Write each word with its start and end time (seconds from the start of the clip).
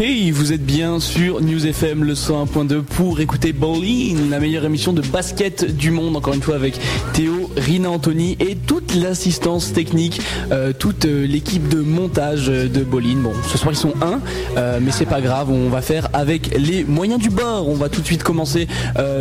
Ok, 0.00 0.06
vous 0.32 0.54
êtes 0.54 0.64
bien 0.64 0.98
sur 0.98 1.42
News 1.42 1.66
FM 1.66 2.04
le 2.04 2.14
101.2 2.14 2.80
pour 2.80 3.20
écouter 3.20 3.52
Bowling, 3.52 4.30
la 4.30 4.40
meilleure 4.40 4.64
émission 4.64 4.94
de 4.94 5.02
basket 5.02 5.76
du 5.76 5.90
monde, 5.90 6.16
encore 6.16 6.32
une 6.32 6.40
fois 6.40 6.54
avec 6.54 6.80
Théo, 7.12 7.39
Rina 7.56 7.90
Anthony 7.90 8.36
et 8.40 8.56
toute 8.56 8.94
l'assistance 8.94 9.72
technique, 9.72 10.20
euh, 10.52 10.72
toute 10.72 11.04
euh, 11.04 11.26
l'équipe 11.26 11.68
de 11.68 11.80
montage 11.80 12.46
de 12.46 12.84
Bowling. 12.84 13.22
Bon, 13.22 13.32
ce 13.46 13.58
soir 13.58 13.72
ils 13.72 13.76
sont 13.78 13.94
un, 14.02 14.20
euh, 14.56 14.78
mais 14.82 14.90
c'est 14.90 15.06
pas 15.06 15.20
grave, 15.20 15.50
on 15.50 15.68
va 15.68 15.82
faire 15.82 16.08
avec 16.12 16.56
les 16.58 16.84
moyens 16.84 17.20
du 17.20 17.30
bord. 17.30 17.68
On 17.68 17.74
va 17.74 17.88
tout 17.88 18.00
de 18.00 18.06
suite 18.06 18.22
commencer 18.22 18.66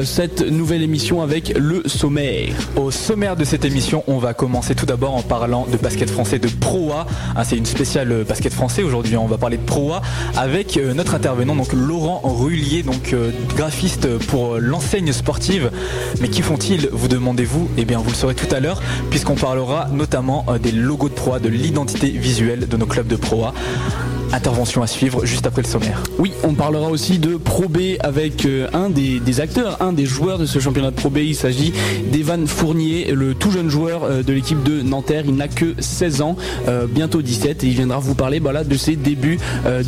cette 0.04 0.42
nouvelle 0.42 0.82
émission 0.82 1.22
avec 1.22 1.58
le 1.58 1.84
sommaire. 1.86 2.54
Au 2.76 2.92
sommaire 2.92 3.36
de 3.36 3.44
cette 3.44 3.66
émission, 3.66 4.04
on 4.08 4.18
va 4.18 4.34
commencer 4.34 4.76
tout 4.76 4.86
d'abord 4.86 5.16
en 5.16 5.22
parlant 5.22 5.68
de 5.72 5.78
basket 5.78 6.09
français 6.09 6.40
de 6.40 6.48
Pro 6.48 6.92
A. 6.92 7.06
Ah, 7.36 7.44
c'est 7.44 7.58
une 7.58 7.66
spéciale 7.66 8.23
basket 8.28 8.54
français 8.54 8.84
aujourd'hui, 8.84 9.18
on 9.18 9.28
va 9.28 9.38
parler 9.38 9.58
de 9.58 9.64
Pro 9.64 9.94
A 9.94 10.02
avec 10.38 10.78
euh, 10.78 10.94
notre 10.94 11.16
intervenant, 11.16 11.56
donc 11.56 11.73
Laurent 11.73 12.22
Rullier, 12.23 12.84
donc 12.84 13.14
euh, 13.14 13.32
graphiste 13.56 14.18
pour 14.28 14.58
l'enseigne 14.58 15.12
sportive. 15.12 15.72
Mais 16.22 16.30
qui 16.30 16.42
font-ils, 16.42 16.90
vous 16.92 17.08
demandez-vous? 17.08 17.70
Eh 17.78 17.86
bien, 17.86 18.00
vous 18.00 18.14
saurez 18.20 18.36
tout 18.36 18.54
à 18.54 18.59
l'heure, 18.59 18.82
puisqu'on 19.09 19.36
parlera 19.36 19.88
notamment 19.94 20.46
euh, 20.50 20.58
des 20.59 20.73
logos 20.73 21.08
de 21.08 21.14
proie, 21.14 21.40
de 21.40 21.48
l'identité 21.48 22.09
visuelle 22.09 22.68
de 22.68 22.76
nos 22.76 22.86
clubs 22.86 23.08
de 23.08 23.16
proa. 23.16 23.54
Intervention 24.32 24.84
à 24.84 24.88
suivre 24.88 25.26
juste 25.26 25.48
après 25.48 25.64
le 25.64 25.68
sommaire. 25.68 26.04
Oui, 26.20 26.34
on 26.44 26.54
parlera 26.54 26.90
aussi 26.90 27.17
de 27.17 27.36
Pro 27.36 27.67
B 27.67 27.98
avec 28.02 28.45
euh, 28.45 28.67
un 28.73 28.90
des, 28.92 29.42
acteurs, 29.42 29.81
un 29.81 29.92
des 29.92 30.06
joueurs 30.06 30.38
de 30.38 30.45
ce 30.45 30.59
championnat 30.59 30.92
de 30.92 30.95
Pro 30.95 31.09
B. 31.09 31.17
Il 31.17 31.36
s'agit 31.36 31.73
d'Evan 32.12 32.45
Fournier, 32.45 33.12
le 33.14 33.34
tout 33.34 33.50
jeune 33.50 33.70
joueur 33.70 34.03
euh, 34.03 34.22
de 34.22 34.31
l'équipe 34.31 34.62
de 34.62 34.84
Nanterre. 34.84 35.23
Il 35.26 35.36
n'a 35.36 35.48
que 35.48 35.73
16 35.80 36.22
ans, 36.22 36.36
euh, 36.68 36.86
bientôt 36.86 37.23
17, 37.23 37.64
et 37.64 37.68
il 37.68 37.73
viendra 37.73 37.98
vous 37.98 38.14
parler 38.14 38.40
voilà, 38.40 38.64
de 38.64 38.78
ses 38.78 38.95
débuts 38.95 39.40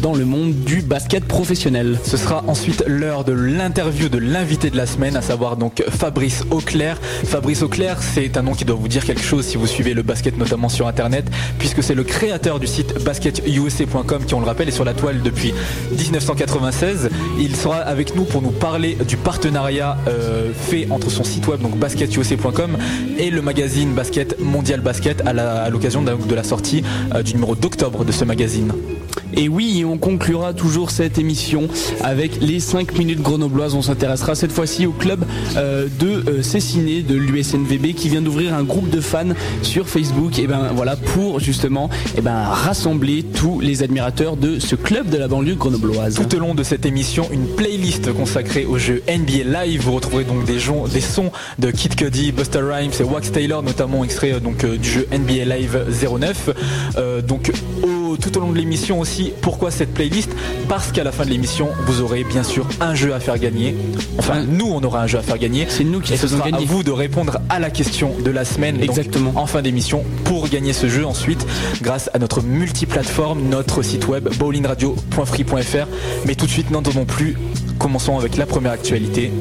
dans 0.02 0.14
le 0.14 0.26
monde 0.26 0.54
du 0.54 0.82
basket 0.82 1.26
professionnel. 1.26 2.00
Ce 2.04 2.18
sera 2.18 2.44
ensuite 2.48 2.84
l'heure 2.88 3.24
de 3.24 3.34
l'interview 3.34 4.10
de 4.10 4.18
l'invité 4.18 4.70
de 4.70 4.78
la 4.78 4.86
semaine, 4.86 5.16
à 5.16 5.22
savoir 5.22 5.58
donc 5.58 5.84
Fabrice 5.90 6.44
Auclair. 6.50 7.00
Fabrice 7.26 7.62
Auclair, 7.62 8.02
c'est 8.02 8.38
un 8.38 8.42
nom 8.42 8.54
qui 8.54 8.66
doit 8.66 8.76
vous 8.76 8.88
dire 8.88 9.06
quelque 9.06 9.22
chose 9.22 9.46
si 9.46 9.58
vous 9.58 9.68
suivez 9.68 9.94
le 9.94 10.02
basket 10.02 10.38
notamment 10.38 10.70
sur 10.70 10.88
internet, 10.88 11.26
puisque 11.60 11.84
c'est 11.84 11.96
le 11.96 12.04
créateur 12.04 12.60
du 12.60 12.68
site 12.68 13.04
basketusa.com 13.04 14.26
on 14.34 14.40
le 14.40 14.46
rappelle, 14.46 14.68
est 14.68 14.72
sur 14.72 14.86
la 14.86 14.94
toile 14.94 15.22
depuis 15.22 15.54
1996. 15.92 17.10
Il 17.40 17.56
sera 17.56 17.78
avec 17.78 18.16
nous 18.16 18.24
pour 18.24 18.42
nous 18.42 18.52
parler 18.52 18.98
du 19.08 19.18
partenariat 19.18 19.98
euh, 20.08 20.52
fait 20.54 20.88
entre 20.90 21.10
son 21.10 21.24
site 21.24 21.48
web, 21.48 21.62
donc 21.62 21.78
basketuoc.com, 21.78 22.78
et 23.18 23.30
le 23.30 23.42
magazine 23.42 23.94
Basket 23.94 24.40
Mondial 24.40 24.82
Basket 24.82 25.22
à 25.26 25.70
l'occasion 25.70 26.02
de, 26.02 26.36
la 26.36 26.44
sortie 26.44 26.84
euh, 27.14 27.24
du 27.24 27.34
numéro 27.34 27.56
d'octobre 27.56 28.06
de 28.06 28.12
ce 28.12 28.26
magazine. 28.26 28.72
Et 29.34 29.48
oui, 29.48 29.84
on 29.88 29.98
conclura 29.98 30.54
toujours 30.54 30.92
cette 30.92 31.18
émission 31.18 31.68
avec 32.02 32.42
les 32.42 32.60
5 32.60 32.98
minutes 32.98 33.22
grenobloises. 33.22 33.76
On 33.76 33.82
s'intéressera 33.82 34.36
cette 34.36 34.52
fois-ci 34.52 34.86
au 34.86 34.92
club 34.92 35.24
euh, 35.56 35.88
de 36.00 36.24
euh, 36.30 36.42
Cessiné 36.42 37.02
de 37.02 37.16
l'USNVB 37.16 37.94
qui 37.94 38.10
vient 38.10 38.22
d'ouvrir 38.22 38.54
un 38.54 38.64
groupe 38.64 38.90
de 38.90 39.00
fans 39.00 39.34
sur 39.62 39.88
Facebook. 39.88 40.38
Et 40.40 40.48
ben 40.48 40.72
voilà 40.76 40.96
pour 40.96 41.40
justement 41.40 41.90
et 42.18 42.22
ben 42.22 42.44
rassembler 42.44 43.24
tous 43.24 43.60
les 43.60 43.84
admirateurs 43.84 44.36
de 44.36 44.60
ce 44.60 44.76
club 44.76 45.10
de 45.10 45.18
la 45.18 45.28
banlieue 45.28 45.56
grenobloise. 45.56 46.16
Tout 46.16 46.36
au 46.36 46.40
long 46.40 46.54
de 46.54 46.64
cette 46.64 46.86
émission, 46.86 47.28
une 47.32 47.48
playlist 47.48 48.12
consacrée 48.14 48.66
au 48.66 48.78
jeu 48.78 49.02
NBA 49.08 49.66
Live. 49.66 49.82
Vous 49.84 49.94
retrouverez 49.94 50.26
donc 50.26 50.44
des, 50.46 50.60
sons 50.60 51.32
de 51.58 51.72
Kid 51.72 51.96
Cudi, 51.96 52.32
Buster 52.32 52.62
Rhymes 52.62 52.92
et 53.00 53.04
Wax 53.04 53.32
Taylor, 53.32 53.64
notamment 53.64 54.04
extrait 54.04 54.34
euh, 54.34 54.40
donc 54.40 54.66
du 54.66 54.90
jeu 54.90 55.08
NBA 55.12 55.56
Live 55.56 55.86
09. 56.02 56.50
donc 57.28 57.52
tout 58.18 58.38
au 58.38 58.42
long 58.42 58.52
de 58.52 58.58
l'émission 58.58 59.00
aussi. 59.00 59.34
Pourquoi 59.42 59.72
cette 59.72 59.94
playlist? 59.94 60.32
Parce 60.68 60.92
qu'à 60.92 61.04
la 61.04 61.12
fin 61.12 61.26
de 61.26 61.30
l'émission, 61.30 61.70
vous 61.86 62.02
aurez 62.02 62.24
bien 62.24 62.44
sûr 62.44 62.68
un 62.80 62.96
jeu 62.96 63.14
à 63.14 63.20
faire 63.20 63.38
gagner. 63.38 63.76
Enfin, 64.18 64.44
nous, 64.44 64.68
on 64.68 64.84
aura 64.84 65.02
un 65.02 65.08
jeu 65.08 65.18
à 65.18 65.22
faire 65.22 65.38
gagner. 65.38 65.66
C'est 65.70 65.84
nous 65.84 66.00
qui 66.00 66.14
Et 66.14 66.18
ce 66.18 66.28
sera 66.28 66.46
à 66.46 66.60
vous 66.66 66.84
de 66.84 66.92
répondre 66.92 67.40
à 67.50 67.60
la 67.60 67.70
question 67.70 68.14
de 68.24 68.32
la 68.32 68.46
semaine. 68.46 68.82
Exactement. 68.82 69.34
en 69.36 69.46
fin 69.46 69.62
d'émission, 69.62 70.04
pour 70.24 70.48
gagner 70.50 70.74
ce 70.74 70.88
jeu 70.88 71.06
ensuite, 71.06 71.46
grâce 71.82 72.10
à 72.14 72.20
notre 72.20 72.42
multiplateforme, 72.42 73.42
notre 73.50 73.82
site 73.82 74.08
web 74.08 74.30
bowlingradio.free.fr. 74.38 75.88
Mais 76.26 76.36
tout 76.36 76.46
de 76.46 76.52
suite, 76.52 76.72
n'entendons 76.72 77.06
plus. 77.06 77.38
Commençons 77.80 78.18
avec 78.18 78.38
la 78.38 78.46
première 78.46 78.72
actualité. 78.72 79.32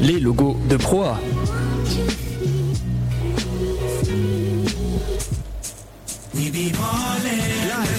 Les 0.00 0.18
logos 0.18 0.56
de 0.68 0.76
proie. 0.76 1.18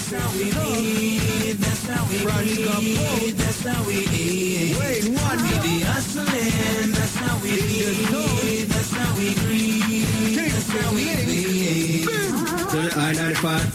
That's 0.08 0.24
how 0.24 0.38
we 0.38 0.44
eat. 0.46 1.54
That's 1.54 1.88
how 1.88 2.06
we 2.08 2.18
eat. 2.18 3.38
That's 3.38 3.66
how 3.66 3.88
we 3.88 3.96
eat. 3.96 4.78
Wait, 4.78 5.10
what? 5.10 5.42
We 5.42 5.60
be 5.64 5.80
hustling. 5.80 6.95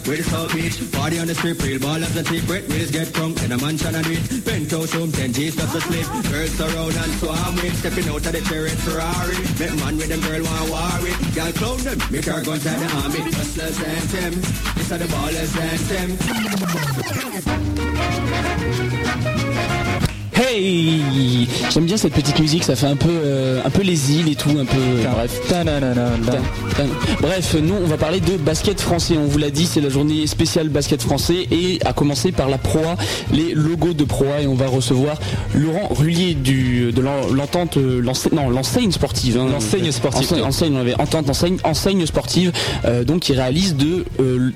I-95, 0.00 0.09
where 0.09 0.16
the 0.16 0.22
South 0.25 0.55
Beach 0.55 0.93
Party 0.93 1.19
on 1.19 1.27
the 1.27 1.34
strip, 1.34 1.62
real 1.62 1.81
ball 1.81 1.97
of 1.97 2.15
the 2.15 2.25
secret 2.25 2.69
Wheels 2.69 2.91
get 2.91 3.12
drunk 3.12 3.43
in 3.43 3.53
a 3.53 3.59
mansion 3.59 3.94
and 3.94 4.06
it 4.06 4.44
Penthouse 4.44 4.94
room, 4.94 5.12
10 5.12 5.33
G's 5.33 5.56
just 5.56 5.72
to 5.72 5.81
sleep 5.81 6.06
Girls 6.31 6.61
around 6.61 6.97
and 6.97 7.12
swarm 7.19 7.56
with 7.56 7.77
Stepping 7.78 8.09
out 8.09 8.27
of 8.27 8.33
the 8.33 8.41
chariot 8.43 8.78
Ferrari. 8.78 9.37
Met 9.59 9.75
man 9.81 9.97
with 9.97 10.09
them 10.09 10.21
girl 10.21 10.43
want 10.71 11.05
it 11.05 11.34
Girl 11.34 11.53
clown 11.53 11.78
them, 11.78 11.99
make 12.10 12.25
her 12.27 12.43
guns 12.43 12.66
at 12.66 12.78
the 12.78 12.87
army. 12.97 13.21
Hustlers 13.33 13.83
anthem, 13.83 14.41
this 14.77 14.93
are 14.93 14.99
the 14.99 15.06
ballers 15.06 15.56
anthem 15.56 16.19
Hey 20.41 21.47
J'aime 21.71 21.84
bien 21.84 21.99
cette 21.99 22.15
petite 22.15 22.39
musique, 22.39 22.65
ça 22.65 22.75
fait 22.75 22.87
un 22.87 22.97
peu, 22.97 23.11
euh, 23.11 23.61
un 23.62 23.69
peu 23.69 23.83
les 23.83 24.12
îles 24.12 24.33
et 24.33 24.34
tout, 24.34 24.51
un 24.51 24.65
peu. 24.65 24.78
bref. 25.12 25.41
Bref, 27.21 27.56
nous 27.62 27.75
on 27.75 27.87
va 27.87 27.99
parler 27.99 28.21
de 28.21 28.37
basket 28.39 28.81
français. 28.81 29.17
On 29.19 29.27
vous 29.27 29.39
l'a 29.39 29.51
dit, 29.51 29.67
c'est 29.67 29.83
la 29.83 29.91
journée 29.91 30.27
spéciale 30.27 30.69
basket 30.71 31.03
français 31.03 31.47
et 31.51 31.78
à 31.84 31.93
commencer 31.93 32.33
par 32.33 32.49
la 32.49 32.56
proie, 32.56 32.97
les 33.33 33.53
logos 33.53 33.93
de 33.93 34.05
proie 34.05 34.41
et 34.41 34.47
on 34.47 34.55
va 34.55 34.67
recevoir 34.67 35.19
Laurent 35.55 35.89
Rullier 35.91 36.34
du 36.34 36.91
de 36.93 37.03
l'entente, 37.03 37.77
euh, 37.77 38.03
non 38.33 38.49
l'enseigne 38.49 38.93
sportive. 38.93 39.37
Hein. 39.39 39.49
l'enseigne 39.51 39.93
sportive. 39.93 40.43
Enseigne, 40.43 40.75
on 40.75 40.81
avait 40.81 40.95
entente 40.95 41.28
enseigne, 41.28 41.59
enseigne 41.65 42.07
sportive, 42.07 42.53
euh, 42.87 43.05
donc 43.05 43.21
qui 43.21 43.34
réalise 43.34 43.77
de 43.77 44.07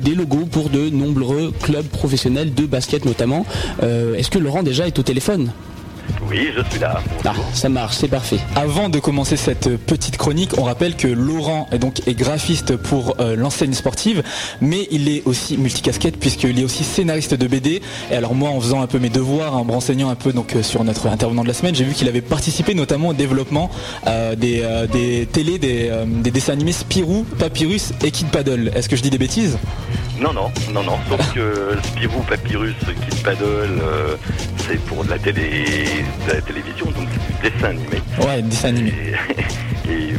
des 0.00 0.14
logos 0.14 0.46
pour 0.50 0.70
de 0.70 0.88
nombreux 0.88 1.52
clubs 1.62 1.86
professionnels 1.86 2.54
de 2.54 2.64
basket 2.64 3.04
notamment. 3.04 3.44
Est-ce 3.82 4.30
que 4.30 4.38
Laurent 4.38 4.62
déjà 4.62 4.86
est 4.86 4.98
au 4.98 5.02
téléphone? 5.02 5.50
Oui, 6.28 6.48
je 6.56 6.62
suis 6.70 6.80
là. 6.80 7.00
Ah, 7.24 7.32
ça 7.52 7.68
marche, 7.68 7.96
c'est 7.96 8.08
parfait. 8.08 8.38
Avant 8.56 8.88
de 8.88 8.98
commencer 8.98 9.36
cette 9.36 9.76
petite 9.76 10.16
chronique, 10.16 10.52
on 10.58 10.64
rappelle 10.64 10.96
que 10.96 11.08
Laurent 11.08 11.68
est 11.70 11.78
donc 11.78 12.06
est 12.06 12.14
graphiste 12.14 12.76
pour 12.76 13.16
euh, 13.20 13.36
l'enseigne 13.36 13.74
sportive, 13.74 14.22
mais 14.60 14.88
il 14.90 15.08
est 15.08 15.22
aussi 15.26 15.58
multicasquette 15.58 16.18
puisqu'il 16.18 16.58
est 16.58 16.64
aussi 16.64 16.84
scénariste 16.84 17.34
de 17.34 17.46
BD. 17.46 17.82
Et 18.10 18.14
alors 18.14 18.34
moi, 18.34 18.50
en 18.50 18.60
faisant 18.60 18.80
un 18.82 18.86
peu 18.86 18.98
mes 18.98 19.10
devoirs, 19.10 19.56
en 19.56 19.64
me 19.64 19.72
renseignant 19.72 20.08
un 20.08 20.14
peu 20.14 20.32
donc 20.32 20.56
euh, 20.56 20.62
sur 20.62 20.82
notre 20.84 21.06
intervenant 21.08 21.42
de 21.42 21.48
la 21.48 21.54
semaine, 21.54 21.74
j'ai 21.74 21.84
vu 21.84 21.94
qu'il 21.94 22.08
avait 22.08 22.22
participé 22.22 22.74
notamment 22.74 23.08
au 23.08 23.14
développement 23.14 23.70
euh, 24.06 24.34
des, 24.34 24.64
des 24.92 25.26
télés, 25.30 25.58
des, 25.58 25.90
des, 26.06 26.30
dessins 26.30 26.52
animés 26.54 26.72
Spirou, 26.72 27.24
Papyrus 27.38 27.92
et 28.02 28.10
Kid 28.10 28.28
Paddle. 28.28 28.72
Est-ce 28.74 28.88
que 28.88 28.96
je 28.96 29.02
dis 29.02 29.10
des 29.10 29.18
bêtises? 29.18 29.58
Non, 30.18 30.32
non, 30.32 30.50
non, 30.72 30.82
non. 30.82 30.98
Sauf 31.08 31.32
que 31.32 31.76
Spirou, 31.82 32.20
Papyrus, 32.22 32.74
Kid 32.78 33.22
Paddle, 33.22 33.82
c'est 34.66 34.78
pour 34.84 35.04
de 35.04 35.10
la 35.10 35.18
télé, 35.18 35.84
de 36.26 36.32
la 36.32 36.40
télévision, 36.40 36.86
donc 36.86 37.08
c'est 37.12 37.48
du 37.48 37.50
dessin 37.50 37.68
animé. 37.70 38.02
Ouais, 38.20 38.42
dessin 38.42 38.68
animé. 38.68 38.92
Et, 39.88 40.14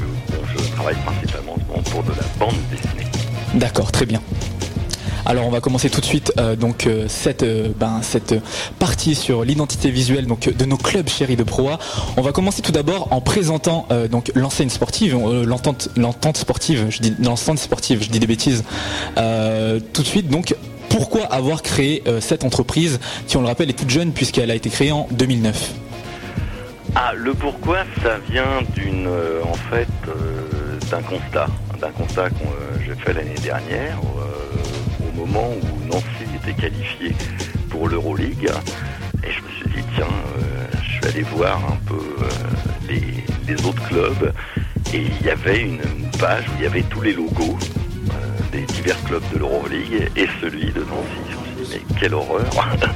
je 0.57 0.71
travaille 0.71 0.95
principalement 1.05 1.57
pour 1.91 2.03
de 2.03 2.11
la 2.11 2.25
bande 2.39 2.55
dessinée. 2.69 3.09
D'accord, 3.55 3.91
très 3.91 4.05
bien. 4.05 4.21
Alors 5.27 5.47
on 5.47 5.49
va 5.49 5.59
commencer 5.59 5.89
tout 5.89 6.01
de 6.01 6.05
suite 6.05 6.33
euh, 6.37 6.55
donc 6.55 6.85
euh, 6.85 7.05
cette, 7.07 7.41
euh, 7.41 7.69
ben, 7.75 8.01
cette 8.03 8.35
partie 8.77 9.15
sur 9.15 9.43
l'identité 9.43 9.89
visuelle 9.89 10.27
de 10.27 10.65
nos 10.65 10.77
clubs 10.77 11.09
chéris 11.09 11.35
de 11.35 11.43
proa. 11.43 11.79
On 12.15 12.21
va 12.21 12.31
commencer 12.31 12.61
tout 12.61 12.71
d'abord 12.71 13.11
en 13.11 13.21
présentant 13.21 13.87
donc 14.11 14.31
l'enseigne 14.35 14.69
sportive, 14.69 15.17
l'entente 15.45 16.37
sportive, 16.37 16.87
je 16.89 17.01
dis 17.01 17.15
sportive, 17.55 18.03
je 18.03 18.09
dis 18.09 18.19
des 18.19 18.27
bêtises. 18.27 18.63
tout 19.15 20.01
de 20.01 20.07
suite 20.07 20.29
donc 20.29 20.55
pourquoi 20.89 21.23
avoir 21.25 21.61
créé 21.61 22.03
cette 22.19 22.43
entreprise 22.43 22.99
qui 23.27 23.37
on 23.37 23.41
le 23.41 23.47
rappelle 23.47 23.69
est 23.69 23.73
toute 23.73 23.89
jeune 23.89 24.11
puisqu'elle 24.11 24.51
a 24.51 24.55
été 24.55 24.69
créée 24.69 24.91
en 24.91 25.07
2009 25.11 25.73
ah, 26.97 27.11
le 27.13 27.33
pourquoi, 27.33 27.79
ça 28.01 28.19
vient 28.29 28.61
d'une, 28.73 29.09
en 29.43 29.53
fait, 29.69 29.87
d'un 30.89 31.01
constat, 31.01 31.47
d'un 31.81 31.89
constat 31.89 32.29
que 32.29 32.35
j'ai 32.85 32.95
fait 32.95 33.11
l'année 33.11 33.35
dernière, 33.43 33.99
moment 35.15 35.49
où 35.49 35.87
Nancy 35.87 36.25
était 36.35 36.59
qualifié 36.59 37.15
pour 37.69 37.87
l'Euroleague. 37.87 38.51
Et 39.23 39.31
je 39.31 39.41
me 39.41 39.49
suis 39.49 39.69
dit, 39.69 39.87
tiens, 39.95 40.05
euh, 40.05 40.65
je 40.83 41.01
vais 41.01 41.13
aller 41.13 41.23
voir 41.23 41.57
un 41.57 41.77
peu 41.87 41.95
euh, 41.95 42.97
les, 43.47 43.65
autres 43.65 43.83
clubs. 43.87 44.33
Et 44.93 45.01
il 45.01 45.25
y 45.25 45.29
avait 45.29 45.61
une, 45.61 45.81
page 46.19 46.45
où 46.47 46.51
il 46.59 46.63
y 46.63 46.67
avait 46.67 46.83
tous 46.83 47.01
les 47.01 47.13
logos 47.13 47.57
euh, 47.57 48.13
des 48.51 48.61
divers 48.61 49.01
clubs 49.03 49.23
de 49.33 49.39
l'Euroleague 49.39 50.09
et 50.15 50.27
celui 50.41 50.71
de 50.71 50.81
Nancy. 50.81 51.21
Je 51.29 51.61
me 51.61 51.65
suis 51.65 51.77
dit, 51.77 51.83
mais 51.89 51.99
quelle 51.99 52.13
horreur 52.13 52.45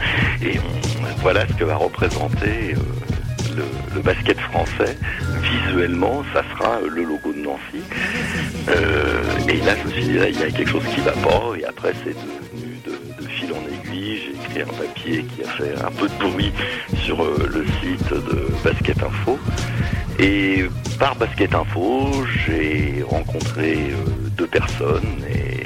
Et 0.41 0.59
voilà 1.21 1.45
ce 1.47 1.53
que 1.53 1.65
va 1.65 1.75
représenter 1.75 2.75
le, 3.55 4.01
basket 4.01 4.39
français. 4.39 4.97
Visuellement, 5.41 6.23
ça 6.33 6.43
sera 6.51 6.79
le 6.81 7.03
logo 7.03 7.33
de 7.33 7.39
Nancy. 7.39 7.83
et 9.47 9.57
là, 9.65 9.75
je 9.81 9.87
me 9.87 9.91
suis 9.91 10.03
dit, 10.03 10.17
il 10.29 10.39
y 10.39 10.43
a 10.43 10.51
quelque 10.51 10.69
chose 10.69 10.83
qui 10.93 11.01
va 11.01 11.11
pas, 11.11 11.53
et 11.59 11.65
après, 11.65 11.93
c'est 12.03 12.15
devenu 12.15 12.77
de, 12.85 13.23
de 13.23 13.27
fil 13.29 13.49
en 13.53 13.63
aiguille. 13.67 14.19
J'ai 14.23 14.31
écrit 14.31 14.61
un 14.61 14.73
papier 14.73 15.23
qui 15.23 15.43
a 15.43 15.47
fait 15.47 15.73
un 15.83 15.91
peu 15.91 16.07
de 16.07 16.29
bruit 16.29 16.51
sur 17.03 17.23
le 17.23 17.65
site 17.81 18.09
de 18.11 18.47
Basket 18.63 19.01
Info. 19.03 19.39
Et 20.19 20.65
par 20.99 21.15
Basket 21.15 21.55
Info, 21.55 22.11
j'ai 22.45 23.03
rencontré 23.07 23.91
euh, 23.91 24.29
deux 24.35 24.47
personnes 24.47 25.23
et 25.29 25.63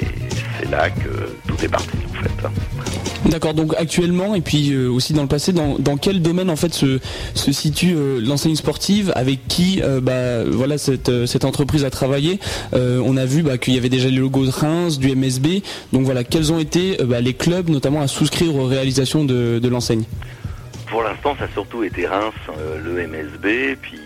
c'est 0.58 0.70
là 0.70 0.90
que 0.90 1.34
tout 1.48 1.56
est 1.64 1.68
parti 1.68 1.98
en 2.18 2.22
fait. 2.22 3.30
D'accord, 3.30 3.54
donc 3.54 3.74
actuellement 3.78 4.34
et 4.34 4.40
puis 4.40 4.72
euh, 4.72 4.90
aussi 4.90 5.12
dans 5.12 5.22
le 5.22 5.28
passé, 5.28 5.52
dans, 5.52 5.96
quel 5.96 6.20
domaine 6.20 6.50
en 6.50 6.56
fait 6.56 6.74
se, 6.74 7.00
se 7.34 7.52
situe 7.52 7.94
euh, 7.96 8.20
l'enseigne 8.20 8.56
sportive? 8.56 9.12
Avec 9.14 9.46
qui 9.48 9.82
bah, 10.02 10.44
voilà, 10.44 10.78
cette, 10.78 11.26
cette 11.26 11.44
entreprise 11.44 11.84
a 11.84 11.90
travaillé? 11.90 12.38
On 12.72 13.16
a 13.16 13.24
vu 13.24 13.42
bah, 13.42 13.58
qu'il 13.58 13.74
y 13.74 13.78
avait 13.78 13.88
déjà 13.88 14.08
les 14.08 14.16
logos 14.16 14.46
de 14.46 14.50
Reims, 14.50 14.98
du 14.98 15.14
MSB. 15.14 15.62
Donc 15.92 16.04
voilà, 16.04 16.24
quels 16.24 16.52
ont 16.52 16.58
été 16.58 16.96
bah, 17.04 17.20
les 17.20 17.34
clubs 17.34 17.68
notamment 17.68 18.00
à 18.00 18.06
souscrire 18.06 18.54
aux 18.54 18.66
réalisations 18.66 19.24
de, 19.24 19.58
de 19.58 19.68
l'enseigne? 19.68 20.04
Pour 20.88 21.02
l'instant, 21.02 21.34
ça 21.38 21.44
a 21.44 21.48
surtout 21.48 21.82
été 21.82 22.06
Reims, 22.06 22.34
le 22.84 23.06
MSB, 23.06 23.76
puis 23.80 23.98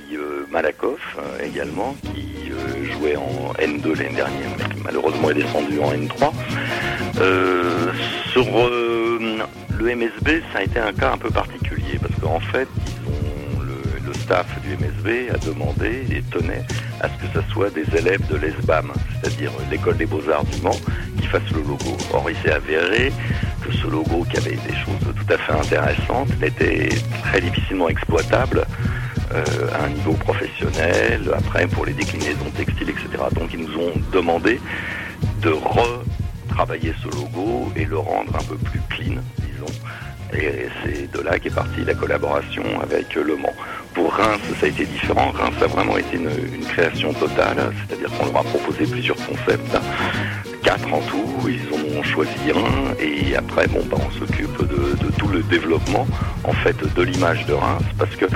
Malakoff 0.50 1.16
euh, 1.19 1.44
également, 1.44 1.94
qui 2.02 2.50
euh, 2.50 2.93
jouait 2.93 3.16
en 3.16 3.52
N2 3.58 3.96
l'année 3.99 4.14
dernière, 4.14 4.49
mais 4.58 4.75
qui 4.75 4.81
malheureusement 4.82 5.31
est 5.31 5.34
descendu 5.34 5.81
en 5.81 5.93
N3. 5.93 6.32
Euh, 7.20 7.93
sur 8.32 8.44
le 8.44 9.97
MSB, 9.97 10.43
ça 10.53 10.61
a 10.61 10.62
été 10.62 10.79
un 10.79 10.93
cas 10.93 11.12
un 11.12 11.19
peu 11.19 11.31
particulier, 11.31 11.99
parce 12.00 12.15
qu'en 12.20 12.41
fait, 12.41 12.69
le, 14.06 14.15
staff 14.15 14.47
du 14.62 14.70
MSB 14.76 15.31
a 15.35 15.38
demandé 15.38 16.05
et 16.11 16.23
tenait 16.23 16.65
à 17.00 17.09
ce 17.09 17.15
que 17.15 17.41
ce 17.41 17.53
soit 17.53 17.70
des 17.70 17.85
élèves 17.97 18.26
de 18.29 18.37
l'ESBAM, 18.37 18.93
c'est-à-dire 19.20 19.50
l'école 19.70 19.97
des 19.97 20.06
beaux-arts 20.06 20.44
du 20.44 20.61
Mans, 20.61 20.79
qui 21.20 21.26
fassent 21.26 21.50
le 21.53 21.61
logo. 21.61 21.97
Or, 22.12 22.29
il 22.31 22.37
s'est 22.37 22.53
avéré 22.53 23.12
que 23.62 23.73
ce 23.73 23.87
logo, 23.87 24.26
qui 24.31 24.37
avait 24.37 24.56
des 24.56 24.75
choses 24.85 25.15
tout 25.15 25.32
à 25.32 25.38
fait 25.38 25.53
intéressantes, 25.53 26.29
était 26.43 26.88
très 27.23 27.41
difficilement 27.41 27.88
exploitable 27.88 28.67
euh, 29.35 29.44
à 29.79 29.85
un 29.85 29.91
niveau 29.91 30.12
professionnel, 30.12 31.31
après 31.37 31.67
pour 31.67 31.85
les 31.87 31.93
déclinaisons 31.93 32.50
textiles, 32.56 32.91
etc. 32.91 33.25
Donc 33.35 33.50
ils 33.53 33.61
nous 33.61 33.76
ont 33.76 33.93
demandé 34.12 34.61
de 35.43 35.50
retravailler 36.58 36.93
ce 37.00 37.08
logo 37.16 37.72
et 37.76 37.84
le 37.84 37.99
rendre 37.99 38.34
un 38.34 38.43
peu 38.43 38.56
plus 38.56 38.81
clean, 38.90 39.20
disons. 39.38 39.72
Et 40.34 40.66
c'est 40.82 41.10
de 41.10 41.20
là 41.20 41.38
qu'est 41.38 41.55
partie 41.55 41.84
la 41.84 41.94
collaboration 41.94 42.64
avec 42.82 43.14
Le 43.14 43.37
Mans. 43.37 43.55
Pour 43.94 44.12
Reims, 44.12 44.40
ça 44.58 44.66
a 44.66 44.69
été 44.69 44.84
différent. 44.84 45.31
Reims 45.31 45.55
a 45.62 45.66
vraiment 45.69 45.96
été 45.96 46.16
une, 46.16 46.64
création 46.66 47.12
totale, 47.14 47.72
c'est-à-dire 47.87 48.10
qu'on 48.19 48.26
leur 48.26 48.38
a 48.38 48.43
proposé 48.43 48.87
plusieurs 48.87 49.16
concepts 49.16 49.76
quatre 50.62 50.93
en 50.93 51.00
tout, 51.02 51.49
ils 51.49 51.72
ont 51.72 52.02
choisi 52.02 52.50
un 52.50 52.94
et 53.00 53.37
après 53.37 53.69
bon 53.69 53.81
bah, 53.88 53.96
on 54.05 54.10
s'occupe 54.19 54.58
de, 54.69 55.10
tout 55.16 55.28
le 55.28 55.43
développement 55.44 56.06
en 56.43 56.52
fait 56.52 56.76
de 56.94 57.02
l'image 57.02 57.46
de 57.46 57.52
Reims 57.52 57.84
parce 57.96 58.14
que 58.16 58.26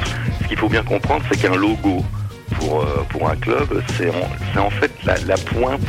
ce 0.40 0.48
qu'il 0.48 0.56
faut 0.56 0.68
bien 0.68 0.84
comprendre 0.84 1.24
c'est 1.28 1.38
qu'un 1.38 1.56
logo 1.56 2.04
pour, 2.52 2.82
euh, 2.82 3.04
pour 3.10 3.28
un 3.28 3.34
club 3.36 3.82
c'est 3.98 4.08
en, 4.10 4.66
en 4.66 4.70
fait 4.70 4.92
la, 5.04 5.36
pointe 5.36 5.80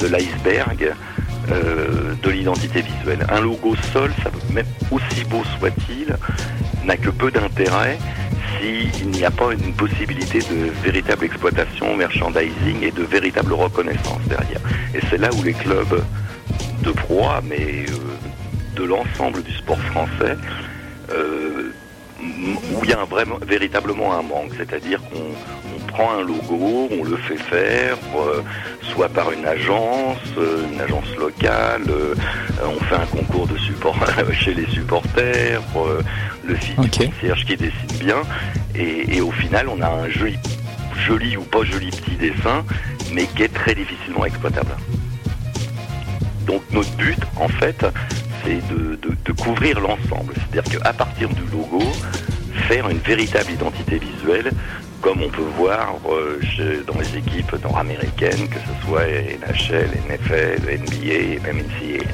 de 0.00 0.08
l'iceberg 0.08 0.92
euh, 1.50 2.14
de 2.22 2.30
l'identité 2.30 2.82
visuelle. 2.82 3.26
Un 3.30 3.40
logo 3.40 3.74
seul, 3.92 4.10
ça, 4.22 4.30
même 4.52 4.66
aussi 4.90 5.24
beau 5.24 5.42
soit-il, 5.58 6.16
n'a 6.84 6.96
que 6.96 7.10
peu 7.10 7.30
d'intérêt 7.30 7.98
s'il 8.58 9.10
n'y 9.10 9.24
a 9.24 9.30
pas 9.30 9.52
une 9.52 9.74
possibilité 9.74 10.38
de 10.40 10.70
véritable 10.82 11.24
exploitation, 11.24 11.96
merchandising 11.96 12.82
et 12.82 12.90
de 12.90 13.02
véritable 13.02 13.52
reconnaissance 13.52 14.20
derrière. 14.28 14.60
Et 14.94 15.00
c'est 15.10 15.18
là 15.18 15.30
où 15.38 15.42
les 15.42 15.52
clubs 15.52 16.02
de 16.82 16.90
proie, 16.92 17.40
mais 17.44 17.84
euh, 17.88 18.76
de 18.76 18.84
l'ensemble 18.84 19.42
du 19.42 19.52
sport 19.52 19.80
français, 19.80 20.36
euh, 21.10 21.57
où 22.38 22.84
il 22.84 22.90
y 22.90 22.92
a 22.92 23.04
vraiment, 23.04 23.38
véritablement 23.46 24.14
un 24.14 24.22
manque, 24.22 24.52
c'est-à-dire 24.56 25.00
qu'on 25.10 25.86
prend 25.86 26.12
un 26.12 26.22
logo, 26.22 26.88
on 26.90 27.04
le 27.04 27.16
fait 27.16 27.36
faire, 27.36 27.96
euh, 28.16 28.42
soit 28.82 29.08
par 29.08 29.32
une 29.32 29.46
agence, 29.46 30.18
une 30.36 30.80
agence 30.80 31.14
locale, 31.16 31.82
on 32.64 32.80
fait 32.84 32.96
un 32.96 33.06
concours 33.06 33.46
de 33.46 33.56
support 33.58 33.96
chez 34.32 34.54
les 34.54 34.66
supporters, 34.66 35.62
le 36.44 36.56
site 36.60 36.78
okay. 36.78 37.10
qui 37.46 37.56
dessine 37.56 37.98
bien, 37.98 38.22
et, 38.74 39.20
au 39.20 39.32
final 39.32 39.68
on 39.68 39.80
a 39.80 39.88
un 39.88 40.08
joli, 40.08 40.38
joli 41.06 41.36
ou 41.36 41.42
pas 41.42 41.64
joli 41.64 41.90
petit 41.90 42.16
dessin, 42.16 42.64
mais 43.12 43.24
qui 43.24 43.42
est 43.42 43.52
très 43.52 43.74
difficilement 43.74 44.24
exploitable. 44.24 44.76
Donc 46.46 46.62
notre 46.72 46.90
but, 46.96 47.18
en 47.36 47.48
fait, 47.48 47.84
c'est 48.48 48.68
de, 48.70 49.32
couvrir 49.32 49.80
l'ensemble. 49.80 50.34
C'est-à-dire 50.34 50.80
qu'à 50.80 50.92
partir 50.92 51.28
du 51.28 51.42
logo, 51.52 51.82
faire 52.68 52.88
une 52.88 52.98
véritable 52.98 53.52
identité 53.52 53.98
visuelle, 53.98 54.50
comme 55.00 55.22
on 55.22 55.28
peut 55.28 55.46
voir 55.56 55.94
euh, 56.10 56.40
dans 56.86 56.98
les 56.98 57.18
équipes 57.18 57.54
nord-américaines, 57.62 58.48
que 58.48 58.58
ce 58.58 58.86
soit 58.86 59.04
NHL, 59.06 59.90
NFL, 60.08 60.62
NBA 60.64 61.42
même 61.46 61.58
NCAA. 61.58 62.04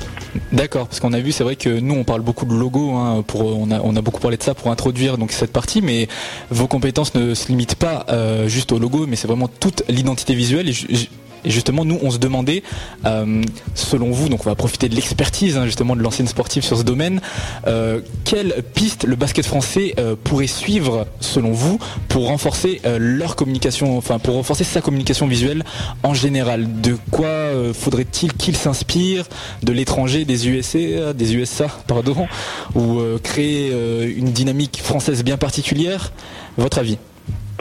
D'accord, 0.52 0.86
parce 0.86 1.00
qu'on 1.00 1.12
a 1.12 1.20
vu, 1.20 1.32
c'est 1.32 1.44
vrai 1.44 1.56
que 1.56 1.68
nous 1.68 1.94
on 1.94 2.04
parle 2.04 2.20
beaucoup 2.20 2.44
de 2.44 2.54
logo, 2.54 2.92
hein, 2.92 3.24
pour, 3.26 3.58
on, 3.58 3.70
a, 3.70 4.02
beaucoup 4.02 4.20
parlé 4.20 4.36
de 4.36 4.42
ça 4.42 4.54
pour 4.54 4.70
introduire 4.70 5.16
donc 5.16 5.32
cette 5.32 5.52
partie, 5.52 5.80
mais 5.80 6.08
vos 6.50 6.68
compétences 6.68 7.14
ne 7.14 7.34
se 7.34 7.48
limitent 7.48 7.76
pas 7.76 8.04
euh, 8.10 8.46
juste 8.48 8.70
au 8.72 8.78
logo, 8.78 9.06
mais 9.08 9.16
c'est 9.16 9.26
vraiment 9.26 9.48
toute 9.48 9.82
l'identité 9.88 10.34
visuelle. 10.34 10.70
Et 11.44 11.50
justement, 11.50 11.84
nous, 11.84 11.98
on 12.02 12.10
se 12.10 12.18
demandait, 12.18 12.62
euh, 13.04 13.42
selon 13.74 14.10
vous, 14.10 14.28
donc 14.28 14.46
on 14.46 14.48
va 14.48 14.54
profiter 14.54 14.88
de 14.88 14.94
l'expertise 14.94 15.56
hein, 15.56 15.66
justement 15.66 15.94
de 15.94 16.02
l'ancienne 16.02 16.26
sportive 16.26 16.64
sur 16.64 16.78
ce 16.78 16.82
domaine, 16.82 17.20
euh, 17.66 18.00
quelle 18.24 18.62
piste 18.74 19.04
le 19.04 19.16
basket 19.16 19.44
français 19.44 19.94
euh, 19.98 20.16
pourrait 20.22 20.46
suivre, 20.46 21.06
selon 21.20 21.52
vous, 21.52 21.78
pour 22.08 22.28
renforcer 22.28 22.80
leur 22.98 23.36
communication, 23.36 23.98
enfin 23.98 24.18
pour 24.18 24.34
renforcer 24.34 24.64
sa 24.64 24.80
communication 24.80 25.26
visuelle 25.26 25.64
en 26.02 26.14
général? 26.14 26.80
De 26.80 26.96
quoi 27.10 27.28
faudrait-il 27.72 28.32
qu'il 28.34 28.56
s'inspire 28.56 29.26
De 29.62 29.72
l'étranger, 29.72 30.24
des 30.24 30.48
USA, 30.48 31.12
des 31.12 31.34
USA, 31.34 31.66
pardon, 31.86 32.26
ou 32.74 33.00
créer 33.22 33.72
une 34.16 34.32
dynamique 34.32 34.80
française 34.82 35.22
bien 35.24 35.36
particulière? 35.36 36.12
Votre 36.56 36.78
avis? 36.78 36.98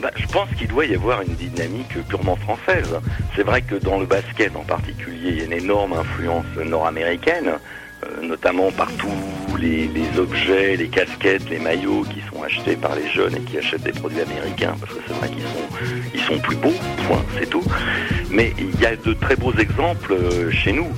Bah, 0.02 0.12
je 0.16 0.26
pense 0.28 0.50
qu'il 0.58 0.68
doit 0.68 0.86
y 0.86 0.96
avoir 0.96 1.22
une 1.22 1.36
dynamique 1.36 1.98
purement 2.08 2.36
française. 2.36 2.96
C'est 3.36 3.44
vrai 3.44 3.62
que 3.62 3.76
dans 3.76 4.00
le 4.00 4.06
basket 4.06 4.56
en 4.56 4.64
particulier, 4.64 5.30
il 5.30 5.38
y 5.38 5.42
a 5.42 5.46
une 5.46 5.54
énorme 5.54 5.94
influence 5.94 6.46
nord-américaine, 6.64 7.52
euh, 8.04 8.28
notamment 8.28 8.72
par 8.72 8.92
tous 8.94 9.56
les, 9.58 9.90
objets, 10.18 10.76
les 10.76 10.90
casquettes, 10.90 11.50
les 11.50 11.60
maillots 11.60 12.04
qui 12.04 12.22
sont 12.30 12.44
achetés 12.44 12.76
par 12.76 12.96
les 12.96 13.08
jeunes 13.10 13.36
et 13.36 13.42
qui 13.42 13.58
achètent 13.58 13.84
des 13.84 13.92
produits 13.92 14.22
américains, 14.22 14.76
parce 14.80 14.94
que 14.94 15.00
c'est 15.08 15.14
vrai 15.14 15.30
qu'ils 15.30 15.44
sont, 15.44 15.86
ils 16.14 16.22
sont 16.22 16.40
plus 16.40 16.56
beaux, 16.58 16.74
point, 17.08 17.24
c'est 17.40 17.50
tout. 17.50 17.64
Mais 18.30 18.54
il 18.58 18.80
y 18.82 18.86
a 18.86 18.96
de 18.96 19.14
très 19.14 19.36
beaux 19.36 19.54
exemples 19.54 20.14
euh, 20.14 20.52
chez 20.52 20.74
nous. 20.74 20.92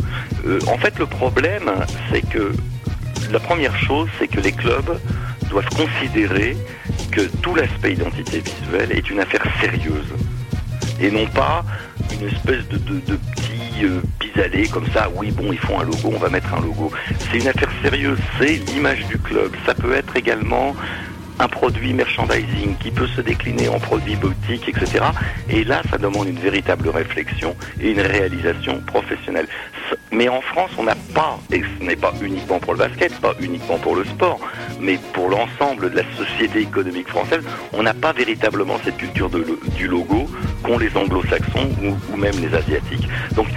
Euh, 0.48 0.60
en 0.68 0.78
fait, 0.78 0.98
le 0.98 1.06
problème, 1.06 1.70
c'est 2.12 2.28
que 2.28 2.54
la 3.32 3.40
première 3.40 3.78
chose, 3.78 4.08
c'est 4.18 4.28
que 4.28 4.40
les 4.40 4.52
clubs 4.52 5.00
doivent 5.50 5.70
considérer 5.70 6.58
que 7.12 7.22
tout 7.42 7.56
l'aspect 7.56 7.94
identité 7.94 8.42
visuelle 8.42 8.92
est 8.92 9.10
une 9.10 9.20
affaire 9.20 9.44
sérieuse 9.62 10.14
et 11.00 11.12
non 11.12 11.28
pas 11.28 11.64
une 12.12 12.28
espèce 12.28 12.68
de, 12.70 12.78
de, 12.78 13.16
petit 13.16 13.84
euh, 13.84 14.02
pis-aller 14.20 14.68
comme 14.68 14.88
ça, 14.94 15.10
oui 15.16 15.32
bon 15.32 15.52
ils 15.52 15.60
font 15.60 15.80
un 15.80 15.84
logo, 15.84 16.12
on 16.14 16.20
va 16.20 16.30
mettre 16.30 16.54
un 16.54 16.62
logo. 16.62 16.92
C'est 17.32 17.40
une 17.40 17.48
affaire 17.48 17.70
sérieuse, 17.82 18.20
c'est 18.40 18.56
l'image 18.72 19.06
du 19.08 19.18
club. 19.18 19.54
Ça 19.66 19.74
peut 19.74 19.94
être 19.94 20.16
également 20.16 20.76
un 21.40 21.48
produit 21.48 21.94
merchandising 21.94 22.78
qui 22.80 22.92
peut 22.92 23.08
se 23.08 23.22
décliner 23.22 23.68
en 23.68 23.80
produit 23.80 24.16
boutique, 24.16 24.70
etc. 24.70 25.06
Et 25.50 25.64
là, 25.64 25.82
ça 25.90 25.98
demande 25.98 26.28
une 26.30 26.40
véritable 26.40 26.90
réflexion 26.90 27.56
et 27.82 27.92
une 27.92 28.00
réalisation 28.00 28.80
professionnelle. 28.82 29.48
Mais 30.12 30.30
en 30.30 30.42
France, 30.42 30.72
on 30.78 30.84
n'a 30.84 30.96
pas, 31.14 31.38
et 31.52 31.62
ce 31.62 31.84
n'est 31.84 31.96
pas 31.96 32.14
uniquement 32.22 32.60
pour 32.60 32.74
le 32.74 32.80
basket, 32.80 33.14
pas 33.20 33.34
uniquement 33.40 33.78
pour 33.78 33.96
le 33.96 34.06
sport, 34.06 34.40
mais 34.80 34.98
pour 35.14 35.30
l'ensemble 35.30 35.90
de 35.92 35.98
la 35.98 36.04
société 36.16 36.60
économique 36.60 37.10
française, 37.10 37.44
on 37.74 37.84
n'a 37.84 37.94
pas 37.94 38.14
véritablement 38.14 38.78
cette 38.84 38.98
culture 38.98 39.30
du 39.30 39.88
logo 39.88 40.30
qu'ont 40.64 40.78
les 40.78 40.96
anglo-saxons 40.96 41.70
ou, 41.84 42.14
ou 42.14 42.18
même 42.18 42.36
les 42.40 42.54
asiatiques. 42.56 43.08
Donc, 43.36 43.48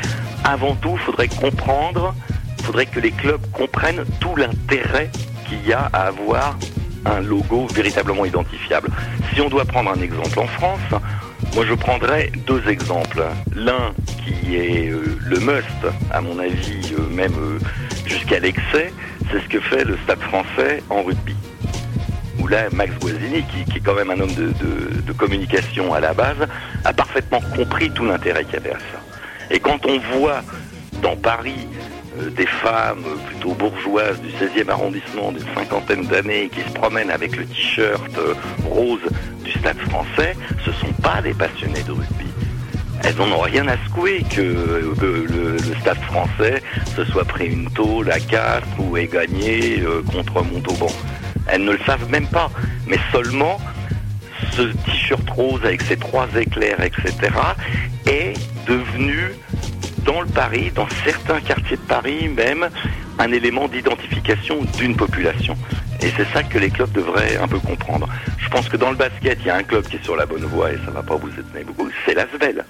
avant 0.44 0.74
tout, 0.76 0.92
il 0.94 0.98
faudrait 0.98 1.28
comprendre, 1.28 2.14
il 2.58 2.64
faudrait 2.64 2.86
que 2.86 3.00
les 3.00 3.12
clubs 3.12 3.40
comprennent 3.52 4.04
tout 4.20 4.34
l'intérêt 4.36 5.10
qu'il 5.48 5.66
y 5.66 5.72
a 5.72 5.88
à 5.92 6.08
avoir 6.08 6.58
un 7.06 7.20
logo 7.20 7.66
véritablement 7.72 8.24
identifiable. 8.24 8.88
Si 9.32 9.40
on 9.40 9.48
doit 9.48 9.64
prendre 9.64 9.90
un 9.90 10.00
exemple 10.00 10.38
en 10.40 10.46
France, 10.46 10.80
moi 11.54 11.64
je 11.66 11.74
prendrais 11.74 12.30
deux 12.46 12.62
exemples. 12.68 13.22
L'un 13.54 13.92
qui 14.24 14.56
est 14.56 14.90
euh, 14.90 15.18
le 15.24 15.38
must, 15.40 15.86
à 16.12 16.20
mon 16.20 16.38
avis, 16.38 16.94
euh, 16.98 17.08
même 17.14 17.34
euh, 17.38 17.58
jusqu'à 18.06 18.38
l'excès, 18.38 18.92
c'est 19.30 19.40
ce 19.40 19.48
que 19.48 19.60
fait 19.60 19.84
le 19.84 19.96
Stade 20.04 20.20
français 20.20 20.82
en 20.90 21.02
rugby. 21.02 21.34
Où 22.38 22.46
là, 22.46 22.68
Max 22.72 22.92
Guazzini, 23.00 23.42
qui, 23.44 23.76
est 23.78 23.80
quand 23.80 23.94
même 23.94 24.10
un 24.10 24.20
homme 24.20 24.34
de, 24.34 24.52
de- 24.52 25.12
communication 25.18 25.92
à 25.94 25.98
la 26.00 26.14
base, 26.14 26.36
a 26.84 26.92
parfaitement 26.92 27.40
compris 27.56 27.90
tout 27.90 28.04
l'intérêt 28.04 28.44
qu'il 28.44 28.54
y 28.54 28.56
avait 28.58 28.70
à 28.70 28.78
ça. 28.78 29.00
Et 29.50 29.58
quand 29.58 29.84
on 29.84 29.98
voit 30.16 30.42
dans 31.02 31.16
Paris 31.16 31.66
des 32.36 32.46
femmes 32.46 33.04
euh, 33.06 33.16
plutôt 33.26 33.54
bourgeoises 33.54 34.20
du 34.20 34.28
16e 34.28 34.70
arrondissement 34.70 35.32
d'une 35.32 35.46
cinquantaine 35.54 36.04
d'années 36.06 36.50
qui 36.52 36.60
se 36.60 36.74
promènent 36.74 37.10
avec 37.10 37.36
le 37.36 37.44
t-shirt 37.46 38.18
euh, 38.18 38.34
rose 38.68 39.00
du 39.44 39.52
Stade 39.52 39.78
français, 39.78 40.36
ce 40.64 40.72
sont 40.72 40.92
pas 41.02 41.22
des 41.22 41.34
passionnés 41.34 41.82
de 41.82 41.92
rugby. 41.92 42.28
Elles 43.04 43.14
n'en 43.16 43.30
ont 43.32 43.40
rien 43.40 43.66
à 43.68 43.76
secouer 43.84 44.24
que 44.28 44.40
euh, 44.40 45.56
le, 45.62 45.74
stade 45.80 45.98
français 45.98 46.62
se 46.96 47.04
soit 47.04 47.24
pris 47.24 47.46
une 47.46 47.70
tôle 47.70 48.10
à 48.10 48.18
Castres 48.18 48.66
ou 48.78 48.96
ait 48.96 49.06
gagné 49.06 49.80
euh, 49.80 50.02
contre 50.02 50.42
Montauban. 50.42 50.90
Elles 51.46 51.64
ne 51.64 51.72
le 51.72 51.78
savent 51.86 52.10
même 52.10 52.26
pas. 52.26 52.50
Mais 52.86 52.98
seulement 53.12 53.58
ce 54.52 54.62
t-shirt 54.62 55.28
rose 55.30 55.60
avec 55.64 55.82
ses 55.82 55.96
trois 55.96 56.28
éclairs, 56.36 56.82
etc., 56.82 57.12
est 58.06 58.34
devenu 58.66 59.32
dans 60.08 60.22
le 60.22 60.26
Paris, 60.26 60.72
dans 60.74 60.88
certains 61.04 61.38
quartiers 61.38 61.76
de 61.76 61.82
Paris 61.82 62.30
même, 62.30 62.70
un 63.18 63.30
élément 63.30 63.68
d'identification 63.68 64.60
d'une 64.78 64.96
population. 64.96 65.54
Et 66.00 66.10
c'est 66.16 66.26
ça 66.32 66.42
que 66.42 66.58
les 66.58 66.70
clubs 66.70 66.90
devraient 66.92 67.36
un 67.36 67.46
peu 67.46 67.58
comprendre. 67.58 68.08
Je 68.38 68.48
pense 68.48 68.70
que 68.70 68.78
dans 68.78 68.88
le 68.88 68.96
basket, 68.96 69.36
il 69.42 69.48
y 69.48 69.50
a 69.50 69.56
un 69.56 69.62
club 69.62 69.86
qui 69.86 69.96
est 69.96 70.02
sur 70.02 70.16
la 70.16 70.24
bonne 70.24 70.46
voie 70.46 70.72
et 70.72 70.78
ça 70.82 70.92
va 70.92 71.02
pas 71.02 71.16
vous 71.16 71.28
étonner 71.28 71.62
beaucoup, 71.62 71.90
c'est 72.06 72.14
l'Asvel. 72.14 72.64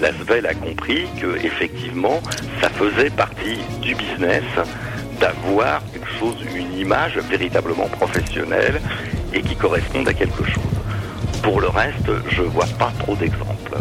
L'Asvel 0.00 0.44
a 0.44 0.54
compris 0.54 1.06
que 1.20 1.36
effectivement, 1.36 2.20
ça 2.60 2.68
faisait 2.68 3.10
partie 3.10 3.58
du 3.80 3.94
business 3.94 4.42
d'avoir 5.20 5.80
quelque 5.92 6.10
chose, 6.18 6.34
une 6.52 6.76
image 6.76 7.16
véritablement 7.30 7.86
professionnelle 7.90 8.80
et 9.32 9.40
qui 9.40 9.54
corresponde 9.54 10.08
à 10.08 10.14
quelque 10.14 10.42
chose. 10.42 10.64
Pour 11.44 11.60
le 11.60 11.68
reste, 11.68 12.10
je 12.30 12.42
vois 12.42 12.66
pas 12.76 12.92
trop 12.98 13.14
d'exemples. 13.14 13.76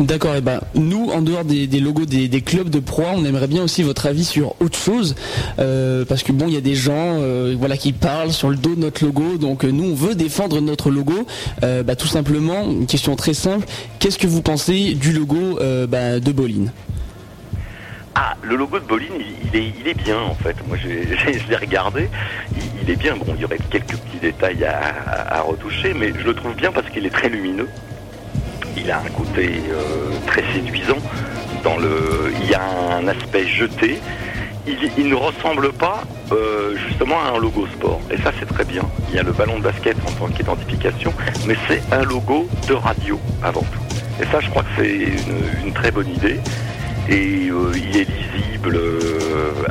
D'accord, 0.00 0.34
et 0.34 0.40
ben 0.40 0.60
nous, 0.74 1.10
en 1.10 1.20
dehors 1.20 1.44
des, 1.44 1.66
logos 1.78 2.06
des, 2.06 2.40
clubs 2.40 2.70
de 2.70 2.80
proie, 2.80 3.12
on 3.14 3.24
aimerait 3.26 3.48
bien 3.48 3.62
aussi 3.62 3.82
votre 3.82 4.06
avis 4.06 4.24
sur 4.24 4.54
autre 4.58 4.78
chose, 4.78 5.14
euh, 5.58 6.06
parce 6.06 6.22
que 6.22 6.32
bon, 6.32 6.46
il 6.48 6.54
y 6.54 6.56
a 6.56 6.62
des 6.62 6.74
gens, 6.74 7.18
euh, 7.20 7.54
voilà, 7.58 7.76
qui 7.76 7.92
parlent 7.92 8.32
sur 8.32 8.48
le 8.48 8.56
dos 8.56 8.74
de 8.74 8.80
notre 8.80 9.04
logo, 9.04 9.36
donc 9.36 9.62
euh, 9.62 9.70
nous, 9.70 9.90
on 9.90 9.94
veut 9.94 10.14
défendre 10.14 10.62
notre 10.62 10.90
logo. 10.90 11.26
Bah, 11.60 11.96
tout 11.96 12.06
simplement, 12.06 12.64
une 12.64 12.86
question 12.86 13.14
très 13.14 13.34
simple, 13.34 13.66
qu'est-ce 13.98 14.18
que 14.18 14.26
vous 14.26 14.40
pensez 14.40 14.94
du 14.94 15.12
logo 15.12 15.58
bah, 15.88 16.18
de 16.18 16.32
Boline? 16.32 16.72
Ah, 18.14 18.36
le 18.42 18.56
logo 18.56 18.78
de 18.78 18.84
Boline, 18.84 19.12
il, 19.52 19.58
est, 19.58 19.72
il 19.80 19.86
est 19.86 20.02
bien 20.02 20.18
en 20.18 20.34
fait. 20.34 20.56
Moi, 20.66 20.78
je 20.82 21.50
l'ai 21.50 21.56
regardé. 21.56 22.08
Il, 22.82 22.90
est 22.90 22.96
bien. 22.96 23.16
Bon, 23.16 23.34
il 23.36 23.42
y 23.42 23.44
aurait 23.44 23.58
quelques 23.70 23.96
petits 23.96 24.18
détails 24.20 24.64
à 24.64 25.42
retoucher, 25.42 25.92
mais 25.94 26.12
je 26.18 26.24
le 26.24 26.34
trouve 26.34 26.54
bien 26.54 26.72
parce 26.72 26.88
qu'il 26.88 27.04
est 27.04 27.10
très 27.10 27.28
lumineux. 27.28 27.68
Il 28.76 28.90
a 28.90 28.98
un 28.98 29.10
côté 29.10 29.60
euh, 29.70 30.10
très 30.26 30.42
séduisant. 30.52 30.98
Dans 31.62 31.76
le, 31.76 32.32
il 32.42 32.48
y 32.48 32.54
a 32.54 32.62
un 32.96 33.06
aspect 33.08 33.46
jeté. 33.46 33.98
Il, 34.96 35.08
ne 35.08 35.14
ressemble 35.14 35.72
pas 35.72 36.02
euh, 36.32 36.76
justement 36.88 37.16
à 37.20 37.36
un 37.36 37.38
logo 37.38 37.66
sport. 37.66 38.00
Et 38.10 38.16
ça, 38.18 38.30
c'est 38.38 38.46
très 38.46 38.64
bien. 38.64 38.82
Il 39.08 39.16
y 39.16 39.18
a 39.18 39.22
le 39.22 39.32
ballon 39.32 39.58
de 39.58 39.64
basket 39.64 39.96
en 40.06 40.12
tant 40.12 40.32
qu'identification, 40.32 41.12
mais 41.46 41.56
c'est 41.66 41.82
un 41.92 42.04
logo 42.04 42.46
de 42.68 42.74
radio 42.74 43.18
avant 43.42 43.62
tout. 43.62 44.22
Et 44.22 44.26
ça, 44.26 44.40
je 44.40 44.48
crois 44.50 44.62
que 44.62 44.68
c'est 44.82 45.64
une, 45.64 45.72
très 45.72 45.90
bonne 45.90 46.08
idée 46.08 46.40
et 47.08 47.48
euh, 47.48 47.72
il 47.74 47.96
est 47.96 48.06
lisible 48.08 48.78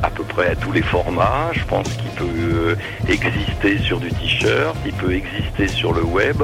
à 0.01 0.09
peu 0.09 0.23
près 0.23 0.47
à 0.47 0.55
tous 0.55 0.71
les 0.71 0.81
formats. 0.81 1.51
Je 1.53 1.63
pense 1.65 1.87
qu'il 1.87 2.09
peut 2.11 2.75
exister 3.07 3.77
sur 3.77 3.99
du 3.99 4.09
t-shirt, 4.09 4.75
il 4.85 4.93
peut 4.93 5.13
exister 5.13 5.67
sur 5.67 5.93
le 5.93 6.03
web. 6.03 6.43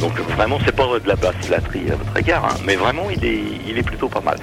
Donc 0.00 0.18
vraiment, 0.20 0.58
c'est 0.64 0.74
pas 0.74 0.86
de 0.86 1.08
la 1.08 1.16
basse 1.16 1.48
latterie 1.50 1.90
à 1.90 1.96
votre 1.96 2.16
égard, 2.16 2.44
hein, 2.44 2.56
mais 2.64 2.76
vraiment, 2.76 3.08
il 3.10 3.78
est 3.78 3.82
plutôt 3.82 4.08
pas 4.08 4.20
mal. 4.20 4.36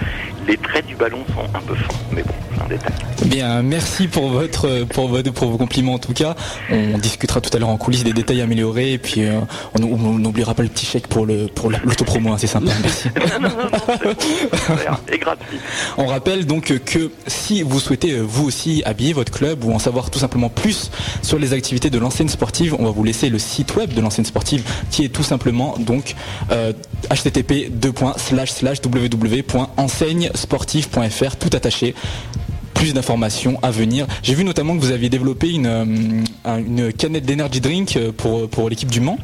Les 0.48 0.58
traits 0.58 0.86
du 0.86 0.96
ballon 0.96 1.20
sont 1.34 1.58
un 1.58 1.62
peu 1.62 1.74
fins, 1.76 1.94
mais 2.12 2.22
bon, 2.22 2.34
c'est 2.56 2.62
un 2.64 2.68
détail. 2.68 2.94
Bien, 3.26 3.62
merci 3.64 4.08
pour 4.08 4.30
votre 4.30 4.84
pour 4.86 5.08
votre 5.08 5.32
pour 5.32 5.50
vos 5.50 5.58
compliments 5.58 5.96
en 5.96 6.00
tout 6.00 6.14
cas. 6.14 6.36
On 6.70 6.98
discutera 7.00 7.42
tout 7.42 7.50
à 7.56 7.60
l'heure 7.60 7.70
en 7.70 7.78
coulisses 7.78 8.04
des 8.04 8.14
détails 8.14 8.42
améliorés 8.42 8.94
et 8.94 8.98
puis 9.00 9.24
euh, 9.24 9.40
on 9.74 9.80
n'oubliera 10.20 10.54
pas 10.54 10.62
le 10.62 10.70
petit 10.70 10.86
chèque 10.86 11.08
pour 11.08 11.26
le 11.26 11.48
pour 11.48 11.72
la- 11.72 11.80
l'autopromo, 11.84 12.32
hein, 12.34 12.38
c'est 12.38 12.46
sympa. 12.48 12.72
Merci. 12.82 13.10
non, 13.42 13.50
non, 13.50 13.56
non, 13.56 13.70
c'est 13.88 14.04
bon, 14.04 14.14
c'est 14.52 14.76
clair, 14.76 15.00
et 15.12 15.18
gratuit. 15.18 15.58
On 15.98 16.06
rappelle 16.06 16.46
donc 16.46 16.78
que 16.86 17.12
si 17.26 17.64
vous 17.64 17.80
souhaitez 17.80 18.12
euh, 18.12 18.22
vous 18.22 18.46
aussi 18.46 18.84
habiller 18.86 19.14
votre 19.14 19.32
club 19.32 19.64
ou 19.64 19.72
en 19.74 19.80
savoir 19.80 20.12
tout 20.12 20.20
simplement 20.20 20.50
plus 20.50 20.92
sur 21.24 21.40
les 21.40 21.54
activités 21.54 21.90
de 21.90 21.98
l'enseigne 21.98 22.30
sportive, 22.30 22.76
on 22.78 22.84
va 22.86 22.92
vous 22.92 23.04
laisser 23.04 23.30
le 23.30 23.40
site 23.40 23.76
web 23.76 23.94
de 23.94 24.02
l'enseigne 24.02 24.26
sportive 24.26 24.64
qui 24.92 25.04
est 25.06 25.10
tout 25.10 25.24
simplement 25.24 25.76
donc 25.80 26.14
euh, 26.52 26.72
http 27.10 27.70
www.enseignesportive.fr 30.36 31.36
tout 31.38 31.50
attaché. 31.56 31.96
Plus 32.74 32.94
d'informations 32.94 33.58
à 33.64 33.72
venir. 33.72 34.06
J'ai 34.22 34.36
vu 34.36 34.44
notamment 34.44 34.76
que 34.76 34.82
vous 34.82 34.92
aviez 34.92 35.10
développé 35.10 35.52
une, 35.52 36.26
euh, 36.46 36.92
canette 36.92 37.26
d'energy 37.26 37.62
drink 37.62 37.96
euh, 37.96 38.12
pour, 38.12 38.70
l'équipe 38.70 38.92
du 38.92 39.00
Mans. 39.00 39.18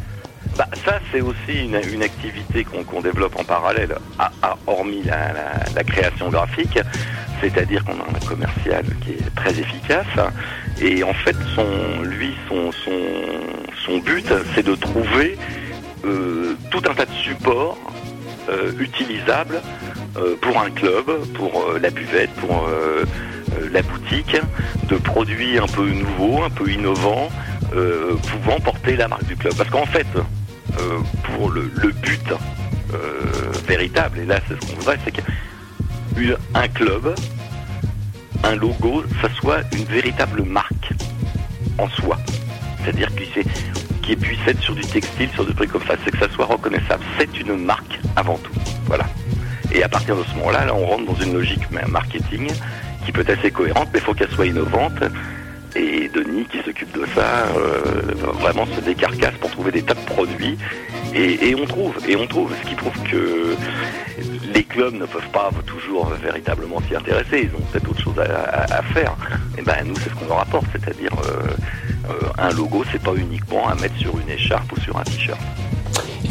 Bah, 0.58 0.68
ça, 0.86 1.00
c'est 1.12 1.22
aussi 1.22 1.66
une, 1.66 2.04
activité 2.04 2.64
qu'on 2.64 3.02
développe 3.02 3.38
en 3.38 3.44
parallèle, 3.44 3.96
hormis 4.68 5.04
la, 5.04 5.84
création 5.84 6.30
graphique. 6.30 6.80
C'est-à-dire 7.42 7.84
qu'on 7.84 7.94
a 7.94 8.18
un 8.18 8.26
commercial 8.26 8.86
qui 9.02 9.12
est 9.12 9.36
très 9.36 9.60
efficace. 9.60 10.06
Et 10.80 11.04
en 11.04 11.14
fait, 11.14 11.36
son, 11.56 12.04
lui, 12.04 12.34
son, 12.48 12.72
son, 12.72 12.92
son 13.86 13.98
but, 14.00 14.32
c'est 14.56 14.66
de 14.66 14.76
trouver 14.76 15.38
euh, 16.06 16.56
tout 16.70 16.82
un 16.90 16.94
tas 16.94 17.06
de 17.06 17.14
supports 17.14 17.78
utilisables 18.80 19.62
pour 20.42 20.60
un 20.60 20.70
club, 20.72 21.06
pour 21.34 21.62
euh, 21.62 21.80
la 21.80 21.90
buvette, 21.90 22.32
pour 22.36 22.68
euh, 22.68 23.06
euh, 23.54 23.70
la 23.72 23.82
boutique, 23.82 24.36
de 24.88 24.96
produits 24.98 25.58
un 25.58 25.68
peu 25.68 25.90
nouveaux, 25.90 26.44
un 26.44 26.50
peu 26.50 26.70
innovants, 26.70 27.30
euh, 27.74 28.16
pouvant 28.16 28.60
porter 28.60 28.96
la 28.96 29.08
marque 29.08 29.26
du 29.26 29.36
club. 29.36 29.54
Parce 29.56 29.70
qu'en 29.70 29.86
fait, 29.86 30.08
euh, 30.16 31.00
pour 31.24 31.50
le, 31.50 31.64
but 32.02 32.34
euh, 32.94 33.52
véritable, 33.68 34.20
et 34.20 34.26
là 34.26 34.40
c'est 34.48 34.56
ce 34.56 34.72
qu'on 34.72 34.80
voudrait, 34.80 35.00
c'est 35.06 35.12
qu'un 35.12 36.68
club, 36.70 37.16
un 38.44 38.56
logo, 38.56 39.04
ça 39.22 39.30
soit 39.40 39.62
une 39.74 39.86
véritable 39.86 40.44
marque 40.44 40.94
en 41.78 41.88
soi. 41.90 42.18
C'est-à-dire 42.84 43.10
qu'il 44.02 44.18
puisse 44.18 44.48
être 44.48 44.62
sur 44.62 44.76
du 44.76 44.82
textile, 44.82 45.30
sur 45.34 45.46
des 45.46 45.54
trucs 45.54 45.72
comme 45.72 45.86
ça, 45.86 45.96
c'est 46.04 46.12
que 46.12 46.18
ça 46.18 46.30
soit 46.30 46.46
reconnaissable. 46.46 47.04
C'est 47.18 47.40
une 47.40 47.56
marque 47.56 48.00
avant 48.16 48.38
tout. 48.38 48.54
Voilà. 48.88 49.06
Et 49.74 49.84
à 49.84 49.90
partir 49.90 50.16
de 50.16 50.24
ce 50.24 50.36
moment-là, 50.36 50.66
là, 50.66 50.76
on 50.76 50.86
rentre 50.86 51.06
dans 51.06 51.22
une 51.22 51.34
logique 51.34 51.70
ma- 51.72 51.86
marketing 51.88 52.52
qui 53.06 53.12
peut 53.12 53.22
être 53.22 53.40
assez 53.40 53.52
cohérente, 53.52 53.90
mais 53.94 54.00
il 54.00 54.06
faut 54.06 54.14
qu'elle 54.14 54.32
soit 54.32 54.46
innovante. 54.46 55.04
Et 55.76 56.10
Denis, 56.14 56.46
qui 56.52 56.58
s'occupe 56.66 56.92
de 56.92 57.06
ça, 57.16 57.48
euh, 57.58 58.12
vraiment 58.42 58.66
se 58.66 58.82
décarcasse 58.82 59.36
pour 59.40 59.50
trouver 59.52 59.72
des 59.72 59.82
tas 59.82 59.94
de 59.94 60.02
produits. 60.02 60.58
Et, 61.14 61.56
on 61.56 61.66
trouve, 61.66 61.96
et 62.08 62.16
on 62.16 62.26
trouve, 62.28 62.54
ce 62.62 62.70
qui 62.70 62.76
prouve 62.76 62.98
que 63.04 63.56
les 64.54 64.64
clubs 64.64 64.94
ne 64.94 65.06
peuvent 65.06 65.30
pas 65.34 65.50
toujours 65.66 66.10
véritablement 66.22 66.82
s'y 66.88 66.96
intéresser. 66.96 67.50
Ils 67.50 67.56
ont 67.56 67.66
peut-être 67.72 67.90
autre 67.90 68.02
chose 68.02 68.20
à, 68.20 68.82
faire. 68.94 69.16
Et 69.58 69.62
ben 69.62 69.76
nous, 69.86 69.96
c'est 69.96 70.10
ce 70.10 70.16
qu'on 70.16 70.28
leur 70.28 70.40
apporte, 70.40 70.66
c'est-à-dire 70.72 71.12
euh, 71.26 71.48
euh, 72.10 72.28
un 72.38 72.50
logo, 72.52 72.84
c'est 72.92 73.02
pas 73.02 73.14
uniquement 73.16 73.68
à 73.68 73.76
mettre 73.76 73.98
sur 73.98 74.18
une 74.20 74.30
écharpe 74.30 74.72
ou 74.72 74.80
sur 74.80 74.98
un 74.98 75.04
t-shirt. 75.04 75.40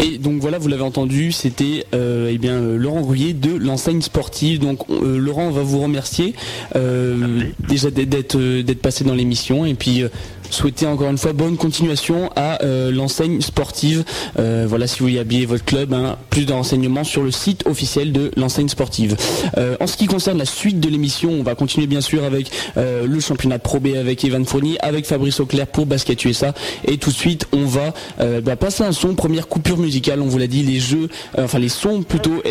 Et 0.03 0.17
donc 0.19 0.41
voilà, 0.41 0.59
vous 0.59 0.69
l'avez 0.69 0.83
entendu, 0.83 1.31
c'était 1.31 1.85
euh, 1.95 2.31
eh 2.33 2.39
bien 2.39 2.55
euh, 2.55 2.77
Laurent 2.79 3.03
Rouillet 3.03 3.33
de 3.35 3.55
l'enseigne 3.55 4.01
sportive. 4.01 4.59
Donc 4.59 4.81
euh, 4.89 5.19
Laurent, 5.19 5.49
on 5.49 5.51
va 5.51 5.63
vous 5.63 5.81
remercier 5.81 6.35
euh, 6.77 7.17
Merci. 7.17 7.55
déjà 7.69 7.91
d'être- 7.91 8.09
d'être 8.09 8.39
d'être 8.63 8.81
passé 8.83 9.05
dans 9.05 9.15
l'émission 9.15 9.67
et 9.67 9.75
puis 9.75 10.03
euh, 10.03 10.09
souhaiter 10.51 10.87
encore 10.87 11.11
une 11.11 11.19
fois 11.19 11.33
bonne 11.33 11.57
continuation 11.57 12.31
à 12.37 12.63
euh, 12.63 12.91
l'enseigne 12.91 13.41
sportive. 13.41 14.05
Euh, 14.39 14.67
voilà, 14.69 14.87
si 14.87 15.01
vous 15.01 15.07
voulez 15.07 15.19
habiller 15.19 15.47
votre 15.47 15.65
club, 15.65 15.93
hein, 15.93 16.17
plus 16.31 16.47
de 16.47 16.53
renseignements 16.53 17.05
sur 17.05 17.23
le 17.23 17.31
site 17.31 17.67
officiel 17.67 18.13
de 18.13 18.31
l'enseigne 18.37 18.69
sportive. 18.69 19.17
Euh, 19.57 19.77
en 19.81 19.87
ce 19.87 19.97
qui 19.97 20.07
concerne 20.07 20.39
la 20.39 20.45
suite 20.45 20.81
de 20.81 20.89
l'émission, 20.89 21.31
on 21.31 21.43
va 21.43 21.55
continuer 21.55 21.87
bien 21.87 22.01
sûr 22.01 22.25
avec 22.25 22.51
le 22.77 23.21
championnat 23.21 23.59
Pro 23.59 23.81
B 23.81 23.89
avec 23.97 24.25
Evan 24.25 24.45
Fournier, 24.45 24.79
avec 24.81 25.07
Fabrice 25.07 25.41
Auclair 25.41 25.67
pour 25.67 25.87
Basket 25.87 26.25
USA. 26.25 26.55
Et 26.87 26.99
tout 26.99 27.11
de 27.11 27.15
suite, 27.15 27.47
on 27.53 27.65
va 27.65 27.93
bah, 28.41 28.57
passer 28.57 28.85
un 28.85 28.93
son, 28.93 29.15
première 29.15 29.49
coupure 29.49 29.79
musicale, 29.79 30.21
on 30.21 30.27
vous 30.27 30.39
l'a 30.39 30.47
dit, 30.47 30.63
les 30.63 30.81
jeux, 30.81 31.09
enfin 31.39 31.59
les 31.59 31.69
sons 31.69 32.03
plutôt. 32.03 32.43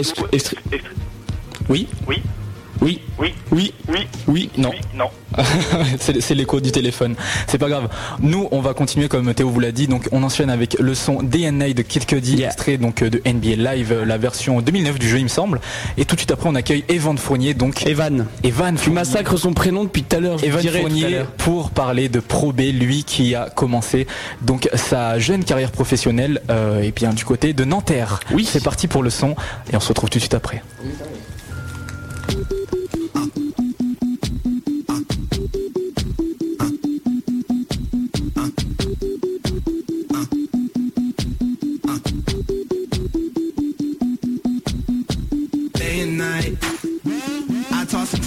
Oui? 1.69 1.87
Oui. 2.07 2.21
Oui. 2.81 2.99
Oui. 3.19 3.33
Oui. 3.51 3.73
Oui. 3.89 4.07
Oui. 4.27 4.49
Non. 4.57 4.69
Oui. 4.69 4.77
Non. 4.95 5.09
c'est 5.99 6.33
l'écho 6.35 6.59
du 6.59 6.71
téléphone. 6.71 7.15
C'est 7.47 7.57
pas 7.57 7.69
grave. 7.69 7.89
Nous, 8.21 8.47
on 8.51 8.61
va 8.61 8.73
continuer 8.73 9.07
comme 9.07 9.33
Théo 9.33 9.49
vous 9.49 9.59
l'a 9.59 9.71
dit. 9.71 9.87
Donc, 9.87 10.07
on 10.11 10.23
enchaîne 10.23 10.49
avec 10.49 10.77
le 10.79 10.95
son 10.95 11.21
DNA 11.21 11.73
de 11.73 11.81
Kid 11.81 12.05
Cudi, 12.05 12.37
Yeah. 12.39 12.47
extrait 12.47 12.77
donc 12.77 13.03
de 13.03 13.21
NBA 13.25 13.55
Live, 13.75 13.91
euh, 13.91 14.05
la 14.05 14.17
version 14.17 14.61
2009 14.61 14.97
du 14.99 15.07
jeu, 15.09 15.17
il 15.17 15.23
me 15.23 15.29
semble. 15.29 15.59
Et 15.97 16.05
tout 16.05 16.15
de 16.15 16.21
suite 16.21 16.31
après, 16.31 16.47
on 16.49 16.55
accueille 16.55 16.85
Evan 16.87 17.17
Fournier, 17.17 17.53
donc 17.53 17.85
Evan. 17.85 18.27
Evan 18.43 18.75
Tu 18.75 18.91
massacres 18.91 19.37
son 19.37 19.53
prénom 19.53 19.83
depuis 19.83 20.03
tout 20.03 20.15
à 20.15 20.19
l'heure. 20.19 20.43
Evan 20.43 20.61
Fournier 20.65 21.21
pour 21.37 21.71
parler 21.71 22.07
de 22.07 22.19
Pro 22.19 22.53
B, 22.53 22.61
lui 22.73 23.03
qui 23.03 23.35
a 23.35 23.49
commencé 23.49 24.07
donc 24.41 24.69
sa 24.73 25.19
jeune 25.19 25.43
carrière 25.43 25.71
professionnelle 25.71 26.41
euh, 26.49 26.81
et 26.81 26.91
bien 26.91 27.13
du 27.13 27.25
côté 27.25 27.53
de 27.53 27.65
Nanterre. 27.65 28.19
Oui. 28.31 28.47
c'est 28.49 28.63
parti 28.63 28.87
pour 28.87 29.03
le 29.03 29.09
son 29.09 29.35
et 29.71 29.75
on 29.75 29.79
se 29.79 29.89
retrouve 29.89 30.09
tout 30.09 30.17
de 30.17 30.21
suite 30.21 30.33
après. 30.33 30.63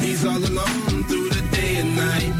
He's 0.00 0.24
all 0.24 0.38
alone 0.38 1.04
through 1.04 1.28
the 1.28 1.42
day 1.52 1.76
and 1.76 1.94
night. 1.96 2.32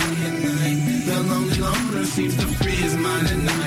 The 1.07 1.23
lonely 1.29 1.59
loner 1.59 2.05
seems 2.05 2.37
to 2.37 2.47
free 2.47 2.73
his 2.73 2.97
mind 2.97 3.27
at 3.29 3.39
night, 3.39 3.60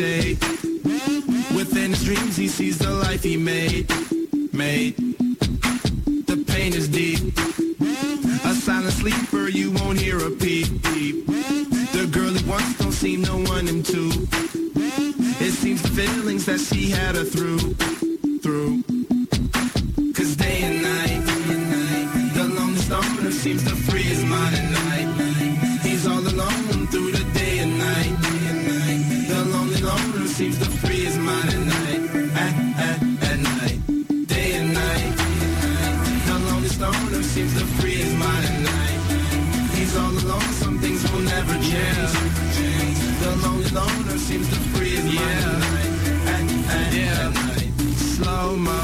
shade. 0.00 0.40
Within 1.54 1.90
his 1.90 2.04
dreams, 2.04 2.34
he 2.36 2.48
sees 2.48 2.78
the 2.78 2.90
life 2.90 3.22
he 3.22 3.36
made. 3.36 3.86
Made. 4.52 4.96
The 6.30 6.42
pain 6.46 6.72
is 6.72 6.88
deep. 6.88 7.20
A 8.50 8.54
silent 8.54 8.94
sleeper, 8.94 9.48
you 9.48 9.72
won't 9.72 10.00
hear 10.00 10.16
a 10.16 10.30
peep. 10.30 10.68
peep. 10.84 11.26
The 11.98 12.08
girl 12.10 12.32
he 12.32 12.42
wants 12.48 12.78
don't 12.78 12.92
seem 12.92 13.24
to 13.24 13.36
want 13.48 13.68
him 13.68 13.82
to. 13.94 14.02
It 15.46 15.52
seems 15.62 15.82
the 15.82 15.92
feelings 16.00 16.46
that 16.46 16.60
she 16.60 16.88
had 16.90 17.14
her 17.16 17.24
through. 17.34 17.58
Through. 18.44 18.82
Cause 20.16 20.34
day 20.36 20.58
and 20.68 20.82
night, 20.82 21.22
and 21.52 22.30
the 22.36 22.44
lonely 22.56 22.80
stoner 22.86 23.30
seems 23.32 23.62
to 23.64 23.76
free 23.76 24.02
his 24.02 24.24
mind 24.24 24.56
at 24.56 24.70
night. 24.72 24.89
Loner 43.72 44.18
seems 44.18 44.48
to 44.48 44.56
free 44.74 44.90
his 44.90 45.04
mind 45.04 45.18
at 45.18 46.34
at, 46.34 46.44
at, 46.70 46.94
at 46.94 47.34
night. 47.34 47.72
Slow 47.96 48.56
mo. 48.56 48.80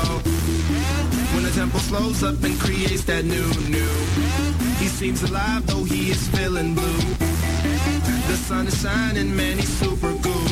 When 1.35 1.43
the 1.43 1.51
tempo 1.51 1.79
slows 1.79 2.23
up 2.23 2.43
and 2.45 2.59
creates 2.61 3.05
that 3.05 3.25
new, 3.25 3.49
new. 3.69 3.93
He 4.79 4.89
seems 4.89 5.23
alive 5.23 5.67
though 5.67 5.85
he 5.85 6.11
is 6.11 6.29
feeling 6.29 6.75
blue. 6.75 7.01
The 8.29 8.37
sun 8.37 8.67
is 8.69 8.81
shining, 8.81 9.35
man, 9.35 9.59
he's 9.59 9.77
super 9.79 10.13
cool, 10.23 10.49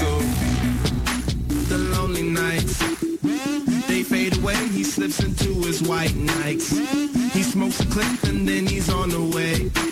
cool. 0.00 0.22
The 1.70 1.78
lonely 1.94 2.22
nights 2.22 2.78
They 3.88 4.02
fade 4.02 4.36
away, 4.38 4.56
he 4.68 4.84
slips 4.84 5.20
into 5.20 5.54
his 5.66 5.82
white 5.82 6.14
nights. 6.14 6.76
He 7.34 7.42
smokes 7.42 7.80
a 7.80 7.86
clip 7.86 8.22
and 8.24 8.48
then 8.48 8.66
he's 8.66 8.88
on 8.90 9.08
the 9.08 9.22
way 9.36 9.89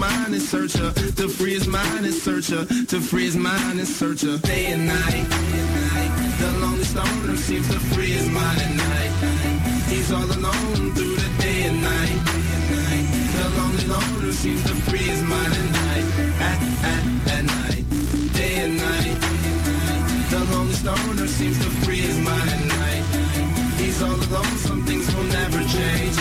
mind 0.00 0.32
and 0.32 0.42
search 0.42 0.72
her, 0.72 0.90
to 0.92 1.28
free 1.28 1.52
his 1.52 1.68
mind 1.68 2.06
and 2.06 2.14
search 2.14 2.48
her, 2.48 2.64
to 2.64 3.00
free 3.00 3.26
his 3.26 3.36
mind 3.36 3.78
and 3.78 3.86
search 3.86 4.22
her. 4.22 4.38
Day 4.38 4.72
and 4.72 4.86
night, 4.86 5.26
the 6.40 6.50
lonely 6.62 6.84
stoner 6.84 7.36
seems 7.36 7.68
to 7.68 7.78
free 7.92 8.12
his 8.12 8.28
mind 8.30 8.60
at 8.60 8.74
night. 8.76 9.12
He's 9.92 10.10
all 10.10 10.24
alone 10.24 10.94
through 10.96 11.16
the 11.16 11.30
day 11.38 11.62
and 11.68 11.82
night. 11.82 12.18
The 13.36 13.46
lonely 13.58 13.84
loner 13.92 14.32
seems 14.32 14.62
to 14.64 14.74
free 14.88 15.06
his 15.12 15.22
mind 15.22 15.52
at 15.52 15.68
night, 15.80 16.06
at, 16.48 16.58
at, 16.92 17.02
at 17.36 17.44
night. 17.44 17.84
Day 18.32 18.54
and 18.64 18.76
night, 18.78 19.18
the 20.30 20.40
lonely 20.52 20.74
stoner 20.80 21.26
seems 21.26 21.58
to 21.58 21.70
free 21.84 22.00
his 22.08 22.18
mind 22.20 22.48
at 22.48 22.64
night. 22.80 23.04
He's 23.76 24.00
all 24.02 24.16
alone, 24.16 24.56
some 24.64 24.82
things 24.86 25.14
will 25.14 25.24
never 25.24 25.60
change. 25.76 26.16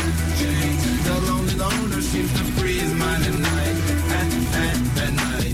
The 1.08 1.15
lonely 1.32 1.56
loner 1.56 2.02
seems 2.02 2.32
to 2.34 2.44
free 2.60 2.68
Friday 3.10 3.39
night, 3.39 3.76
at, 4.12 4.34
at, 4.54 5.04
at 5.04 5.13
night. 5.13 5.49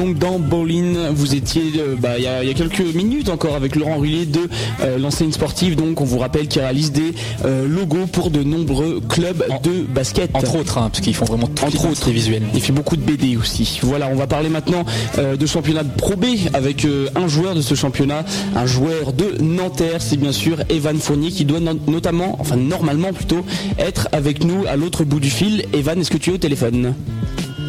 Donc 0.00 0.18
dans 0.18 0.38
Bowling. 0.38 0.96
Vous 1.12 1.34
étiez 1.34 1.72
euh, 1.78 1.94
bah, 1.94 2.16
il 2.16 2.24
y, 2.24 2.26
a, 2.26 2.54
quelques 2.54 2.80
minutes 2.94 3.28
encore 3.28 3.54
avec 3.54 3.76
Laurent 3.76 3.98
Rullier 3.98 4.24
de 4.24 4.48
euh, 4.80 4.98
l'enseigne 4.98 5.30
sportive. 5.32 5.76
Donc 5.76 6.00
on 6.00 6.04
vous 6.04 6.18
rappelle 6.18 6.48
qu'il 6.48 6.62
réalise 6.62 6.90
des 6.90 7.12
euh, 7.44 7.68
logos 7.68 8.06
pour 8.06 8.30
de 8.30 8.42
nombreux 8.42 9.00
clubs 9.08 9.44
de 9.62 9.82
basket. 9.82 10.34
Entre 10.34 10.56
autres, 10.56 10.78
hein, 10.78 10.88
parce 10.90 11.00
qu'ils 11.00 11.14
font 11.14 11.26
vraiment 11.26 11.48
tout 11.48 11.64
Entre 11.64 11.86
autres 11.86 12.10
visuels. 12.10 12.44
Il 12.54 12.62
fait 12.62 12.72
beaucoup 12.72 12.96
de 12.96 13.02
BD 13.02 13.36
aussi. 13.36 13.78
Voilà, 13.82 14.08
on 14.08 14.14
va 14.14 14.26
parler 14.26 14.48
maintenant 14.48 14.84
de 15.18 15.46
championnat 15.46 15.82
de 15.82 15.90
Pro 15.90 16.16
B 16.16 16.24
avec 16.54 16.86
un 17.14 17.28
joueur 17.28 17.54
de 17.54 17.60
ce 17.60 17.74
championnat, 17.74 18.24
un 18.56 18.66
joueur 18.66 19.12
de 19.12 19.42
Nanterre, 19.42 20.00
c'est 20.00 20.16
bien 20.16 20.32
sûr 20.32 20.58
Evan 20.70 20.96
Fournier 20.98 21.30
qui 21.30 21.44
doit 21.44 21.60
notamment, 21.60 22.36
enfin 22.40 22.56
normalement 22.56 23.12
plutôt, 23.12 23.44
être 23.78 24.08
avec 24.12 24.44
nous 24.44 24.64
à 24.66 24.76
l'autre 24.76 25.04
bout 25.04 25.20
du 25.20 25.30
fil. 25.30 25.64
Evan, 25.72 26.00
est-ce 26.00 26.10
que 26.10 26.18
tu 26.18 26.30
es 26.30 26.34
au 26.34 26.38
téléphone? 26.38 26.94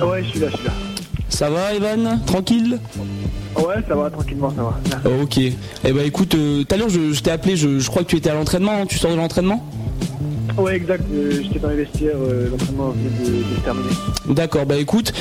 Ouais, 0.02 0.24
je 0.24 0.30
suis 0.30 0.40
là, 0.40 0.48
je 0.50 0.58
suis 0.58 0.66
là. 0.66 0.91
Ça 1.32 1.50
va 1.50 1.74
Evan 1.74 2.20
Tranquille 2.28 2.78
Ouais, 3.58 3.76
ça 3.88 3.96
va, 3.96 4.10
tranquillement, 4.10 4.54
ça 4.56 4.62
va. 4.62 5.24
ok. 5.24 5.38
Eh 5.38 5.54
ben 5.92 6.06
écoute, 6.06 6.36
euh, 6.36 6.64
tout 6.64 6.76
à 6.76 6.78
l'heure 6.78 6.90
je, 6.90 7.20
t'ai 7.20 7.32
appelé, 7.32 7.56
je, 7.56 7.86
crois 7.88 8.04
que 8.04 8.10
tu 8.10 8.18
étais 8.18 8.30
à 8.30 8.34
l'entraînement, 8.34 8.74
hein. 8.74 8.86
tu 8.88 8.98
sors 8.98 9.12
de 9.12 9.16
l'entraînement 9.16 9.66
Ouais, 10.58 10.76
exact. 10.76 11.04
Euh, 11.14 11.42
j'étais 11.42 11.60
dans 11.60 11.70
les 11.70 11.78
vestiaires, 11.78 12.18
euh, 12.22 12.50
l'entraînement 12.50 12.90
vient 12.90 13.26
de, 13.26 13.56
se 13.56 13.62
terminer. 13.62 13.90
D'accord, 14.30 14.66
bah 14.66 14.76
écoute, 14.78 15.14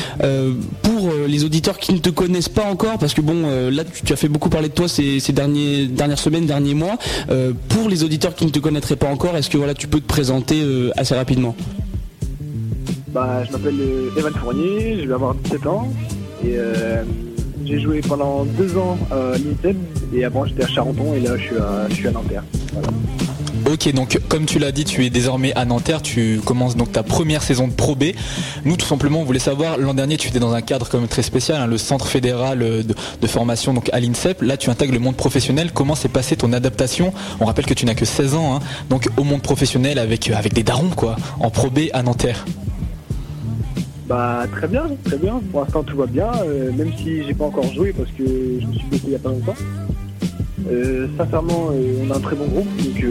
pour 0.82 1.10
les 1.26 1.44
auditeurs 1.44 1.78
qui 1.78 1.92
ne 1.94 1.98
te 1.98 2.10
connaissent 2.10 2.48
pas 2.48 2.64
encore, 2.64 2.98
parce 2.98 3.14
que 3.14 3.20
bon, 3.20 3.70
là 3.70 3.84
tu, 3.84 4.12
as 4.12 4.16
fait 4.16 4.28
beaucoup 4.28 4.50
parler 4.50 4.68
de 4.68 4.74
toi 4.74 4.88
ces, 4.88 5.20
derniers, 5.32 5.86
dernières 5.86 6.18
semaines, 6.18 6.46
derniers 6.46 6.74
mois. 6.74 6.98
pour 7.68 7.88
les 7.88 8.04
auditeurs 8.04 8.34
qui 8.34 8.44
ne 8.44 8.50
te 8.50 8.58
connaîtraient 8.58 8.96
pas 8.96 9.08
encore, 9.08 9.36
est-ce 9.36 9.48
que 9.48 9.56
voilà, 9.56 9.74
tu 9.74 9.86
peux 9.86 10.00
te 10.00 10.06
présenter 10.06 10.62
assez 10.96 11.14
rapidement? 11.14 11.54
Bah, 13.12 13.42
je 13.44 13.52
m'appelle 13.52 13.80
euh, 13.80 14.10
Evan 14.16 14.32
Fournier, 14.34 15.00
je 15.02 15.06
vais 15.06 15.14
avoir 15.14 15.34
17 15.34 15.66
ans 15.66 15.88
et 16.44 16.54
euh, 16.56 17.02
j'ai 17.64 17.80
joué 17.80 18.00
pendant 18.00 18.44
deux 18.44 18.76
ans 18.76 18.98
à 19.10 19.36
l'INSEP 19.36 19.76
et 20.14 20.24
avant 20.24 20.44
j'étais 20.44 20.64
à 20.64 20.68
Charenton 20.68 21.14
et 21.14 21.20
là 21.20 21.36
je 21.36 21.94
suis 21.94 22.06
à, 22.06 22.10
Nanterre. 22.12 22.44
Ok, 23.70 23.92
donc 23.92 24.18
comme 24.28 24.46
tu 24.46 24.58
l'as 24.58 24.72
dit, 24.72 24.84
tu 24.84 25.04
es 25.04 25.10
désormais 25.10 25.52
à 25.54 25.64
Nanterre, 25.64 26.02
tu 26.02 26.40
commences 26.44 26.76
donc 26.76 26.92
ta 26.92 27.02
première 27.02 27.42
saison 27.42 27.68
de 27.68 27.72
Pro 27.72 27.94
B. 27.94 28.04
Nous, 28.64 28.76
tout 28.76 28.86
simplement, 28.86 29.20
on 29.20 29.24
voulait 29.24 29.38
savoir, 29.38 29.76
l'an 29.76 29.94
dernier, 29.94 30.16
tu 30.16 30.28
étais 30.28 30.40
dans 30.40 30.54
un 30.54 30.62
cadre 30.62 30.88
comme 30.88 31.06
très 31.06 31.22
spécial, 31.22 31.60
hein, 31.60 31.66
le 31.66 31.78
centre 31.78 32.06
fédéral 32.06 32.58
de, 32.58 33.26
formation 33.26 33.74
donc 33.74 33.90
à 33.92 34.00
l'INSEP. 34.00 34.42
Là, 34.42 34.56
tu 34.56 34.70
intègres 34.70 34.94
le 34.94 34.98
monde 34.98 35.14
professionnel. 35.14 35.70
Comment 35.72 35.94
s'est 35.94 36.08
passée 36.08 36.36
ton 36.36 36.52
adaptation? 36.52 37.12
On 37.38 37.44
rappelle 37.44 37.66
que 37.66 37.74
tu 37.74 37.86
n'as 37.86 37.94
que 37.94 38.06
16 38.06 38.34
ans, 38.34 38.56
hein, 38.56 38.60
donc 38.88 39.08
au 39.16 39.24
monde 39.24 39.42
professionnel 39.42 39.98
avec, 39.98 40.30
avec 40.30 40.54
des 40.54 40.62
darons, 40.62 40.90
quoi, 40.90 41.16
en 41.38 41.50
Pro 41.50 41.70
B 41.70 41.90
à 41.92 42.02
Nanterre. 42.02 42.46
Bah 44.10 44.44
très 44.50 44.66
bien, 44.66 44.86
très 45.04 45.18
bien. 45.18 45.40
Pour 45.52 45.60
l'instant 45.60 45.84
tout 45.84 45.96
va 45.96 46.06
bien, 46.06 46.32
euh, 46.44 46.72
même 46.72 46.90
si 46.98 47.22
j'ai 47.22 47.32
pas 47.32 47.44
encore 47.44 47.72
joué 47.72 47.94
parce 47.96 48.10
que 48.10 48.24
je 48.60 48.66
me 48.66 48.72
suis 48.72 48.86
blessé 48.88 49.04
il 49.06 49.12
y 49.12 49.14
a 49.14 49.20
pas 49.20 49.28
longtemps. 49.28 49.54
Euh, 50.68 51.06
sincèrement, 51.16 51.68
euh, 51.72 52.04
on 52.04 52.10
a 52.10 52.16
un 52.16 52.20
très 52.20 52.34
bon 52.34 52.46
groupe, 52.46 52.66
donc 52.76 53.04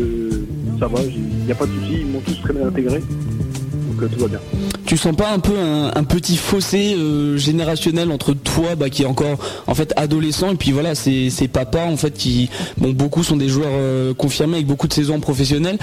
ça 0.78 0.88
va, 0.88 1.00
il 1.02 1.46
n'y 1.46 1.52
a 1.54 1.56
pas 1.56 1.68
de 1.68 1.72
soucis, 1.72 2.00
ils 2.02 2.06
m'ont 2.06 2.20
tous 2.20 2.42
très 2.42 2.52
bien 2.52 2.68
intégré. 2.68 3.00
Donc 3.00 4.12
tout 4.12 4.20
va 4.20 4.28
bien. 4.28 4.40
Tu 4.86 4.98
sens 4.98 5.16
pas 5.16 5.32
un 5.32 5.40
peu 5.40 5.54
un, 5.58 6.04
petit 6.04 6.36
fossé 6.36 6.98
générationnel 7.38 8.12
entre 8.12 8.34
toi 8.34 8.76
bah, 8.76 8.90
qui 8.90 9.04
est 9.04 9.06
encore 9.06 9.38
en 9.68 9.76
fait 9.76 9.94
adolescent 9.96 10.52
et 10.52 10.56
puis 10.56 10.72
voilà 10.74 10.96
c'est 10.96 11.48
papas 11.48 11.86
en 11.86 11.96
fait 11.96 12.12
qui 12.12 12.50
bon 12.78 12.92
beaucoup 12.92 13.24
sont 13.24 13.38
des 13.38 13.48
joueurs 13.48 14.16
confirmés 14.18 14.56
avec 14.56 14.68
beaucoup 14.68 14.90
de 14.90 14.94
saisons 14.94 15.22
professionnelles. 15.22 15.78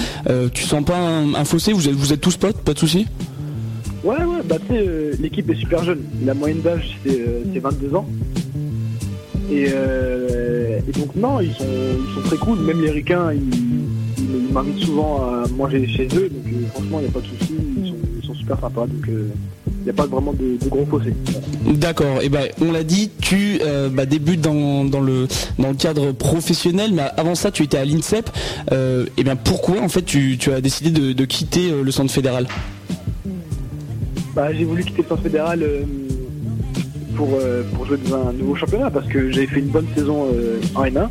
tu 0.53 0.65
sens 0.65 0.85
pas 0.85 0.99
un, 0.99 1.45
fossé? 1.47 1.73
Vous 1.73 1.89
êtes, 1.89 1.95
vous 1.95 2.13
êtes 2.13 2.21
tous 2.21 2.37
potes, 2.37 2.59
pas 2.59 2.75
de 2.75 2.79
soucis 2.79 3.07
Ouais, 4.07 4.23
ouais, 4.23 4.41
bah 4.45 4.55
tu 4.61 4.73
sais, 4.73 4.87
euh, 4.87 5.15
l'équipe 5.19 5.51
est 5.51 5.57
super 5.57 5.83
jeune. 5.83 6.05
La 6.25 6.33
moyenne 6.33 6.61
d'âge, 6.61 6.97
c'est 7.05 7.59
22 7.59 7.87
euh, 7.89 7.97
ans. 7.97 8.07
Euh, 9.51 10.79
et, 10.87 10.93
donc, 10.93 11.17
non, 11.17 11.41
ils 11.41 11.53
sont, 11.53 11.65
ils 11.65 12.15
sont 12.15 12.21
très 12.21 12.37
cool. 12.37 12.61
Même 12.61 12.81
les 12.83 12.93
ricains, 12.93 13.33
ils, 13.33 14.53
m'invitent 14.53 14.85
souvent 14.85 15.23
à 15.23 15.49
manger 15.49 15.89
chez 15.89 16.07
eux. 16.15 16.31
Donc, 16.31 16.69
franchement, 16.73 17.01
il 17.01 17.03
n'y 17.03 17.09
a 17.09 17.11
pas 17.11 17.21
de 17.21 17.27
souci. 17.27 17.55
Ils 17.83 18.27
sont, 18.29 18.35
super 18.35 18.61
sympas. 18.61 18.87
Donc, 18.87 19.09
il 19.09 19.83
n'y 19.83 19.91
a 19.91 19.93
pas 19.93 20.07
vraiment 20.07 20.33
de, 20.33 20.57
gros 20.69 20.87
fossés. 20.87 21.15
D'accord. 21.65 22.23
Et 22.23 22.29
ben, 22.29 22.47
on 22.61 22.71
l'a 22.71 22.85
dit, 22.85 23.11
tu 23.21 23.59
bah, 23.91 24.07
débutes 24.07 24.41
dans, 24.41 24.85
le, 25.01 25.27
dans 25.59 25.71
le 25.71 25.75
cadre 25.75 26.13
professionnel, 26.13 26.93
mais 26.95 27.03
avant 27.17 27.35
ça, 27.35 27.51
tu 27.51 27.65
étais 27.65 27.79
à 27.79 27.85
l'INSEP. 27.85 28.31
et 28.71 29.25
bien, 29.25 29.35
pourquoi 29.35 29.81
en 29.81 29.89
fait 29.89 30.03
tu, 30.03 30.39
as 30.55 30.61
décidé 30.61 30.91
de 31.13 31.25
quitter 31.25 31.73
le 31.83 31.91
centre 31.91 32.13
fédéral? 32.13 32.47
Bah, 34.37 34.53
j'ai 34.53 34.65
voulu 34.65 34.85
quitter 34.85 35.01
le 35.01 35.09
centre 35.09 35.23
fédéral 35.23 35.63
euh, 35.63 35.83
pour, 37.17 37.31
euh, 37.33 37.63
pour 37.73 37.87
jouer 37.87 37.97
dans 37.97 38.29
un 38.29 38.33
nouveau 38.35 38.55
championnat 38.55 38.91
parce 38.91 39.07
que 39.07 39.33
j'avais 39.33 39.47
fait 39.47 39.61
une 39.61 39.69
bonne 39.69 39.87
saison 39.97 40.29
euh, 40.31 40.61
en 40.75 40.85
N1 40.85 41.09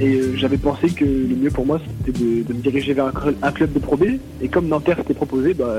et 0.00 0.20
j'avais 0.36 0.56
pensé 0.56 0.88
que 0.88 1.04
le 1.04 1.36
mieux 1.36 1.50
pour 1.50 1.64
moi 1.64 1.80
c'était 2.04 2.18
de, 2.18 2.52
me 2.52 2.60
diriger 2.60 2.92
vers 2.92 3.06
un, 3.06 3.52
club 3.52 3.72
de 3.72 3.78
Pro 3.78 3.96
B. 3.96 4.18
Et 4.40 4.48
comme 4.48 4.66
Nanterre 4.66 4.96
s'était 4.96 5.14
proposé 5.14 5.54
bah, 5.54 5.78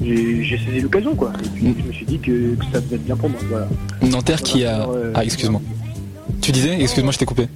j'ai 0.00 0.58
saisi 0.64 0.80
l'occasion 0.80 1.16
quoi. 1.16 1.32
Et 1.44 1.48
puis 1.48 1.74
je 1.76 1.88
me 1.88 1.92
suis 1.92 2.06
dit 2.06 2.20
que, 2.20 2.54
ça 2.72 2.80
devait 2.80 2.94
être 2.94 3.04
bien 3.04 3.16
pour 3.16 3.30
moi 3.30 3.40
Nanterre 4.08 4.42
qui 4.42 4.64
a 4.64 4.86
ah 5.14 5.24
excuse-moi. 5.24 5.60
Tu 6.40 6.52
disais 6.52 6.80
excuse-moi 6.80 7.12
je 7.12 7.18
t'ai 7.18 7.24
coupé 7.24 7.48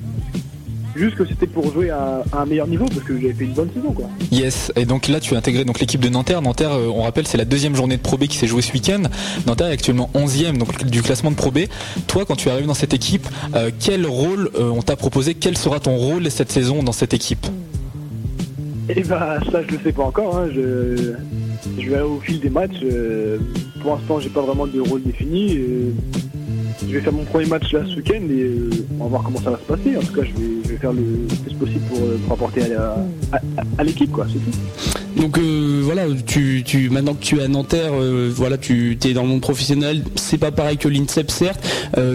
Juste 0.98 1.14
que 1.14 1.24
c'était 1.24 1.46
pour 1.46 1.72
jouer 1.72 1.90
à, 1.90 2.24
un 2.32 2.44
meilleur 2.44 2.66
niveau 2.66 2.86
parce 2.86 3.04
que 3.04 3.20
j'avais 3.20 3.32
fait 3.32 3.44
une 3.44 3.52
bonne 3.52 3.70
saison 3.72 3.92
quoi. 3.92 4.06
Yes, 4.32 4.72
et 4.74 4.84
donc 4.84 5.06
là 5.06 5.20
tu 5.20 5.34
as 5.34 5.38
intégré 5.38 5.64
donc 5.64 5.78
l'équipe 5.78 6.00
de 6.00 6.08
Nanterre. 6.08 6.42
Nanterre, 6.42 6.72
euh, 6.72 6.88
on 6.92 7.02
rappelle, 7.02 7.24
c'est 7.24 7.38
la 7.38 7.44
deuxième 7.44 7.76
journée 7.76 7.96
de 7.96 8.02
Pro 8.02 8.18
B 8.18 8.24
qui 8.24 8.36
s'est 8.36 8.48
jouée 8.48 8.62
ce 8.62 8.72
week-end. 8.72 9.02
Nanterre 9.46 9.68
est 9.68 9.74
actuellement 9.74 10.10
11e 10.14 10.58
donc, 10.58 10.84
du 10.86 11.02
classement 11.02 11.30
de 11.30 11.36
Pro 11.36 11.52
B. 11.52 11.60
Toi, 12.08 12.24
quand 12.26 12.34
tu 12.34 12.50
arrives 12.50 12.66
dans 12.66 12.74
cette 12.74 12.94
équipe, 12.94 13.28
euh, 13.54 13.70
quel 13.78 14.06
rôle 14.06 14.50
euh, 14.56 14.70
on 14.70 14.82
t'a 14.82 14.96
proposé? 14.96 15.34
Quel 15.34 15.56
sera 15.56 15.78
ton 15.78 15.96
rôle 15.96 16.28
cette 16.32 16.50
saison 16.50 16.82
dans 16.82 16.92
cette 16.92 17.14
équipe? 17.14 17.46
Eh 18.88 19.02
bah 19.02 19.38
ça 19.52 19.62
je 19.68 19.76
le 19.76 19.78
sais 19.84 19.92
pas 19.92 20.02
encore. 20.02 20.36
Hein. 20.36 20.48
Je... 20.52 21.12
je 21.78 21.88
vais 21.88 22.00
au 22.00 22.18
fil 22.18 22.40
des 22.40 22.50
matchs. 22.50 22.82
Pour 23.82 23.94
l'instant 23.94 24.18
j'ai 24.18 24.30
pas 24.30 24.40
vraiment 24.40 24.66
de 24.66 24.80
rôle 24.80 25.02
défini 25.04 25.60
je 26.86 26.92
vais 26.94 27.00
faire 27.00 27.12
mon 27.12 27.24
premier 27.24 27.46
match 27.46 27.72
là 27.72 27.80
ce 27.88 27.96
week-end 27.96 28.22
et 28.30 28.42
euh, 28.42 28.70
on 29.00 29.04
va 29.04 29.08
voir 29.08 29.22
comment 29.24 29.40
ça 29.40 29.50
va 29.50 29.58
se 29.58 29.64
passer. 29.64 29.96
En 29.96 30.00
tout 30.00 30.12
cas, 30.12 30.22
je 30.22 30.70
vais, 30.70 30.78
faire 30.78 30.92
le 30.92 31.02
plus 31.44 31.54
possible 31.54 31.84
pour, 31.88 31.98
euh, 31.98 32.18
apporter 32.30 32.62
à, 33.78 33.84
l'équipe, 33.84 34.12
quoi. 34.12 34.26
C'est 34.32 34.38
tout. 34.38 35.20
Donc 35.20 35.38
euh, 35.38 35.80
voilà, 35.82 36.04
tu, 36.26 36.90
maintenant 36.90 37.14
que 37.14 37.24
tu 37.24 37.38
es 37.38 37.42
à 37.42 37.48
Nanterre, 37.48 37.92
voilà, 38.30 38.56
tu 38.58 38.96
es 39.04 39.12
dans 39.12 39.22
le 39.22 39.28
monde 39.28 39.40
professionnel. 39.40 40.04
C'est 40.14 40.38
pas 40.38 40.52
pareil 40.52 40.76
que 40.76 40.88
l'INSEP, 40.88 41.30
certes. 41.30 41.66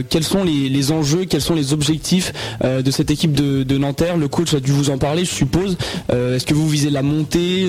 quels 0.10 0.23
sont 0.23 0.43
les, 0.43 0.91
enjeux, 0.91 1.26
quels 1.26 1.41
sont 1.41 1.56
les 1.56 1.73
objectifs 1.73 2.32
de 2.63 2.91
cette 2.91 3.12
équipe 3.12 3.34
de, 3.34 3.78
Nanterre? 3.78 4.15
Le 4.15 4.30
coach 4.30 4.54
a 4.54 4.62
dû 4.62 4.71
vous 4.71 4.89
en 4.89 4.97
parler, 4.97 5.26
je 5.26 5.32
suppose. 5.32 5.78
Est-ce 6.10 6.45
que 6.45 6.54
vous 6.54 6.69
visez 6.69 6.89
la 6.89 7.02
montée? 7.02 7.67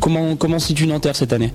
Comment 0.00 0.36
comment 0.36 0.58
situe 0.58 0.86
Nanterre 0.86 1.16
cette 1.16 1.34
année? 1.34 1.52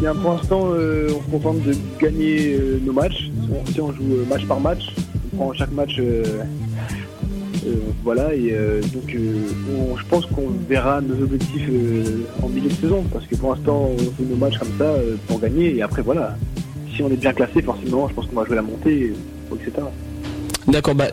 Pour 0.00 0.32
l'instant, 0.32 0.70
euh, 0.72 1.08
on 1.16 1.22
se 1.22 1.30
contente 1.30 1.62
de 1.62 1.74
gagner 1.98 2.54
euh, 2.54 2.80
nos 2.84 2.92
matchs. 2.92 3.30
Si 3.72 3.80
on 3.80 3.92
joue 3.92 4.12
euh, 4.12 4.26
match 4.28 4.44
par 4.46 4.60
match, 4.60 4.94
on 5.32 5.36
prend 5.36 5.52
chaque 5.52 5.72
match. 5.72 6.00
voilà, 8.02 8.34
et 8.34 8.54
donc 8.92 9.08
je 9.08 10.04
pense 10.10 10.26
qu'on 10.26 10.48
verra 10.68 11.00
nos 11.00 11.22
objectifs 11.22 11.68
en 12.42 12.48
milieu 12.48 12.68
de 12.68 12.74
saison, 12.74 13.04
parce 13.10 13.26
que 13.26 13.36
pour 13.36 13.54
l'instant, 13.54 13.90
on 13.92 13.98
fait 13.98 14.28
nos 14.28 14.36
matchs 14.36 14.58
comme 14.58 14.76
ça 14.78 14.94
pour 15.26 15.40
gagner, 15.40 15.76
et 15.76 15.82
après, 15.82 16.02
voilà. 16.02 16.36
Si 16.94 17.02
on 17.02 17.08
est 17.08 17.16
bien 17.16 17.32
classé, 17.32 17.62
forcément, 17.62 18.06
je 18.08 18.14
pense 18.14 18.26
qu'on 18.26 18.36
va 18.36 18.44
jouer 18.44 18.56
la 18.56 18.62
montée, 18.62 19.12
etc. 19.52 19.72
D'accord, 20.68 20.94
bah, 20.94 21.06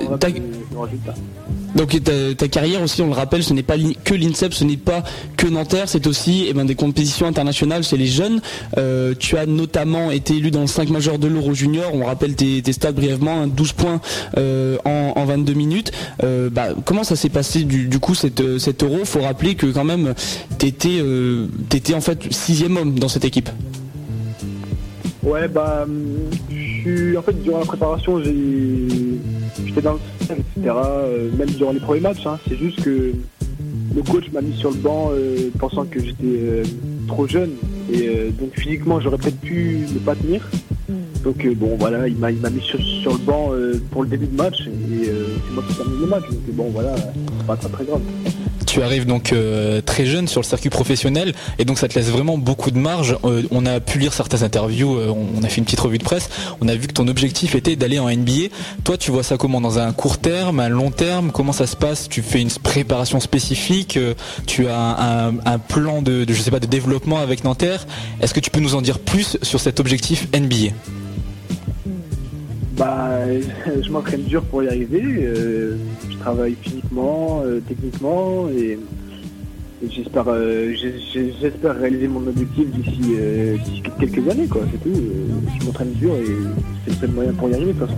donc 1.76 1.98
ta, 2.38 2.48
carrière 2.48 2.82
aussi, 2.82 3.02
on 3.02 3.08
le 3.08 3.14
rappelle, 3.14 3.44
ce 3.44 3.54
n'est 3.54 3.64
pas 3.64 3.76
que 4.04 4.14
l'INSEP, 4.14 4.54
ce 4.54 4.64
n'est 4.64 4.78
pas 4.78 5.04
que 5.38 5.48
Nanterre, 5.48 5.88
c'est 5.88 6.06
aussi 6.08 6.46
eh 6.50 6.54
ben, 6.54 6.66
des 6.66 6.76
compétitions 6.76 7.28
internationales 7.28 7.84
chez 7.84 7.98
les 7.98 8.08
jeunes. 8.08 8.42
Euh, 8.78 9.14
tu 9.18 9.38
as 9.38 9.46
notamment 9.46 10.12
été 10.12 10.36
élu 10.36 10.52
dans 10.52 10.62
le 10.62 10.68
5 10.68 10.90
majeur 10.90 11.20
de 11.20 11.28
l'Euro 11.28 11.54
Junior, 11.54 11.94
on 11.94 12.06
rappelle 12.06 12.36
tes, 12.36 12.62
stats 12.72 12.92
brièvement, 12.92 13.48
12 13.48 13.70
hein, 13.70 13.74
points 13.78 14.02
euh, 14.38 14.78
en, 14.86 15.26
22 15.26 15.54
minutes. 15.54 15.92
Euh, 16.24 16.50
bah, 16.50 16.70
comment 16.86 17.04
ça 17.04 17.16
s'est 17.16 17.30
passé 17.30 17.64
du, 17.64 18.00
coup 18.00 18.16
cet 18.16 18.42
Euro? 18.84 19.06
Faut 19.06 19.22
rappeler 19.22 19.56
que 19.56 19.68
quand 19.68 19.84
même, 19.84 20.14
tu 20.60 20.68
étais 20.68 21.94
en 21.94 22.02
fait 22.02 22.34
sixième 22.34 22.78
homme 22.78 23.00
dans 23.00 23.10
cette 23.10 23.26
équipe. 23.26 23.50
Ouais, 25.24 25.48
bah, 25.48 25.86
en 27.18 27.22
fait, 27.22 27.44
durant 27.44 27.60
la 27.60 27.66
préparation, 27.66 28.22
j'étais 28.22 29.82
dans 29.82 29.94
le 29.94 30.00
etc. 30.22 30.42
Euh, 30.66 31.30
même 31.38 31.50
durant 31.50 31.72
les 31.72 31.80
premiers 31.80 32.02
matchs, 32.02 32.26
hein. 32.26 32.40
c'est 32.48 32.58
juste 32.58 32.82
que 32.82 33.14
le 33.96 34.02
coach 34.04 34.32
m'a 34.32 34.42
mis 34.42 34.56
sur 34.56 34.72
le 34.72 34.78
banc 34.78 35.12
euh, 35.14 35.50
pensant 35.60 35.86
que 35.86 36.00
j'étais 36.00 36.24
euh, 36.24 36.64
trop 37.08 37.28
jeune 37.28 37.52
et 37.92 38.10
donc 38.40 38.58
physiquement 38.58 39.02
j'aurais 39.02 39.18
peut-être 39.18 39.40
pu 39.42 39.80
ne 39.94 40.00
pas 40.00 40.16
tenir. 40.16 40.50
Donc 41.24 41.46
bon 41.56 41.76
voilà, 41.78 42.08
il 42.08 42.16
m'a 42.18 42.32
mis 42.32 42.62
sur, 42.62 42.80
le 42.80 43.26
banc 43.26 43.52
pour 43.92 44.04
le 44.04 44.10
début 44.10 44.28
de 44.28 44.36
match 44.36 44.62
et 44.68 45.06
c'est 45.06 45.54
moi 45.54 45.64
qui 45.68 45.76
termine 45.76 46.02
le 46.02 46.08
match. 46.08 46.24
Donc 46.30 46.40
bon 46.54 46.70
voilà, 46.72 46.96
c'est 46.96 47.48
pas 47.48 47.58
très, 47.58 47.70
très 47.70 47.86
grave 47.86 48.02
tu 48.72 48.82
arrives 48.82 49.06
donc 49.06 49.34
euh, 49.34 49.82
très 49.82 50.06
jeune 50.06 50.30
sur 50.30 50.40
le 50.40 50.46
circuit 50.46 50.70
professionnel 50.70 51.34
et 51.60 51.66
donc 51.66 51.78
ça 51.78 51.90
te 51.90 51.96
laisse 51.96 52.08
vraiment 52.08 52.38
beaucoup 52.38 52.72
de 52.72 52.78
marge. 52.78 53.18
Euh, 53.26 53.44
on 53.52 53.66
a 53.66 53.82
pu 53.82 54.00
lire 54.00 54.14
certaines 54.14 54.44
interviews, 54.44 54.96
euh, 54.96 55.14
on 55.14 55.44
a 55.44 55.50
fait 55.50 55.58
une 55.58 55.66
petite 55.66 55.82
revue 55.82 55.98
de 55.98 56.06
presse, 56.06 56.30
on 56.62 56.70
a 56.70 56.76
vu 56.76 56.88
que 56.88 56.94
ton 56.94 57.10
objectif 57.10 57.54
était 57.54 57.76
d'aller 57.76 58.00
en 58.00 58.10
NBA. 58.10 58.48
Toi, 58.86 58.98
tu 58.98 59.12
vois 59.12 59.24
ça 59.24 59.36
comment? 59.36 59.60
Dans 59.60 59.78
un 59.78 59.92
court 59.92 60.20
terme, 60.20 60.62
un 60.62 60.70
long 60.70 60.90
terme? 60.90 61.34
Comment 61.34 61.52
ça 61.52 61.68
se 61.68 61.76
passe? 61.76 62.08
Tu 62.08 62.22
fais 62.22 62.40
une 62.40 62.50
préparation 62.50 63.20
spécifique? 63.20 64.00
Tu 64.48 64.70
as 64.70 65.32
un, 65.46 65.60
plan 65.60 66.02
de, 66.02 66.26
sais 66.34 66.50
pas, 66.50 66.62
de 66.62 66.66
développement 66.66 67.18
avec 67.18 67.44
Nanterre? 67.44 67.86
Est-ce 68.22 68.34
que 68.34 68.40
tu 68.40 68.52
peux 68.52 68.62
nous 68.62 68.76
en 68.76 68.82
dire 68.82 69.00
plus 69.00 69.38
sur 69.42 69.60
cet 69.60 69.82
objectif 69.82 70.30
NBA 70.34 70.72
bah, 72.82 73.10
je 73.84 73.92
m'entraîne 73.92 74.24
dur 74.24 74.44
pour 74.44 74.64
y 74.64 74.68
arriver. 74.68 75.04
Euh, 75.04 75.78
je 76.10 76.18
travaille 76.18 76.56
physiquement, 76.62 77.44
euh, 77.46 77.60
techniquement 77.68 78.50
et, 78.50 78.80
j'espère, 79.88 80.26
euh, 80.28 80.74
j'espère 81.14 81.76
réaliser 81.78 82.08
mon 82.08 82.26
objectif 82.28 82.68
d'ici, 82.72 83.14
quelques 84.00 84.28
années. 84.30 84.48
Quoi, 84.48 84.64
c'est 84.72 84.82
tout. 84.82 85.00
je 85.60 85.66
m'entraîne 85.66 85.92
dur 85.94 86.16
et 86.16 86.26
c'est 86.86 86.92
le 86.92 86.98
seul 86.98 87.12
moyen 87.12 87.34
pour 87.34 87.50
y 87.50 87.54
arriver 87.54 87.74
de. 87.74 87.90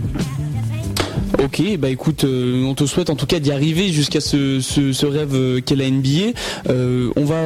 Ok, 1.44 1.62
bah 1.78 1.90
écoute, 1.90 2.24
euh, 2.24 2.64
on 2.64 2.74
te 2.74 2.86
souhaite 2.86 3.10
en 3.10 3.16
tout 3.16 3.26
cas 3.26 3.40
d'y 3.40 3.52
arriver 3.52 3.92
jusqu'à 3.92 4.22
ce, 4.22 5.06
rêve 5.06 5.34
euh, 5.34 5.60
qu'est 5.60 5.76
la 5.76 5.90
NBA. 5.90 6.32
Euh, 6.70 7.10
on 7.18 7.26
va 7.26 7.42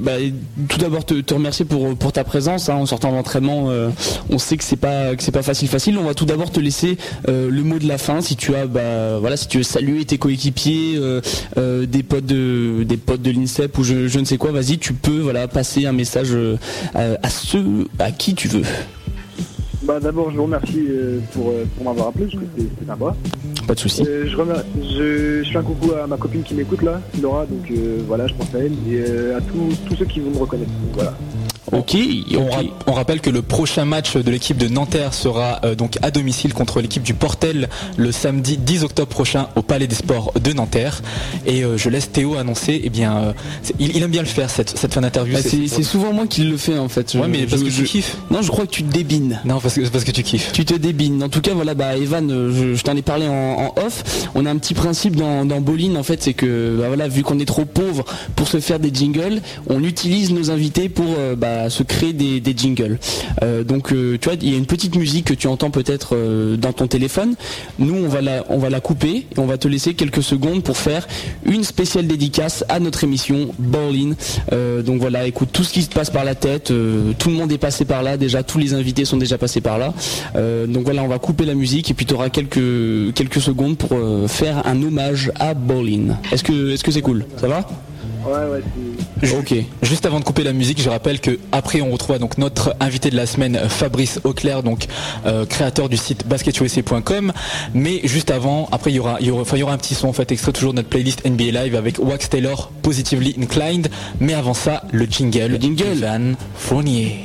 bah, 0.00 0.12
tout 0.68 0.78
d'abord 0.78 1.04
te, 1.04 1.34
remercier 1.34 1.66
pour, 1.66 1.94
pour 1.96 2.12
ta 2.12 2.24
présence 2.24 2.70
hein, 2.70 2.76
en 2.76 2.86
sortant 2.86 3.12
d'entraînement. 3.12 3.68
on 4.30 4.38
sait 4.38 4.56
que 4.56 4.64
c'est 4.64 4.76
pas 4.76 5.14
que 5.16 5.22
c'est 5.22 5.32
pas 5.32 5.42
facile 5.42 5.68
facile. 5.68 5.98
On 5.98 6.04
va 6.04 6.14
tout 6.14 6.24
d'abord 6.24 6.50
te 6.50 6.60
laisser 6.60 6.96
le 7.28 7.62
mot 7.62 7.78
de 7.78 7.86
la 7.86 7.98
fin. 7.98 8.22
Si 8.22 8.36
tu 8.36 8.54
as 8.54 8.66
bah 8.66 9.18
voilà, 9.18 9.36
si 9.36 9.48
tu 9.48 9.58
veux 9.58 9.64
saluer 9.64 10.04
tes 10.06 10.16
coéquipiers, 10.16 10.98
des 11.56 12.02
potes 12.02 12.26
de 12.26 12.84
des 12.84 12.96
potes 12.96 13.22
de 13.22 13.30
l'INSEP 13.30 13.76
ou 13.76 13.84
je, 13.84 14.08
je 14.08 14.18
ne 14.18 14.24
sais 14.24 14.38
quoi, 14.38 14.52
vas-y, 14.52 14.78
tu 14.78 14.94
peux 14.94 15.18
voilà 15.18 15.46
passer 15.48 15.84
un 15.84 15.92
message 15.92 16.34
à 16.94 17.28
ceux 17.28 17.86
à 17.98 18.12
qui 18.12 18.34
tu 18.34 18.48
veux. 18.48 18.64
Bah, 19.84 19.98
D'abord, 19.98 20.30
je 20.30 20.36
vous 20.36 20.44
remercie 20.44 20.86
euh, 20.88 21.18
pour, 21.32 21.50
euh, 21.50 21.64
pour 21.74 21.84
m'avoir 21.84 22.08
appelé, 22.08 22.26
parce 22.26 22.36
que 22.36 22.48
c'était 22.56 22.86
sympa. 22.86 23.16
Pas 23.66 23.74
de 23.74 23.78
soucis. 23.78 24.04
Euh, 24.06 24.26
je, 24.26 25.42
je, 25.44 25.50
fais 25.50 25.58
un 25.58 25.62
coucou 25.62 25.92
à 25.92 26.06
ma 26.06 26.16
copine 26.16 26.42
qui 26.42 26.54
m'écoute 26.54 26.82
là, 26.82 27.00
Laura, 27.20 27.46
donc 27.46 27.72
voilà, 28.06 28.26
je 28.26 28.34
pense 28.34 28.54
à 28.54 28.58
elle, 28.58 28.72
et 28.88 29.02
à 29.34 29.40
tous, 29.40 29.76
tous 29.88 29.96
ceux 29.96 30.04
qui 30.04 30.20
vont 30.20 30.30
me 30.30 30.38
reconnaître. 30.38 30.70
voilà. 30.94 31.14
Ok. 31.72 31.96
On, 32.86 32.92
rappelle 32.92 33.20
que 33.20 33.30
le 33.30 33.40
prochain 33.40 33.86
match 33.86 34.16
de 34.16 34.30
l'équipe 34.30 34.58
de 34.58 34.68
Nanterre 34.68 35.14
sera 35.14 35.60
euh, 35.64 35.74
donc 35.74 35.96
à 36.02 36.10
domicile 36.10 36.52
contre 36.52 36.82
l'équipe 36.82 37.02
du 37.02 37.14
Portel 37.14 37.70
le 37.96 38.12
samedi 38.12 38.58
10 38.58 38.84
octobre 38.84 39.08
prochain 39.08 39.48
au 39.56 39.62
Palais 39.62 39.86
des 39.86 39.94
Sports 39.94 40.32
de 40.38 40.52
Nanterre. 40.52 41.00
Et 41.46 41.64
euh, 41.64 41.78
je 41.78 41.88
laisse 41.88 42.12
Théo 42.12 42.36
annoncer. 42.36 42.82
Eh 42.84 42.90
bien, 42.90 43.16
euh, 43.16 43.32
il, 43.78 44.02
aime 44.02 44.10
bien 44.10 44.20
le 44.20 44.28
faire 44.28 44.50
cette, 44.50 44.92
fin 44.92 45.00
d'interview. 45.00 45.34
Bah, 45.34 45.40
c'est 45.42 45.82
souvent 45.82 46.12
moi 46.12 46.26
qui 46.26 46.44
le 46.44 46.58
fais 46.58 46.78
en 46.78 46.88
fait. 46.88 47.14
ouais, 47.14 47.26
mais 47.26 47.46
parce 47.46 47.62
que 47.62 47.70
tu 47.70 47.84
kiffes. 47.84 48.16
Non, 48.30 48.42
je 48.42 48.50
crois 48.50 48.66
que 48.66 48.72
tu 48.72 48.82
te 48.82 48.92
débines. 48.92 49.40
Non, 49.46 49.58
parce 49.58 49.74
que 49.74 49.88
parce 49.88 50.04
que 50.04 50.10
tu 50.10 50.22
kiffes. 50.22 50.52
Tu 50.52 50.66
te 50.66 50.74
débines. 50.74 51.22
En 51.22 51.30
tout 51.30 51.40
cas, 51.40 51.54
voilà, 51.54 51.74
bah 51.74 51.96
Evan, 51.96 52.28
je, 52.28 52.82
t'en 52.82 52.94
ai 52.96 53.02
parlé 53.02 53.26
en, 53.26 53.72
off. 53.76 54.28
On 54.34 54.44
a 54.44 54.50
un 54.50 54.56
petit 54.56 54.74
principe 54.74 55.16
dans, 55.16 55.46
dans 55.46 55.60
Bolin 55.62 55.96
en 55.96 56.02
fait, 56.02 56.22
c'est 56.22 56.34
que 56.34 56.76
bah, 56.78 56.88
voilà, 56.88 57.08
vu 57.08 57.22
qu'on 57.22 57.38
est 57.38 57.46
trop 57.46 57.64
pauvre 57.64 58.04
pour 58.36 58.48
se 58.48 58.60
faire 58.60 58.78
des 58.78 58.92
jingles, 58.92 59.40
on 59.68 59.82
utilise 59.82 60.32
nos 60.32 60.50
invités 60.50 60.90
pour 60.90 61.16
bah, 61.36 61.61
se 61.70 61.82
créer 61.82 62.12
des 62.12 62.32
des, 62.40 62.54
jingles. 62.56 62.98
Euh, 63.42 63.64
donc 63.64 63.92
euh, 63.92 64.18
tu 64.20 64.28
vois, 64.28 64.38
il 64.40 64.50
y 64.50 64.54
a 64.54 64.58
une 64.58 64.66
petite 64.66 64.96
musique 64.96 65.26
que 65.26 65.34
tu 65.34 65.46
entends 65.46 65.70
peut-être 65.70 66.10
euh, 66.14 66.56
dans 66.56 66.72
ton 66.72 66.86
téléphone. 66.86 67.34
Nous, 67.78 67.94
on 67.94 68.08
va 68.08 68.20
la, 68.20 68.44
on 68.48 68.58
va 68.58 68.70
la 68.70 68.80
couper 68.80 69.26
et 69.34 69.38
on 69.38 69.46
va 69.46 69.58
te 69.58 69.68
laisser 69.68 69.94
quelques 69.94 70.22
secondes 70.22 70.62
pour 70.62 70.76
faire 70.76 71.06
une 71.46 71.64
spéciale 71.64 72.06
dédicace 72.06 72.64
à 72.68 72.80
notre 72.80 73.04
émission 73.04 73.48
Ballin. 73.58 74.14
donc 74.84 75.00
voilà, 75.00 75.26
écoute 75.26 75.48
tout 75.52 75.64
ce 75.64 75.72
qui 75.72 75.82
se 75.82 75.88
passe 75.88 76.10
par 76.10 76.24
la 76.24 76.34
tête. 76.34 76.66
tout 76.66 77.28
le 77.28 77.34
monde 77.34 77.52
est 77.52 77.58
passé 77.58 77.84
par 77.84 78.02
là 78.02 78.16
déjà. 78.16 78.42
Tous 78.42 78.58
les 78.58 78.74
invités 78.74 79.04
sont 79.04 79.16
déjà 79.16 79.38
passés 79.38 79.60
par 79.60 79.78
là. 79.78 79.94
donc 80.66 80.84
voilà, 80.84 81.02
on 81.02 81.08
va 81.08 81.18
couper 81.18 81.44
la 81.44 81.54
musique 81.54 81.90
et 81.90 81.94
puis 81.94 82.06
tu 82.06 82.14
auras 82.14 82.28
quelques 82.28 83.14
quelques 83.14 83.40
secondes 83.40 83.76
pour 83.76 83.90
faire 84.28 84.66
un 84.66 84.82
hommage 84.82 85.30
à 85.38 85.54
Ballin. 85.54 86.18
Est-ce 86.30 86.44
que 86.44 86.70
est-ce 86.72 86.84
que 86.84 86.90
c'est 86.90 87.02
cool? 87.02 87.24
Ça 87.36 87.48
va? 87.48 87.66
Ouais, 88.24 88.32
ouais, 88.32 89.32
Ok. 89.38 89.54
Juste 89.82 90.06
avant 90.06 90.20
de 90.20 90.24
couper 90.24 90.44
la 90.44 90.52
musique, 90.52 90.80
je 90.80 90.88
rappelle 90.88 91.20
que 91.20 91.38
après 91.50 91.80
on 91.80 91.90
retrouve 91.90 92.18
donc 92.18 92.38
notre 92.38 92.74
invité 92.80 93.10
de 93.10 93.16
la 93.16 93.26
semaine, 93.26 93.58
Fabrice 93.68 94.20
Auclair, 94.24 94.62
donc 94.62 94.86
euh, 95.26 95.44
créateur 95.44 95.88
du 95.88 95.96
site 95.96 96.26
basketusa.com. 96.26 97.32
Mais 97.74 98.00
juste 98.04 98.30
avant, 98.30 98.68
après 98.70 98.92
il 98.92 98.96
y 98.96 98.98
aura, 99.00 99.16
il 99.20 99.26
y 99.26 99.30
aura, 99.30 99.44
il 99.52 99.58
y 99.58 99.62
aura 99.62 99.72
un 99.72 99.78
petit 99.78 99.94
son 99.94 100.08
en 100.08 100.12
fait 100.12 100.30
extrait 100.30 100.52
toujours 100.52 100.72
de 100.72 100.76
notre 100.76 100.88
playlist 100.88 101.26
NBA 101.26 101.64
Live 101.64 101.74
avec 101.74 101.98
Wax 101.98 102.28
Taylor, 102.30 102.70
Positively 102.82 103.36
Inclined. 103.40 103.88
Mais 104.20 104.34
avant 104.34 104.54
ça, 104.54 104.82
le 104.92 105.04
jingle. 105.04 105.52
Le 105.52 105.56
jingle. 105.60 105.98
Van 106.00 106.34
Fournier. 106.54 107.18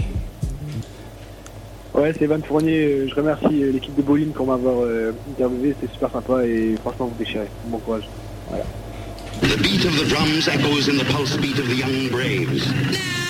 Ouais, 1.93 2.13
c'est 2.17 2.25
Van 2.25 2.41
Fournier. 2.41 2.85
Euh, 2.85 3.07
je 3.07 3.15
remercie 3.15 3.63
euh, 3.63 3.71
l'équipe 3.71 3.95
de 3.95 4.01
Bolin 4.01 4.31
pour 4.33 4.47
m'avoir 4.47 4.87
interviewé. 5.31 5.75
C'était 5.79 5.93
super 5.93 6.11
sympa 6.11 6.43
et 6.45 6.75
franchement 6.81 7.05
vous 7.05 7.23
déchirez. 7.23 7.47
Bon 7.67 7.77
courage. 7.77 8.07
Voilà. 8.49 8.65
The 9.41 9.59
beat 9.61 9.85
of 9.85 9.95
the 9.95 10.05
drums 10.05 10.47
echoes 10.47 10.87
in 10.87 10.97
the 10.97 11.05
pulse 11.05 11.37
beat 11.37 11.59
of 11.59 11.67
the 11.67 11.75
young 11.75 12.09
braves. 12.09 13.26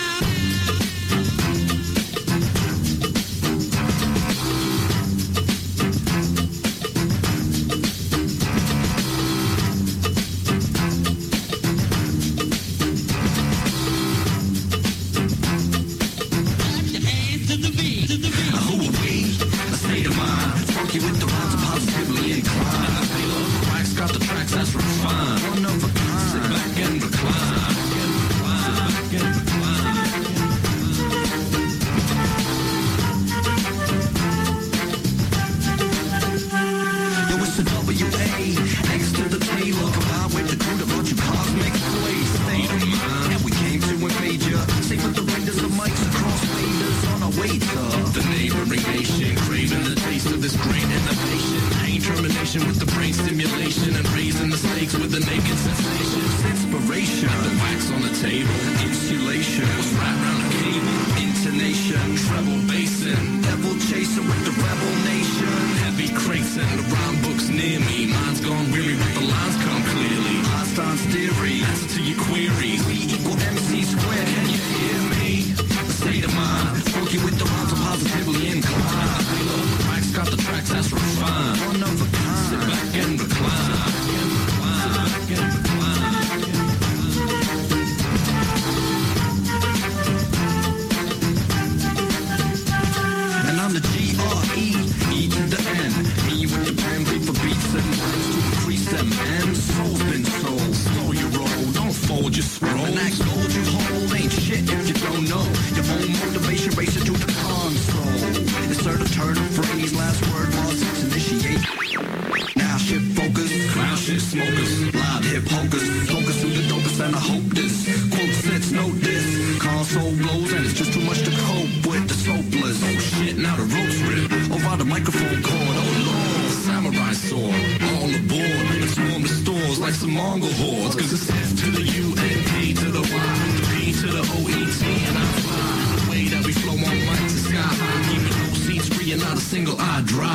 Single 139.58 139.76
eye 139.80 140.04
dry. 140.06 140.28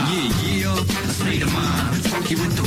Yeah, 0.43 0.75
yeah, 0.75 0.81
a 0.81 1.09
state 1.15 1.43
of 1.43 1.53
mind. 1.53 2.05
Funky 2.11 2.35
with 2.35 2.57
the 2.57 2.62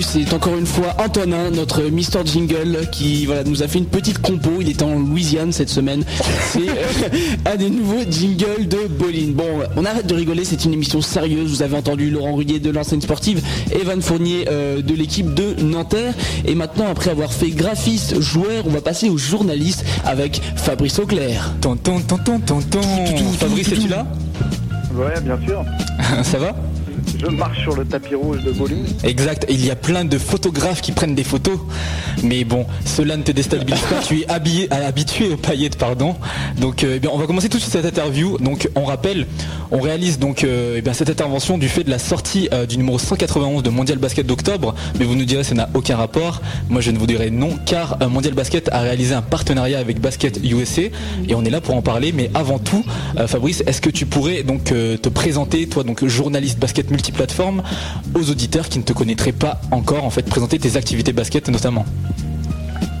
c'est 0.00 0.32
encore 0.32 0.56
une 0.56 0.66
fois 0.66 0.94
Antonin, 1.04 1.50
notre 1.50 1.82
Mister 1.82 2.20
Jingle, 2.24 2.88
qui 2.92 3.26
voilà, 3.26 3.42
nous 3.44 3.62
a 3.62 3.68
fait 3.68 3.78
une 3.78 3.86
petite 3.86 4.18
compo. 4.18 4.50
Il 4.60 4.68
était 4.68 4.84
en 4.84 4.98
Louisiane 4.98 5.52
cette 5.52 5.70
semaine. 5.70 6.04
C'est 6.52 6.68
euh, 6.68 7.52
un 7.52 7.56
des 7.56 7.68
nouveaux 7.68 8.04
jingles 8.08 8.68
de 8.68 8.86
Bolin. 8.86 9.32
Bon, 9.34 9.44
on 9.76 9.84
arrête 9.84 10.06
de 10.06 10.14
rigoler, 10.14 10.44
c'est 10.44 10.64
une 10.64 10.72
émission 10.72 11.00
sérieuse. 11.00 11.50
Vous 11.50 11.62
avez 11.62 11.76
entendu 11.76 12.10
Laurent 12.10 12.34
Ruyer 12.34 12.60
de 12.60 12.70
l'enseigne 12.70 13.00
sportive, 13.00 13.42
Evan 13.72 14.00
Fournier 14.00 14.46
euh, 14.50 14.82
de 14.82 14.94
l'équipe 14.94 15.34
de 15.34 15.60
Nanterre. 15.62 16.14
Et 16.44 16.54
maintenant, 16.54 16.86
après 16.88 17.10
avoir 17.10 17.32
fait 17.32 17.50
graphiste, 17.50 18.20
joueur, 18.20 18.64
on 18.66 18.70
va 18.70 18.80
passer 18.80 19.08
aux 19.08 19.18
journalistes 19.18 19.84
avec 20.04 20.40
Fabrice 20.56 20.98
Auclair. 21.00 21.54
Tonton, 21.60 22.00
tonton, 22.00 22.38
tonton. 22.38 22.80
Fabrice, 23.38 23.72
es-tu 23.72 23.88
là 23.88 24.06
Ouais, 24.94 25.20
bien 25.22 25.38
sûr. 25.44 25.64
Ça 26.22 26.38
va 26.38 26.54
Je 27.22 27.28
marche 27.28 27.60
sur 27.60 27.76
le 27.76 27.84
tapis 27.84 28.16
rouge 28.16 28.42
de 28.42 28.50
bowling. 28.50 28.84
Exact, 29.04 29.46
il 29.48 29.64
y 29.64 29.70
a 29.70 29.76
plein 29.76 30.04
de 30.04 30.18
photographes 30.18 30.80
qui 30.80 30.90
prennent 30.90 31.14
des 31.14 31.22
photos, 31.22 31.56
mais 32.24 32.42
bon, 32.42 32.66
cela 32.84 33.16
ne 33.16 33.22
te 33.22 33.30
déstabilise 33.30 33.78
pas, 33.82 34.00
tu 34.04 34.22
es 34.22 34.28
habillé, 34.28 34.68
euh, 34.72 34.88
habitué 34.88 35.28
aux 35.28 35.36
paillettes, 35.36 35.76
pardon. 35.76 36.16
Donc 36.58 36.82
euh, 36.82 36.94
eh 36.96 36.98
bien, 36.98 37.10
on 37.12 37.18
va 37.18 37.26
commencer 37.26 37.48
tout 37.48 37.58
de 37.58 37.62
suite 37.62 37.72
cette 37.72 37.86
interview. 37.86 38.38
Donc 38.38 38.68
on 38.74 38.84
rappelle, 38.84 39.28
on 39.70 39.78
réalise 39.78 40.18
donc 40.18 40.42
euh, 40.42 40.74
eh 40.78 40.82
bien, 40.82 40.94
cette 40.94 41.10
intervention 41.10 41.58
du 41.58 41.68
fait 41.68 41.84
de 41.84 41.90
la 41.90 42.00
sortie 42.00 42.48
du 42.68 42.76
numéro 42.76 42.98
191 42.98 43.62
de 43.62 43.70
Mondial 43.70 43.98
Basket 43.98 44.26
d'octobre, 44.26 44.74
mais 44.98 45.04
vous 45.04 45.14
nous 45.14 45.24
direz 45.24 45.44
ça 45.44 45.54
n'a 45.54 45.68
aucun 45.74 45.96
rapport. 45.96 46.42
Moi 46.70 46.80
je 46.80 46.90
ne 46.90 46.98
vous 46.98 47.06
dirai 47.06 47.30
non, 47.30 47.56
car 47.64 47.98
Mondial 48.10 48.34
Basket 48.34 48.68
a 48.72 48.80
réalisé 48.80 49.14
un 49.14 49.22
partenariat 49.22 49.78
avec 49.78 50.00
Basket 50.00 50.40
USA 50.42 50.82
et 51.28 51.34
on 51.36 51.44
est 51.44 51.50
là 51.50 51.60
pour 51.60 51.76
en 51.76 51.82
parler. 51.82 52.10
Mais 52.10 52.30
avant 52.34 52.58
tout, 52.58 52.84
Fabrice, 53.26 53.62
est-ce 53.66 53.80
que 53.80 53.90
tu 53.90 54.06
pourrais 54.06 54.42
donc 54.42 54.64
te 54.64 55.08
présenter, 55.08 55.68
toi 55.68 55.84
donc 55.84 56.04
journaliste 56.04 56.58
basket 56.58 56.90
multiplateforme, 57.12 57.62
aux 58.14 58.30
auditeurs 58.30 58.68
qui 58.68 58.78
ne 58.78 58.84
te 58.84 58.92
connaîtraient 58.92 59.32
pas 59.32 59.60
encore, 59.70 60.04
en 60.04 60.10
fait, 60.10 60.22
présenter 60.22 60.58
tes 60.58 60.76
activités 60.76 61.12
basket 61.12 61.48
notamment. 61.48 61.84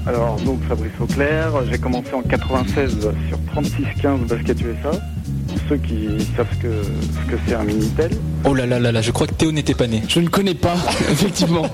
Alors, 0.06 0.36
donc 0.44 0.60
Fabrice 0.68 0.92
Auclair, 1.00 1.52
j'ai 1.70 1.78
commencé 1.78 2.12
en 2.12 2.22
96 2.22 3.00
sur 3.28 3.38
3615 3.52 4.20
Basket 4.28 4.60
USA. 4.60 4.90
Pour 4.90 5.58
ceux 5.68 5.76
qui 5.76 6.08
savent 6.36 6.46
ce 6.52 6.62
que 6.62 6.82
ce 6.82 7.30
que 7.30 7.38
c'est 7.46 7.54
un 7.54 7.62
Minitel. 7.62 8.10
Oh 8.44 8.54
là 8.54 8.66
là 8.66 8.78
là 8.80 8.90
là, 8.90 9.00
je 9.00 9.10
crois 9.12 9.26
que 9.26 9.34
Théo 9.34 9.52
n'était 9.52 9.74
pas 9.74 9.86
né. 9.86 10.02
Je 10.08 10.20
ne 10.20 10.28
connais 10.28 10.54
pas, 10.54 10.74
effectivement. 11.10 11.66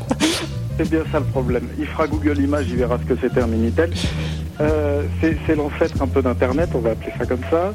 C'est 0.77 0.91
bien 0.91 1.03
ça 1.11 1.21
le 1.21 1.27
problème. 1.27 1.69
Il 1.79 1.87
fera 1.87 2.07
Google 2.07 2.41
Images, 2.41 2.67
il 2.69 2.77
verra 2.77 2.99
ce 2.99 3.15
que 3.15 3.19
c'était 3.21 3.41
un 3.41 3.47
Minitel. 3.47 3.91
Euh, 4.61 5.03
c'est 5.21 5.37
c'est 5.47 5.55
l'ancêtre 5.55 6.03
un 6.03 6.07
peu 6.09 6.21
d'Internet, 6.21 6.71
on 6.75 6.81
va 6.81 6.91
appeler 6.91 7.13
ça 7.19 7.25
comme 7.25 7.45
ça. 7.51 7.73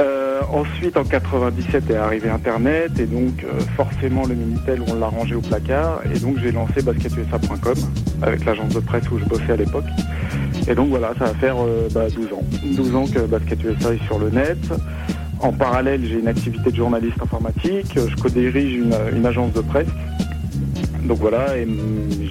Euh, 0.00 0.27
ensuite, 0.52 0.96
en 0.96 1.04
97 1.04 1.90
est 1.90 1.96
arrivé 1.96 2.28
Internet 2.28 2.98
et 2.98 3.06
donc 3.06 3.44
euh, 3.44 3.60
forcément 3.76 4.26
le 4.26 4.34
Minitel, 4.34 4.82
on 4.86 4.94
l'a 4.94 5.06
rangé 5.06 5.34
au 5.34 5.40
placard 5.40 6.00
et 6.12 6.18
donc 6.18 6.38
j'ai 6.42 6.52
lancé 6.52 6.82
basketusa.com 6.82 7.74
avec 8.22 8.44
l'agence 8.44 8.74
de 8.74 8.80
presse 8.80 9.10
où 9.10 9.18
je 9.18 9.24
bossais 9.24 9.52
à 9.52 9.56
l'époque. 9.56 9.84
Et 10.68 10.74
donc 10.74 10.88
voilà, 10.88 11.14
ça 11.18 11.26
va 11.26 11.34
faire 11.34 11.56
euh, 11.58 11.88
bah, 11.92 12.08
12 12.14 12.32
ans. 12.32 12.42
12 12.76 12.94
ans 12.94 13.06
que 13.06 13.20
Basket 13.20 13.62
USA 13.64 13.94
est 13.94 14.04
sur 14.06 14.18
le 14.18 14.30
net. 14.30 14.58
En 15.40 15.52
parallèle, 15.52 16.04
j'ai 16.04 16.18
une 16.18 16.28
activité 16.28 16.70
de 16.70 16.76
journaliste 16.76 17.22
informatique. 17.22 17.96
Je 17.96 18.16
co-dirige 18.16 18.74
une, 18.74 19.26
agence 19.26 19.52
de 19.52 19.60
presse. 19.60 19.88
Donc 21.04 21.18
voilà, 21.18 21.56
et 21.56 21.66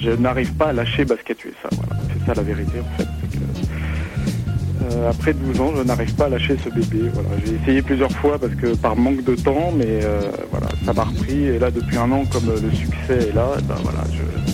je 0.02 0.12
n'arrive 0.12 0.54
pas 0.54 0.68
à 0.68 0.74
lâcher 0.74 1.06
Basket 1.06 1.44
USA. 1.46 1.70
Voilà, 1.72 2.02
c'est 2.14 2.26
ça 2.26 2.34
la 2.36 2.44
vérité 2.44 2.80
en 2.80 2.98
fait. 2.98 3.08
Euh, 4.92 5.10
après 5.10 5.34
12 5.34 5.62
ans, 5.62 5.74
je 5.76 5.84
n'arrive 5.84 6.14
pas 6.16 6.26
à 6.26 6.30
lâcher 6.30 6.56
ce 6.64 6.70
bébé. 6.70 7.12
J'ai 7.46 7.56
essayé 7.56 7.82
plusieurs 7.82 8.12
fois 8.12 8.38
parce 8.40 8.54
que 8.56 8.76
par 8.76 8.96
manque 8.96 9.24
de 9.24 9.36
temps, 9.36 9.72
mais 9.76 10.00
euh, 10.04 10.22
voilà, 10.52 10.68
ça 10.86 10.94
m'a 10.94 11.04
repris. 11.04 11.46
Et 11.46 11.60
là, 11.60 11.72
depuis 11.72 11.98
un 11.98 12.12
an, 12.12 12.24
comme 12.32 12.46
le 12.46 12.72
succès 12.72 13.30
est 13.30 13.36
là, 13.36 13.50
ben 13.64 13.76
voilà, 13.84 14.04
je, 14.12 14.47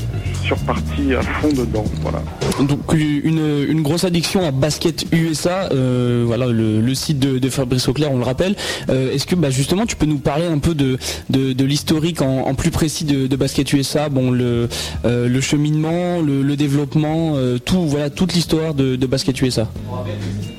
reparti 0.54 1.14
à 1.14 1.22
fond 1.22 1.50
dedans. 1.50 1.86
Voilà. 2.02 2.22
Donc 2.60 2.80
une, 2.94 3.66
une 3.68 3.82
grosse 3.82 4.04
addiction 4.04 4.46
à 4.46 4.52
Basket 4.52 5.06
USA, 5.12 5.70
euh, 5.72 6.24
voilà 6.26 6.48
le, 6.48 6.82
le 6.82 6.96
site 6.96 7.20
de, 7.20 7.40
de 7.40 7.50
Fabrice 7.50 7.88
Auclair, 7.88 8.12
on 8.12 8.18
le 8.18 8.24
rappelle. 8.24 8.56
Euh, 8.90 9.14
Est-ce 9.14 9.26
que 9.26 9.36
bah, 9.36 9.50
justement 9.50 9.86
tu 9.86 9.96
peux 9.96 10.06
nous 10.06 10.20
parler 10.20 10.46
un 10.46 10.60
peu 10.60 10.76
de, 10.76 10.98
de, 11.30 11.54
de 11.54 11.66
l'historique 11.66 12.22
en, 12.22 12.48
en 12.48 12.54
plus 12.54 12.72
précis 12.72 13.06
de, 13.06 13.28
de 13.28 13.36
Basket 13.36 13.72
USA, 13.74 14.10
bon 14.10 14.32
le, 14.32 14.70
euh, 15.06 15.28
le 15.28 15.42
cheminement, 15.42 16.22
le, 16.22 16.42
le 16.42 16.56
développement, 16.56 17.34
tout 17.66 17.86
voilà 17.88 18.10
toute 18.10 18.34
l'histoire 18.34 18.74
de, 18.74 18.96
de 18.96 19.06
Basket 19.08 19.40
USA. 19.42 19.68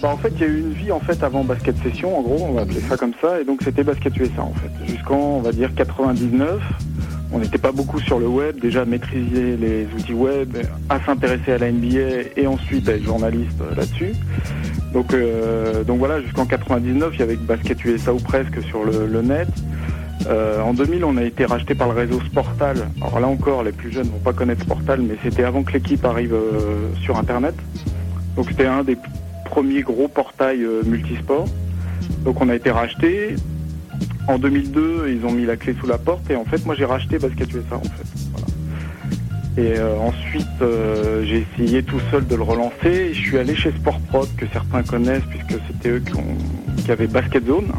Bah, 0.02 0.10
en 0.12 0.16
fait, 0.18 0.32
il 0.36 0.40
y 0.40 0.44
a 0.44 0.48
eu 0.48 0.60
une 0.60 0.72
vie 0.72 0.92
en 0.92 1.00
fait 1.00 1.22
avant 1.22 1.44
Basket 1.44 1.74
Session, 1.82 2.18
en 2.18 2.22
gros, 2.22 2.46
on 2.48 2.52
va 2.52 2.62
appeler 2.62 2.80
ça 2.88 2.96
comme 2.96 3.12
ça, 3.22 3.40
et 3.40 3.44
donc 3.44 3.60
c'était 3.62 3.82
Basket 3.84 4.14
USA 4.16 4.42
en 4.42 4.52
fait. 4.54 4.92
Jusqu'en, 4.92 5.38
on 5.38 5.40
va 5.40 5.52
dire, 5.52 5.74
99, 5.74 6.60
on 7.34 7.40
n'était 7.40 7.58
pas 7.58 7.72
beaucoup 7.72 7.98
sur 7.98 8.20
le 8.20 8.28
web, 8.28 8.60
déjà 8.60 8.84
maîtriser 8.84 9.56
les 9.56 9.86
outils 9.96 10.14
web, 10.14 10.56
à 10.88 11.00
s'intéresser 11.00 11.52
à 11.52 11.58
la 11.58 11.72
NBA 11.72 12.30
et 12.36 12.46
ensuite 12.46 12.88
à 12.88 12.92
être 12.92 13.02
journaliste 13.02 13.60
là-dessus. 13.76 14.12
Donc, 14.92 15.12
euh, 15.12 15.82
donc 15.82 15.98
voilà, 15.98 16.22
jusqu'en 16.22 16.46
99, 16.46 17.10
il 17.14 17.18
y 17.18 17.22
avait 17.24 17.34
Basket 17.34 17.84
USA 17.84 18.14
ou 18.14 18.20
presque 18.20 18.62
sur 18.62 18.84
le, 18.84 19.20
net. 19.20 19.48
Euh, 20.28 20.60
en 20.60 20.74
2000, 20.74 21.04
on 21.04 21.16
a 21.16 21.24
été 21.24 21.44
racheté 21.44 21.74
par 21.74 21.88
le 21.88 21.94
réseau 21.94 22.20
Sportal. 22.20 22.88
Alors 23.00 23.18
là 23.18 23.26
encore, 23.26 23.64
les 23.64 23.72
plus 23.72 23.90
jeunes 23.90 24.08
vont 24.08 24.20
pas 24.20 24.32
connaître 24.32 24.62
Sportal, 24.62 25.00
mais 25.00 25.16
c'était 25.24 25.42
avant 25.42 25.64
que 25.64 25.72
l'équipe 25.72 26.04
arrive 26.04 26.34
euh, 26.34 26.94
sur 27.02 27.18
Internet. 27.18 27.56
Donc 28.36 28.46
c'était 28.48 28.66
un 28.66 28.84
des 28.84 28.96
premiers 29.44 29.82
gros 29.82 30.06
portails 30.06 30.62
euh, 30.62 30.82
multisport. 30.86 31.46
Donc 32.24 32.40
on 32.40 32.48
a 32.48 32.54
été 32.54 32.70
racheté. 32.70 33.34
En 34.26 34.38
2002, 34.38 35.08
ils 35.08 35.26
ont 35.26 35.32
mis 35.32 35.44
la 35.44 35.56
clé 35.56 35.74
sous 35.78 35.86
la 35.86 35.98
porte 35.98 36.30
et 36.30 36.36
en 36.36 36.44
fait, 36.44 36.64
moi 36.64 36.74
j'ai 36.74 36.84
racheté 36.84 37.18
Basket 37.18 37.52
USA 37.52 37.76
en 37.76 37.82
fait. 37.82 38.24
Et 39.56 39.78
euh, 39.78 39.96
ensuite, 39.98 40.46
euh, 40.62 41.24
j'ai 41.24 41.46
essayé 41.52 41.84
tout 41.84 42.00
seul 42.10 42.26
de 42.26 42.34
le 42.34 42.42
relancer. 42.42 42.88
Et 42.88 43.14
je 43.14 43.20
suis 43.20 43.38
allé 43.38 43.54
chez 43.54 43.70
Sport 43.70 44.00
Prod, 44.08 44.28
que 44.36 44.46
certains 44.52 44.82
connaissent, 44.82 45.22
puisque 45.30 45.60
c'était 45.68 45.90
eux 45.90 46.02
qui, 46.84 46.90
avaient 46.90 47.06
Basket 47.06 47.46
Zone. 47.46 47.70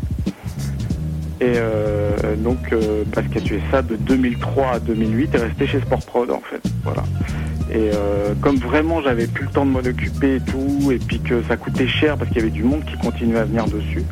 Et 1.41 1.55
euh, 1.57 2.35
donc, 2.37 2.73
Basket 3.13 3.51
USA 3.51 3.81
de 3.81 3.97
2003 3.97 4.67
à 4.67 4.79
2008 4.79 5.35
est 5.35 5.37
resté 5.37 5.67
chez 5.67 5.81
Sport 5.81 6.05
Prod, 6.05 6.31
en 6.31 6.39
fait. 6.39 6.61
Voilà. 6.83 7.03
Et 7.71 7.89
euh, 7.93 8.33
comme 8.41 8.57
vraiment 8.57 9.01
j'avais 9.01 9.25
plus 9.25 9.45
le 9.45 9.51
temps 9.51 9.65
de 9.65 9.71
m'en 9.71 9.79
occuper 9.79 10.35
et 10.35 10.39
tout, 10.39 10.91
et 10.91 10.99
puis 10.99 11.19
que 11.19 11.41
ça 11.47 11.57
coûtait 11.57 11.87
cher 11.87 12.15
parce 12.15 12.29
qu'il 12.29 12.37
y 12.37 12.41
avait 12.41 12.51
du 12.51 12.63
monde 12.63 12.83
qui 12.85 12.95
continuait 12.97 13.39
à 13.39 13.45
venir 13.45 13.65
dessus, 13.65 14.03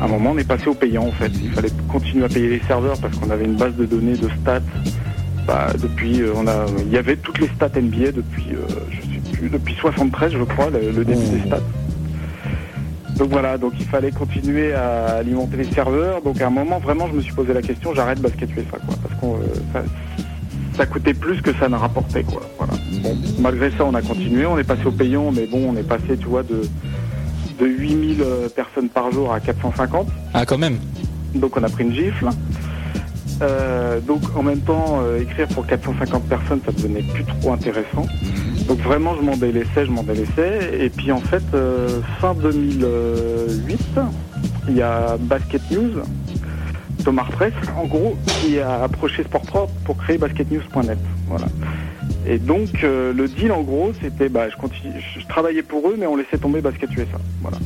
à 0.00 0.04
un 0.04 0.08
moment 0.08 0.30
on 0.30 0.38
est 0.38 0.46
passé 0.46 0.68
au 0.68 0.74
payant 0.74 1.06
en 1.06 1.12
fait. 1.12 1.32
Il 1.42 1.50
fallait 1.50 1.72
continuer 1.88 2.24
à 2.24 2.28
payer 2.28 2.48
les 2.48 2.60
serveurs 2.60 2.98
parce 3.00 3.16
qu'on 3.16 3.30
avait 3.30 3.46
une 3.46 3.56
base 3.56 3.74
de 3.74 3.84
données 3.84 4.16
de 4.16 4.28
stats. 4.40 4.60
Bah, 5.46 5.68
depuis, 5.80 6.20
euh, 6.20 6.32
on 6.36 6.46
a, 6.46 6.66
il 6.78 6.92
y 6.92 6.98
avait 6.98 7.16
toutes 7.16 7.40
les 7.40 7.48
stats 7.48 7.70
NBA 7.74 8.12
depuis, 8.12 8.50
euh, 8.52 8.58
je 9.32 9.48
depuis 9.48 9.74
73 9.74 10.32
je 10.32 10.44
crois, 10.44 10.70
le, 10.70 11.04
début 11.04 11.14
des 11.14 11.46
stats. 11.46 11.58
Donc 13.16 13.30
voilà, 13.30 13.58
donc 13.58 13.72
il 13.78 13.86
fallait 13.86 14.12
continuer 14.12 14.72
à 14.72 15.16
alimenter 15.16 15.56
les 15.56 15.64
serveurs. 15.64 16.22
Donc 16.22 16.40
à 16.40 16.46
un 16.46 16.50
moment 16.50 16.78
vraiment 16.78 17.08
je 17.08 17.14
me 17.14 17.20
suis 17.20 17.34
posé 17.34 17.52
la 17.52 17.62
question, 17.62 17.92
j'arrête 17.94 18.20
Basket 18.20 18.50
USA 18.56 18.78
quoi, 18.86 18.94
parce 19.02 19.20
qu'on 19.20 19.34
euh, 19.34 19.82
ça, 20.80 20.86
coûtait 20.86 21.14
plus 21.14 21.42
que 21.42 21.52
ça 21.54 21.68
ne 21.68 21.76
rapportait 21.76 22.24
quoi. 22.24 22.42
Voilà. 22.58 22.72
Bon, 23.02 23.16
malgré 23.38 23.70
ça, 23.72 23.84
on 23.84 23.94
a 23.94 24.02
continué, 24.02 24.46
on 24.46 24.58
est 24.58 24.64
passé 24.64 24.86
au 24.86 24.90
payant, 24.90 25.30
mais 25.30 25.46
bon, 25.46 25.70
on 25.70 25.76
est 25.76 25.86
passé, 25.86 26.16
tu 26.18 26.26
vois, 26.26 26.42
de, 26.42 26.62
de 27.58 27.66
8000 27.66 28.22
euh, 28.22 28.48
personnes 28.48 28.88
par 28.88 29.10
jour 29.12 29.32
à 29.32 29.40
450. 29.40 30.08
Ah, 30.32 30.46
quand 30.46 30.58
même. 30.58 30.78
Donc 31.34 31.56
on 31.56 31.62
a 31.62 31.68
pris 31.68 31.84
une 31.84 31.94
gifle. 31.94 32.30
Euh, 33.42 34.00
donc 34.00 34.22
en 34.36 34.42
même 34.42 34.60
temps, 34.60 35.00
euh, 35.02 35.20
écrire 35.20 35.48
pour 35.48 35.66
450 35.66 36.24
personnes, 36.24 36.60
ça 36.64 36.72
devenait 36.72 37.02
plus 37.02 37.24
trop 37.24 37.52
intéressant. 37.52 38.06
Donc 38.66 38.78
vraiment, 38.80 39.14
je 39.16 39.22
m'en 39.22 39.36
délaissais, 39.36 39.86
je 39.86 39.90
m'en 39.90 40.02
délaissais. 40.02 40.78
Et 40.78 40.90
puis 40.90 41.10
en 41.12 41.20
fait, 41.20 41.42
euh, 41.54 42.00
fin 42.20 42.34
2008, 42.34 43.80
il 44.68 44.76
y 44.76 44.82
a 44.82 45.16
Basket 45.18 45.62
News, 45.70 46.02
Thomas 47.02 47.26
Press, 47.30 47.52
en 47.76 47.86
gros, 47.86 48.16
qui 48.26 48.58
a 48.58 48.82
approché 48.84 49.24
Sport 49.24 49.42
Pro 49.42 49.66
pour 49.84 49.96
créer 49.96 50.18
basketnews.net. 50.18 50.98
Voilà. 51.26 51.46
Et 52.26 52.38
donc 52.38 52.84
euh, 52.84 53.12
le 53.12 53.28
deal, 53.28 53.52
en 53.52 53.62
gros, 53.62 53.92
c'était, 54.00 54.28
bah, 54.28 54.48
je 54.48 55.26
travaillais 55.26 55.62
pour 55.62 55.88
eux, 55.88 55.96
mais 55.98 56.06
on 56.06 56.16
laissait 56.16 56.38
tomber 56.38 56.60
Basket 56.60 56.90
USA. 56.92 57.18
Voilà. 57.40 57.58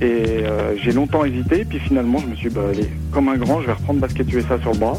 Et 0.00 0.44
euh, 0.44 0.76
j'ai 0.76 0.92
longtemps 0.92 1.24
hésité, 1.24 1.64
puis 1.64 1.80
finalement 1.80 2.18
je 2.18 2.26
me 2.26 2.34
suis 2.36 2.48
dit, 2.48 2.54
bah, 2.54 2.62
allez, 2.70 2.88
comme 3.12 3.28
un 3.28 3.36
grand, 3.36 3.60
je 3.60 3.66
vais 3.66 3.72
reprendre 3.72 4.00
Basket 4.00 4.32
USA 4.32 4.60
sur 4.60 4.72
le 4.72 4.78
bras, 4.78 4.98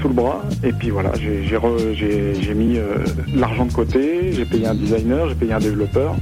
sous 0.00 0.08
le 0.08 0.14
bras, 0.14 0.42
et 0.64 0.72
puis 0.72 0.88
voilà, 0.88 1.12
j'ai 1.16 2.54
mis 2.54 2.78
euh, 2.78 2.96
l'argent 3.34 3.66
de 3.66 3.72
côté, 3.72 4.32
j'ai 4.32 4.46
payé 4.46 4.66
un 4.66 4.74
designer, 4.74 5.28
j'ai 5.28 5.34
payé 5.34 5.52
un 5.52 5.58
développeur, 5.58 6.16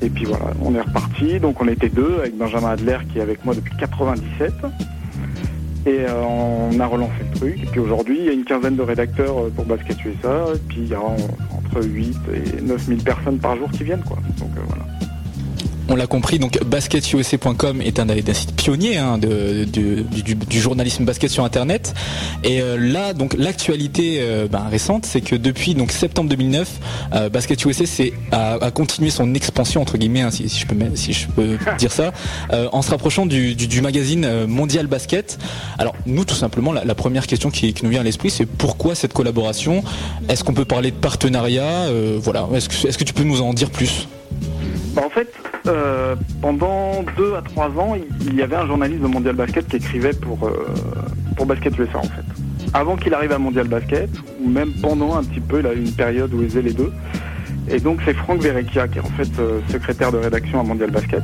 et 0.00 0.08
puis 0.08 0.24
voilà, 0.24 0.46
on 0.62 0.74
est 0.74 0.80
reparti. 0.80 1.38
Donc 1.40 1.60
on 1.60 1.68
était 1.68 1.88
deux 1.88 2.16
avec 2.20 2.36
Benjamin 2.36 2.70
Adler 2.70 2.98
qui 3.12 3.18
est 3.18 3.22
avec 3.22 3.44
moi 3.44 3.54
depuis 3.54 3.74
97. 3.76 4.52
Et 5.86 6.00
euh, 6.00 6.22
on 6.22 6.78
a 6.80 6.86
relancé 6.86 7.12
le 7.32 7.36
truc. 7.38 7.62
Et 7.62 7.66
puis 7.66 7.80
aujourd'hui, 7.80 8.18
il 8.18 8.24
y 8.26 8.28
a 8.28 8.32
une 8.32 8.44
quinzaine 8.44 8.76
de 8.76 8.82
rédacteurs 8.82 9.38
euh, 9.46 9.50
pour 9.54 9.64
Basket 9.64 9.96
USA. 10.04 10.46
Et 10.54 10.58
puis 10.68 10.78
il 10.82 10.88
y 10.88 10.94
a 10.94 11.00
en- 11.00 11.16
entre 11.56 11.82
8 11.84 12.16
et 12.34 12.60
9000 12.62 13.02
personnes 13.04 13.38
par 13.38 13.56
jour 13.56 13.70
qui 13.70 13.84
viennent. 13.84 14.02
quoi. 14.04 14.18
Donc 14.38 14.50
euh, 14.56 14.60
voilà. 14.66 14.84
On 15.90 15.96
l'a 15.96 16.06
compris, 16.06 16.38
donc 16.38 16.62
basketusa.com 16.62 17.80
est 17.80 17.98
un 17.98 18.04
des 18.04 18.34
sites 18.34 18.54
pionniers 18.54 18.98
hein, 18.98 19.16
de- 19.16 19.64
du, 19.64 20.60
journalisme 20.60 21.04
basket 21.04 21.30
sur 21.30 21.44
Internet. 21.44 21.94
Et 22.44 22.60
euh, 22.60 22.76
là, 22.76 23.14
donc 23.14 23.34
l'actualité 23.38 24.18
euh, 24.20 24.48
ben, 24.48 24.64
récente, 24.70 25.06
c'est 25.06 25.22
que 25.22 25.34
depuis 25.34 25.74
donc 25.74 25.90
septembre 25.90 26.28
2009, 26.28 26.68
euh, 27.14 27.28
Basket 27.30 27.64
USA 27.64 27.86
c'est- 27.86 28.12
a, 28.32 28.70
continué 28.70 29.08
son 29.08 29.32
expansion 29.34 29.80
entre 29.80 29.96
guillemets, 29.96 30.20
hein, 30.20 30.30
si, 30.30 30.46
je 30.48 30.66
peux 30.66 31.56
dire 31.78 31.92
ça, 31.92 32.12
euh, 32.52 32.68
en 32.72 32.82
se 32.82 32.90
rapprochant 32.90 33.24
du, 33.24 33.56
magazine 33.80 34.44
Mondial 34.46 34.88
Basket. 34.88 35.38
Alors 35.78 35.94
nous, 36.04 36.26
tout 36.26 36.34
simplement, 36.34 36.72
la, 36.72 36.94
première 36.94 37.26
question 37.26 37.50
qui, 37.50 37.74
nous 37.82 37.88
vient 37.88 38.00
à 38.00 38.04
l'esprit, 38.04 38.28
c'est 38.28 38.44
pourquoi 38.44 38.94
cette 38.94 39.14
collaboration? 39.14 39.82
Est-ce 40.28 40.44
qu'on 40.44 40.52
peut 40.52 40.66
parler 40.66 40.90
de 40.90 40.96
partenariat? 40.96 41.86
Voilà. 42.18 42.46
Est-ce 42.54 42.68
que, 42.68 42.88
est-ce 42.88 42.98
que 42.98 43.04
tu 43.04 43.14
peux 43.14 43.22
nous 43.22 43.40
en 43.40 43.54
dire 43.54 43.70
plus? 43.70 44.06
Bah, 44.94 45.02
en 45.06 45.10
fait, 45.10 45.28
euh, 45.66 46.14
pendant 46.40 47.02
deux 47.16 47.34
à 47.34 47.42
trois 47.42 47.68
ans, 47.68 47.94
il- 48.22 48.34
y 48.34 48.42
avait 48.42 48.56
un 48.56 48.66
journaliste 48.66 49.02
de 49.02 49.06
Mondial 49.08 49.34
Basket 49.34 49.66
qui 49.68 49.76
écrivait 49.76 50.12
pour, 50.12 50.46
euh, 50.46 50.66
pour 51.36 51.46
Basket 51.46 51.76
USA 51.78 51.98
en 51.98 52.02
fait. 52.02 52.24
Avant 52.74 52.96
qu'il 52.96 53.14
arrive 53.14 53.32
à 53.32 53.38
Mondial 53.38 53.66
Basket, 53.68 54.10
ou 54.44 54.48
même 54.48 54.70
pendant 54.82 55.16
un 55.16 55.24
petit 55.24 55.40
peu, 55.40 55.60
il 55.60 55.66
a 55.66 55.72
eu 55.74 55.78
une 55.80 55.92
période 55.92 56.32
où 56.34 56.42
il 56.42 56.48
faisait 56.48 56.62
les 56.62 56.72
deux. 56.72 56.92
Et 57.70 57.80
donc 57.80 58.00
c'est 58.04 58.14
Franck 58.14 58.40
Verrecchia 58.40 58.88
qui 58.88 58.98
est 58.98 59.02
en 59.02 59.10
fait 59.16 59.28
euh, 59.38 59.60
secrétaire 59.70 60.10
de 60.12 60.18
rédaction 60.18 60.60
à 60.60 60.62
Mondial 60.62 60.90
Basket. 60.90 61.22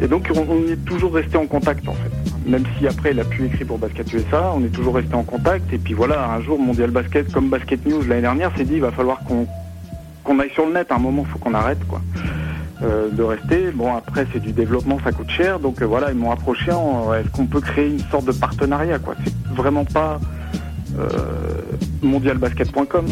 Et 0.00 0.06
donc 0.08 0.28
on, 0.34 0.40
on 0.48 0.72
est 0.72 0.84
toujours 0.84 1.14
resté 1.14 1.36
en 1.36 1.46
contact 1.46 1.86
en 1.88 1.94
fait. 1.94 2.10
Même 2.48 2.64
si 2.78 2.86
après 2.86 3.10
il 3.12 3.20
a 3.20 3.24
pu 3.24 3.44
écrire 3.46 3.66
pour 3.66 3.78
Basket 3.78 4.12
USA, 4.12 4.52
on 4.56 4.64
est 4.64 4.68
toujours 4.72 4.94
resté 4.94 5.14
en 5.14 5.22
contact. 5.24 5.72
Et 5.72 5.78
puis 5.78 5.94
voilà, 5.94 6.30
un 6.30 6.40
jour 6.42 6.58
Mondial 6.58 6.90
Basket, 6.90 7.30
comme 7.32 7.48
Basket 7.48 7.84
News 7.86 8.02
l'année 8.08 8.22
dernière, 8.22 8.50
s'est 8.56 8.64
dit 8.64 8.74
il 8.74 8.80
va 8.80 8.90
falloir 8.92 9.18
qu'on 9.20 9.46
qu'on 10.24 10.38
aille 10.40 10.50
sur 10.52 10.66
le 10.66 10.72
net. 10.74 10.90
À 10.90 10.96
un 10.96 10.98
moment, 10.98 11.24
il 11.26 11.30
faut 11.32 11.38
qu'on 11.38 11.54
arrête 11.54 11.84
quoi. 11.86 12.00
Euh, 12.80 13.08
de 13.10 13.22
rester. 13.24 13.72
Bon, 13.72 13.92
après, 13.96 14.24
c'est 14.32 14.38
du 14.38 14.52
développement, 14.52 14.98
ça 15.02 15.10
coûte 15.10 15.30
cher. 15.30 15.58
Donc 15.58 15.82
euh, 15.82 15.84
voilà, 15.84 16.12
ils 16.12 16.16
m'ont 16.16 16.30
approché 16.30 16.70
en 16.70 17.12
est-ce 17.12 17.28
qu'on 17.30 17.46
peut 17.46 17.60
créer 17.60 17.88
une 17.88 17.98
sorte 18.10 18.26
de 18.26 18.30
partenariat, 18.32 19.00
quoi. 19.00 19.16
C'est 19.24 19.32
vraiment 19.56 19.84
pas 19.84 20.20
euh, 20.96 21.08
mondialbasket.com. 22.02 23.06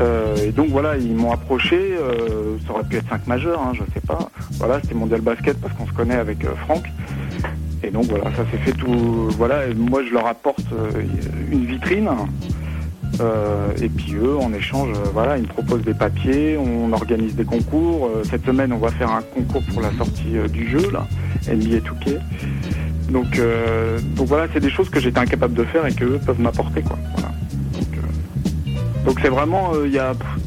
Euh, 0.00 0.36
et 0.36 0.52
donc 0.52 0.68
voilà, 0.68 0.96
ils 0.96 1.12
m'ont 1.12 1.32
approché. 1.32 1.76
euh, 1.76 2.56
ça 2.66 2.72
aurait 2.74 2.84
pu 2.84 2.96
être 2.98 3.08
5 3.08 3.26
majeurs, 3.26 3.60
hein, 3.60 3.72
je 3.74 3.82
sais 3.92 4.06
pas. 4.06 4.30
Voilà, 4.58 4.78
c'était 4.80 4.94
Mondial 4.94 5.22
Basket 5.22 5.60
parce 5.60 5.74
qu'on 5.74 5.86
se 5.86 5.92
connaît 5.92 6.14
avec 6.14 6.44
euh, 6.44 6.54
Franck. 6.64 6.84
Et 7.82 7.90
donc 7.90 8.04
voilà, 8.04 8.26
ça 8.36 8.44
s'est 8.50 8.58
fait 8.58 8.72
tout. 8.72 9.28
Voilà, 9.36 9.66
et 9.66 9.74
moi 9.74 10.02
je 10.08 10.12
leur 10.12 10.26
apporte 10.26 10.66
euh, 10.72 11.02
une 11.50 11.64
vitrine. 11.66 12.08
Euh, 13.20 13.68
et 13.80 13.88
puis 13.88 14.14
eux, 14.14 14.36
en 14.36 14.52
échange, 14.52 14.90
euh, 14.90 15.08
voilà, 15.12 15.36
ils 15.38 15.42
me 15.42 15.48
proposent 15.48 15.82
des 15.82 15.94
papiers, 15.94 16.56
on 16.56 16.92
organise 16.92 17.34
des 17.34 17.44
concours. 17.44 18.06
Euh, 18.06 18.22
cette 18.30 18.44
semaine, 18.44 18.72
on 18.72 18.78
va 18.78 18.90
faire 18.90 19.10
un 19.10 19.22
concours 19.22 19.62
pour 19.72 19.82
la 19.82 19.92
sortie 19.92 20.36
euh, 20.36 20.48
du 20.48 20.68
jeu, 20.68 20.90
là, 20.92 21.06
NBA 21.52 21.78
2K. 21.78 22.18
Donc, 23.10 23.40
donc 24.16 24.26
voilà, 24.26 24.48
c'est 24.52 24.60
des 24.60 24.68
choses 24.68 24.90
que 24.90 25.00
j'étais 25.00 25.18
incapable 25.18 25.54
de 25.54 25.64
faire 25.64 25.86
et 25.86 25.94
que 25.94 26.04
eux 26.04 26.20
peuvent 26.26 26.40
m'apporter, 26.40 26.82
quoi. 26.82 26.98
Donc, 29.06 29.20
c'est 29.22 29.30
vraiment, 29.30 29.70
il 29.86 29.98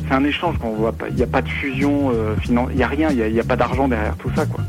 c'est 0.07 0.13
un 0.13 0.23
échange 0.23 0.59
qu'on 0.59 0.73
voit 0.73 0.91
pas. 0.91 1.07
Il 1.09 1.15
n'y 1.15 1.23
a 1.23 1.27
pas 1.27 1.41
de 1.41 1.49
fusion, 1.49 2.11
euh, 2.13 2.35
finan- 2.35 2.67
il 2.71 2.77
y 2.77 2.83
a 2.83 2.87
rien, 2.87 3.09
il 3.09 3.33
y 3.33 3.39
a, 3.39 3.43
pas 3.43 3.55
d'argent 3.55 3.87
derrière 3.87 4.15
tout 4.17 4.29
ça, 4.35 4.45
quoi. 4.45 4.63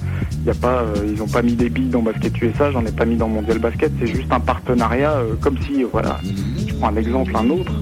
Y 0.47 0.51
a 0.51 0.55
pas, 0.55 0.85
ils 1.07 1.21
ont 1.23 1.27
pas 1.29 1.43
mis 1.43 1.53
des 1.53 1.69
billes 1.69 1.91
dans 1.91 2.01
Basket 2.01 2.41
USA, 2.41 2.71
j'en 2.73 2.87
ai 2.87 2.93
pas 2.93 3.05
mis 3.05 3.17
dans 3.17 3.29
Mondial 3.29 3.59
Basket. 3.59 3.93
C'est 4.01 4.07
juste 4.07 4.33
un 4.33 4.41
partenariat, 4.41 5.17
comme 5.43 5.59
si, 5.67 5.83
voilà, 5.83 6.19
je 6.67 6.73
prends 6.75 6.89
un 6.89 6.97
exemple, 6.97 7.37
un 7.37 7.51
autre, 7.51 7.73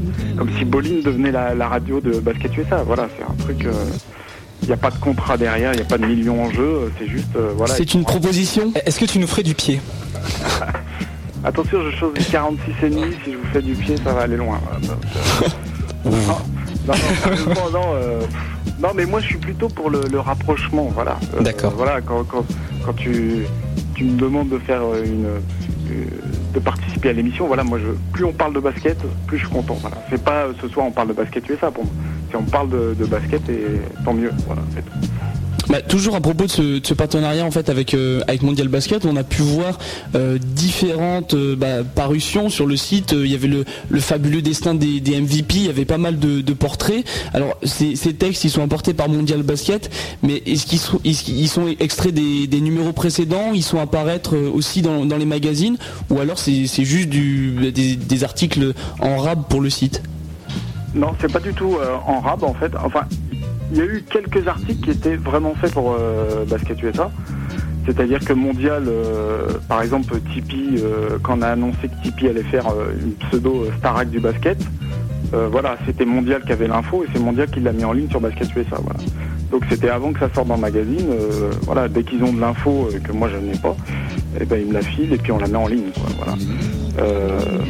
comme 0.41 0.51
si 0.57 0.65
Bolin 0.65 1.03
devenait 1.05 1.33
la, 1.33 1.55
la 1.55 1.69
radio 1.69 2.01
de 2.01 2.13
Basket 2.13 2.57
USA. 2.57 2.83
Voilà, 2.83 3.09
c'est 3.15 3.23
un 3.23 3.35
truc. 3.45 3.63
euh, 3.67 3.73
Il 4.63 4.69
n'y 4.69 4.73
a 4.73 4.79
pas 4.79 4.91
de 4.91 4.97
contrat 4.97 5.37
derrière, 5.37 5.75
il 5.75 5.77
n'y 5.77 5.83
a 5.83 5.85
pas 5.85 5.99
de 5.99 6.07
millions 6.07 6.43
en 6.45 6.51
jeu, 6.51 6.63
euh, 6.63 6.89
c'est 6.99 7.07
juste, 7.07 7.37
euh, 7.37 7.53
voilà. 7.55 7.75
C'est 7.75 7.93
une 7.93 8.05
proposition? 8.05 8.73
Est-ce 8.87 8.99
que 8.99 9.05
tu 9.05 9.19
nous 9.19 9.27
ferais 9.27 9.43
du 9.43 9.55
pied? 9.55 9.83
Attention, 11.45 11.81
je 11.91 11.95
chose 11.95 12.15
du 12.15 12.25
46 12.25 12.73
et 12.87 12.89
demi, 12.89 13.03
si 13.23 13.33
je 13.33 13.37
vous 13.37 13.45
fais 13.53 13.61
du 13.61 13.75
pied, 13.75 13.97
ça 14.03 14.15
va 14.15 14.23
aller 14.23 14.39
loin. 14.39 14.59
voilà. 16.05 16.39
Euh, 16.89 17.37
non, 17.47 17.55
non, 17.55 17.71
non, 17.71 17.87
euh, 17.95 18.21
non, 18.81 18.89
mais 18.95 19.05
moi 19.07 19.21
je 19.21 19.27
suis 19.27 19.39
plutôt 19.39 19.69
pour 19.69 19.91
le, 19.91 20.01
le 20.11 20.21
rapprochement, 20.21 20.85
voilà. 20.95 21.19
Euh, 21.37 21.43
D'accord. 21.43 21.73
Voilà, 21.77 22.01
quand, 22.01 22.25
quand, 22.25 22.45
quand 22.85 22.93
tu, 22.95 23.45
tu 23.95 24.05
me 24.05 24.19
demandes 24.19 24.49
de 24.49 24.59
faire 24.59 24.83
une, 25.05 25.27
euh, 25.27 26.05
de 26.55 26.61
participer 26.61 27.11
à 27.11 27.13
l'émission, 27.13 27.47
voilà, 27.47 27.63
moi 27.63 27.79
je, 27.79 27.89
plus 28.13 28.25
on 28.25 28.33
parle 28.33 28.55
de 28.55 28.61
basket, 28.61 28.99
plus 29.27 29.39
je 29.39 29.45
suis 29.45 29.53
content. 29.55 29.75
Voilà. 29.81 29.97
C'est 30.09 30.23
pas 30.23 30.47
ce 30.61 30.69
soir 30.69 30.87
on 30.87 30.93
parle 30.93 31.09
de 31.09 31.13
basket 31.13 31.49
USA 31.49 31.71
pour 31.71 31.85
moi. 31.85 31.93
Si 32.31 32.37
on 32.37 32.43
parle 32.43 32.71
de, 32.71 32.95
de 32.99 33.05
basket, 33.05 33.49
et 33.49 33.81
tant 34.05 34.15
mieux. 34.15 34.31
Voilà, 34.47 34.63
c'est 34.75 34.83
tout. 34.83 35.10
Bah, 35.71 35.81
toujours 35.83 36.17
à 36.17 36.21
propos 36.21 36.47
de 36.47 36.51
ce, 36.83 36.95
partenariat 36.95 37.45
en 37.45 37.53
fait 37.53 37.69
avec 37.69 37.95
euh, 37.95 38.23
avec 38.27 38.43
Mondial 38.43 38.67
Basket, 38.67 39.05
on 39.05 39.15
a 39.15 39.23
pu 39.23 39.43
voir 39.43 39.79
euh, 40.17 40.37
différentes 40.37 41.35
euh, 41.35 41.55
bah, 41.55 41.85
parutions 41.85 42.49
sur 42.49 42.67
le 42.67 42.77
site. 42.77 43.13
Il 43.13 43.29
y 43.29 43.37
avait 43.37 43.47
le, 43.47 43.65
le 43.89 44.01
fabuleux 44.01 44.43
destin 44.43 44.75
des, 44.75 45.01
MVP, 45.01 45.55
il 45.55 45.67
y 45.67 45.69
avait 45.69 45.85
pas 45.85 45.97
mal 45.97 46.19
de, 46.19 46.53
portraits. 46.55 47.07
Alors 47.35 47.57
ces, 47.63 47.95
textes 48.15 48.43
ils 48.43 48.51
sont 48.51 48.65
importés 48.65 48.95
par 48.95 49.09
Mondial 49.09 49.45
Basket, 49.45 49.91
mais 50.25 50.43
est-ce 50.45 50.67
qu'ils 50.67 50.81
sont, 50.81 50.99
sont 51.47 51.69
extraits 51.79 52.13
des, 52.13 52.61
numéros 52.61 52.93
précédents? 52.93 53.53
Ils 53.55 53.63
sont 53.63 53.79
apparaître 53.79 54.37
aussi 54.37 54.83
dans, 54.83 55.07
dans 55.07 55.19
les 55.19 55.25
magazines? 55.25 55.77
Ou 56.11 56.19
alors 56.19 56.41
c'est 56.41 56.65
juste 56.67 57.09
du, 57.09 57.71
des, 57.71 58.25
articles 58.25 58.75
en 58.99 59.19
rab 59.19 59.45
pour 59.49 59.61
le 59.61 59.71
site? 59.71 60.03
Non, 60.97 61.13
c'est 61.21 61.33
pas 61.33 61.39
du 61.39 61.55
tout 61.55 61.77
en 62.09 62.19
rab 62.19 62.43
en 62.43 62.55
fait. 62.55 62.73
Enfin, 62.85 63.07
il 63.73 63.79
y 63.79 63.81
a 63.81 63.85
eu 63.85 64.03
quelques 64.11 64.47
articles 64.49 64.83
qui 64.85 64.91
étaient 64.91 65.17
vraiment 65.17 65.55
faits 65.55 65.73
pour 65.73 65.97
euh, 65.99 66.45
Basket 66.47 66.83
USA. 66.83 67.11
C'est-à-dire 67.87 68.21
que 68.21 68.33
Mondial, 68.33 68.85
euh, 68.89 69.49
par 69.69 69.83
exemple, 69.83 70.15
Tipeee, 70.33 70.79
euh, 70.83 71.19
quand 71.23 71.39
on 71.39 71.43
a 71.43 71.49
annoncé 71.49 71.89
que 71.89 72.03
Tipeee 72.03 72.29
allait 72.29 72.43
faire 72.43 72.67
une 73.03 73.13
pseudo 73.29 73.67
Starac 73.79 74.11
du 74.11 74.21
basket, 74.21 74.59
voilà, 75.53 75.77
c'était 75.87 76.05
Mondial 76.05 76.43
qui 76.43 76.51
avait 76.51 76.67
l'info 76.67 77.05
et 77.05 77.07
c'est 77.13 77.21
Mondial 77.21 77.49
qui 77.49 77.61
l'a 77.61 77.73
mis 77.73 77.85
en 77.85 77.93
ligne 77.93 78.09
sur 78.11 78.21
Basket 78.21 78.53
USA. 78.57 78.79
Donc 79.53 79.65
c'était 79.71 79.89
avant 79.89 80.13
que 80.13 80.19
ça 80.19 80.29
sorte 80.35 80.49
dans 80.49 80.57
le 80.57 80.61
magazine. 80.61 81.07
voilà, 81.63 81.87
dès 81.89 82.03
qu'ils 82.03 82.25
ont 82.25 82.33
de 82.33 82.41
l'info 82.41 82.89
que 83.05 83.13
moi 83.13 83.29
je 83.29 83.37
n'ai 83.37 83.57
pas, 83.57 83.77
eh 84.41 84.45
ben 84.45 84.61
ils 84.61 84.67
me 84.67 84.73
la 84.73 84.83
filent 84.83 85.13
et 85.13 85.19
puis 85.19 85.31
on 85.31 85.39
la 85.39 85.47
met 85.47 85.57
en 85.57 85.69
ligne. 85.69 85.93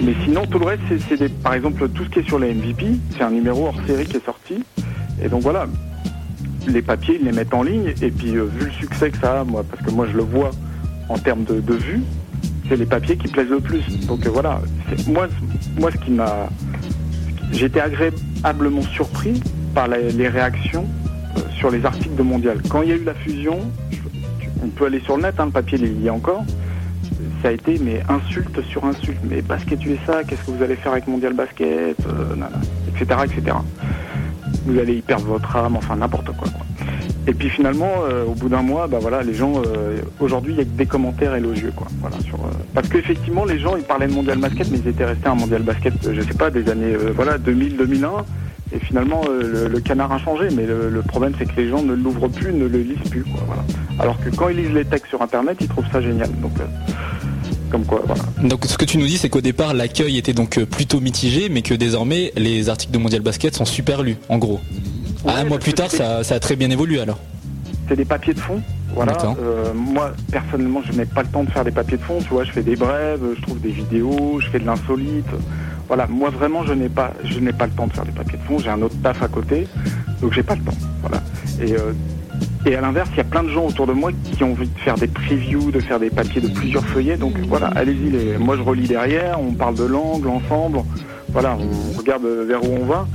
mais 0.03 0.14
sinon 0.24 0.46
tout 0.46 0.59
le 0.59 0.64
reste, 0.66 0.80
c'est- 1.09 1.28
par 1.42 1.53
exemple 1.53 1.86
tout 1.90 2.05
ce 2.05 2.09
qui 2.09 2.20
est 2.20 2.26
sur 2.26 2.38
les 2.38 2.55
MVP, 2.55 2.86
c'est 3.16 3.24
un 3.24 3.30
numéro 3.30 3.66
hors 3.66 3.76
série 3.86 4.07
qui 4.07 4.16
est 4.16 4.24
sorti. 4.24 4.64
Et 5.22 5.28
donc 5.28 5.42
voilà, 5.42 5.66
les 6.72 6.82
papiers 6.82 7.18
ils 7.20 7.24
les 7.26 7.32
mettent 7.32 7.54
en 7.54 7.62
ligne 7.62 7.92
et 8.02 8.10
puis 8.10 8.36
euh, 8.36 8.44
vu 8.44 8.66
le 8.66 8.72
succès 8.72 9.10
que 9.10 9.18
ça 9.18 9.40
a, 9.40 9.44
moi, 9.44 9.64
parce 9.68 9.82
que 9.84 9.90
moi 9.90 10.06
je 10.10 10.16
le 10.16 10.22
vois 10.22 10.50
en 11.08 11.18
termes 11.18 11.44
de, 11.44 11.60
de 11.60 11.74
vues, 11.74 12.02
c'est 12.68 12.76
les 12.76 12.86
papiers 12.86 13.16
qui 13.16 13.28
plaisent 13.28 13.48
le 13.50 13.60
plus. 13.60 13.82
Donc 14.06 14.24
euh, 14.26 14.30
voilà, 14.30 14.60
moi, 15.08 15.26
moi 15.78 15.90
ce 15.92 15.96
qui 16.04 16.10
m'a 16.12 16.48
été 17.60 17.80
agréablement 17.80 18.82
surpris 18.82 19.42
par 19.74 19.88
les 19.88 20.28
réactions 20.28 20.86
euh, 21.36 21.40
sur 21.58 21.70
les 21.70 21.84
articles 21.84 22.14
de 22.16 22.22
Mondial. 22.22 22.58
Quand 22.68 22.82
il 22.82 22.88
y 22.88 22.92
a 22.92 22.96
eu 22.96 23.04
la 23.04 23.14
fusion, 23.14 23.58
tu- 23.90 24.48
on 24.64 24.68
peut 24.68 24.86
aller 24.86 25.00
sur 25.00 25.16
le 25.16 25.22
net, 25.24 25.34
hein, 25.38 25.46
le 25.46 25.50
papier 25.50 25.78
il 25.80 26.00
y 26.02 26.06
est 26.06 26.10
encore, 26.10 26.44
ça 27.42 27.48
a 27.48 27.52
été 27.52 27.78
mais 27.82 28.02
insulte 28.08 28.60
sur 28.62 28.84
insulte. 28.84 29.18
Mais 29.28 29.42
basket 29.42 29.84
USA, 29.84 30.22
qu'est-ce 30.24 30.42
que 30.44 30.50
vous 30.50 30.62
allez 30.62 30.76
faire 30.76 30.92
avec 30.92 31.06
Mondial 31.08 31.32
Basket, 31.32 31.96
etc., 32.88 33.20
etc. 33.24 33.56
Vous 34.70 34.78
allez 34.78 34.94
y 34.94 35.02
perdre 35.02 35.26
votre 35.26 35.56
âme, 35.56 35.76
enfin 35.76 35.96
n'importe 35.96 36.26
quoi. 36.26 36.48
quoi. 36.48 36.64
Et 37.26 37.34
puis 37.34 37.50
finalement, 37.50 37.90
euh, 38.08 38.24
au 38.24 38.34
bout 38.34 38.48
d'un 38.48 38.62
mois, 38.62 38.86
bah 38.86 38.98
voilà, 39.00 39.22
les 39.22 39.34
gens, 39.34 39.54
euh, 39.56 40.00
aujourd'hui, 40.20 40.52
il 40.54 40.58
y 40.58 40.60
a 40.60 40.64
que 40.64 40.70
des 40.70 40.86
commentaires 40.86 41.34
élogieux, 41.34 41.72
quoi. 41.74 41.86
Euh, 42.04 42.36
parce 42.74 42.88
qu'effectivement, 42.88 43.44
les 43.44 43.58
gens, 43.58 43.76
ils 43.76 43.82
parlaient 43.82 44.06
de 44.06 44.12
mondial 44.12 44.38
basket, 44.38 44.70
mais 44.70 44.78
ils 44.78 44.88
étaient 44.88 45.04
restés 45.04 45.26
à 45.26 45.32
un 45.32 45.34
mondial 45.34 45.62
basket, 45.62 45.94
je 46.12 46.20
sais 46.22 46.34
pas, 46.34 46.50
des 46.50 46.68
années, 46.70 46.94
voilà, 47.14 47.36
2000, 47.38 47.76
2001. 47.76 48.10
Et 48.72 48.78
finalement, 48.78 49.22
le, 49.28 49.80
canard 49.80 50.12
a 50.12 50.18
changé, 50.18 50.48
mais 50.54 50.64
le, 50.64 51.02
problème, 51.02 51.32
c'est 51.38 51.44
que 51.44 51.60
les 51.60 51.68
gens 51.68 51.82
ne 51.82 51.94
l'ouvrent 51.94 52.28
plus, 52.28 52.52
ne 52.52 52.66
le 52.66 52.78
lisent 52.78 53.10
plus, 53.10 53.24
quoi. 53.24 53.42
Alors 53.98 54.18
que 54.20 54.30
quand 54.30 54.48
ils 54.48 54.56
lisent 54.56 54.72
les 54.72 54.84
textes 54.84 55.08
sur 55.08 55.20
Internet, 55.20 55.58
ils 55.60 55.68
trouvent 55.68 55.90
ça 55.92 56.00
génial. 56.00 56.30
Donc, 56.40 56.52
comme 57.70 57.84
quoi, 57.84 58.02
voilà. 58.06 58.22
Donc 58.42 58.64
ce 58.66 58.76
que 58.76 58.84
tu 58.84 58.98
nous 58.98 59.06
dis, 59.06 59.16
c'est 59.18 59.28
qu'au 59.28 59.40
départ, 59.40 59.72
l'accueil 59.74 60.18
était 60.18 60.32
donc 60.32 60.58
euh, 60.58 60.66
plutôt 60.66 61.00
mitigé, 61.00 61.48
mais 61.48 61.62
que 61.62 61.74
désormais, 61.74 62.32
les 62.36 62.68
articles 62.68 62.92
de 62.92 62.98
Mondial 62.98 63.22
Basket 63.22 63.54
sont 63.54 63.64
super 63.64 64.02
lus, 64.02 64.16
en 64.28 64.38
gros. 64.38 64.60
Ah, 65.26 65.36
un 65.38 65.44
mois 65.44 65.58
plus 65.58 65.72
tard, 65.74 65.90
ça, 65.90 66.24
ça 66.24 66.34
a 66.34 66.40
très 66.40 66.56
bien 66.56 66.70
évolué 66.70 67.00
alors. 67.00 67.18
c'est 67.88 67.96
des 67.96 68.04
papiers 68.04 68.34
de 68.34 68.40
fond. 68.40 68.60
Voilà. 68.94 69.16
Euh, 69.40 69.72
moi, 69.74 70.12
personnellement, 70.32 70.80
je 70.84 70.92
n'ai 70.92 71.04
pas 71.04 71.22
le 71.22 71.28
temps 71.28 71.44
de 71.44 71.50
faire 71.50 71.64
des 71.64 71.70
papiers 71.70 71.96
de 71.96 72.02
fond. 72.02 72.18
Tu 72.20 72.28
vois, 72.28 72.44
je 72.44 72.52
fais 72.52 72.62
des 72.62 72.76
brèves, 72.76 73.20
je 73.36 73.42
trouve 73.42 73.60
des 73.60 73.70
vidéos, 73.70 74.40
je 74.40 74.48
fais 74.48 74.58
de 74.58 74.66
l'insolite. 74.66 75.26
Voilà. 75.88 76.06
Moi, 76.08 76.30
vraiment, 76.30 76.64
je 76.64 76.72
n'ai 76.72 76.88
pas, 76.88 77.12
je 77.24 77.38
n'ai 77.38 77.52
pas 77.52 77.66
le 77.66 77.72
temps 77.72 77.86
de 77.86 77.92
faire 77.92 78.04
des 78.04 78.12
papiers 78.12 78.38
de 78.38 78.42
fond. 78.44 78.58
J'ai 78.58 78.70
un 78.70 78.82
autre 78.82 78.96
taf 79.02 79.22
à 79.22 79.28
côté, 79.28 79.66
donc 80.20 80.32
j'ai 80.32 80.42
pas 80.42 80.56
le 80.56 80.62
temps. 80.62 80.76
Voilà. 81.02 81.22
Et 81.60 81.72
euh, 81.72 81.92
et 82.66 82.74
à 82.74 82.80
l'inverse, 82.80 83.08
il 83.12 83.16
y 83.18 83.20
a 83.20 83.24
plein 83.24 83.42
de 83.42 83.48
gens 83.48 83.66
autour 83.66 83.86
de 83.86 83.92
moi 83.92 84.11
qui 84.36 84.42
ont 84.44 84.52
envie 84.52 84.68
de 84.68 84.78
faire 84.80 84.94
des 84.96 85.06
previews, 85.06 85.70
de 85.70 85.80
faire 85.80 85.98
des 85.98 86.11
papiers 86.11 86.40
de 86.40 86.48
plusieurs 86.48 86.84
feuillets. 86.84 87.16
Donc 87.16 87.34
voilà, 87.48 87.68
allez-y. 87.68 88.11
les- 88.11 88.38
Moi, 88.38 88.56
je 88.56 88.62
relis 88.62 88.86
derrière. 88.88 89.40
On 89.40 89.52
parle 89.52 89.74
de 89.76 89.84
l'angle 89.84 90.28
ensemble. 90.28 90.80
Voilà, 91.32 91.56
on 91.58 91.96
regarde 91.98 92.24
vers 92.46 92.62
où 92.64 92.76
on 92.82 92.84
va. 92.84 93.06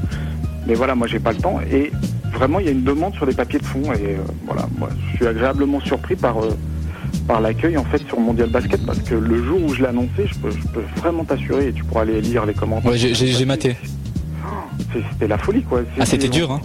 Mais 0.67 0.73
voilà, 0.73 0.95
moi, 0.95 1.05
j'ai 1.07 1.19
pas 1.19 1.31
le 1.31 1.37
temps. 1.37 1.59
Et 1.71 1.91
vraiment, 2.33 2.59
il 2.59 2.65
y 2.65 2.69
a 2.69 2.71
une 2.71 2.83
demande 2.83 3.13
sur 3.13 3.25
des 3.27 3.33
papiers 3.35 3.59
de 3.59 3.65
fond. 3.65 3.83
Et 3.93 4.15
euh, 4.15 4.17
voilà, 4.47 4.67
moi, 4.79 4.89
je 5.11 5.17
suis 5.17 5.27
agréablement 5.27 5.79
surpris 5.81 6.15
par, 6.15 6.43
euh, 6.43 6.49
par 7.27 7.39
l'accueil 7.39 7.77
en 7.77 7.83
fait 7.85 8.01
sur 8.07 8.19
Mondial 8.19 8.49
Basket 8.49 8.83
parce 8.85 8.99
que 8.99 9.13
le 9.15 9.43
jour 9.43 9.59
où 9.63 9.73
je 9.73 9.81
l'ai 9.81 9.87
annoncé, 9.89 10.25
je 10.25 10.35
peux, 10.39 10.49
je 10.51 10.67
peux 10.73 10.83
vraiment 10.97 11.23
t'assurer, 11.23 11.67
et 11.67 11.71
tu 11.73 11.83
pourras 11.83 12.01
aller 12.01 12.19
lire 12.21 12.45
les 12.45 12.53
commentaires. 12.53 12.91
Ouais, 12.91 12.97
j'ai- 12.97 13.45
maté. 13.45 13.75
C'était 15.11 15.27
la 15.27 15.37
folie, 15.37 15.61
quoi. 15.63 15.81
Ah, 15.99 16.05
c'était 16.05 16.29
dur, 16.29 16.51
hein 16.51 16.61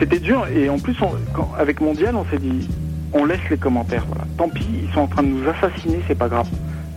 C'était 0.00 0.18
dur, 0.18 0.46
et 0.48 0.68
en 0.68 0.78
plus, 0.78 0.96
on- 1.02 1.10
quand- 1.34 1.52
avec 1.58 1.80
Mondial, 1.80 2.16
on 2.16 2.24
s'est 2.30 2.38
dit, 2.38 2.68
on 3.12 3.24
laisse 3.26 3.40
les 3.50 3.58
commentaires. 3.58 4.04
Voilà. 4.08 4.24
Tant 4.38 4.48
pis, 4.48 4.66
ils 4.88 4.92
sont 4.94 5.00
en 5.02 5.06
train 5.06 5.22
de 5.22 5.28
nous 5.28 5.42
assassiner, 5.48 6.00
c'est 6.08 6.16
pas 6.18 6.28
grave. 6.28 6.48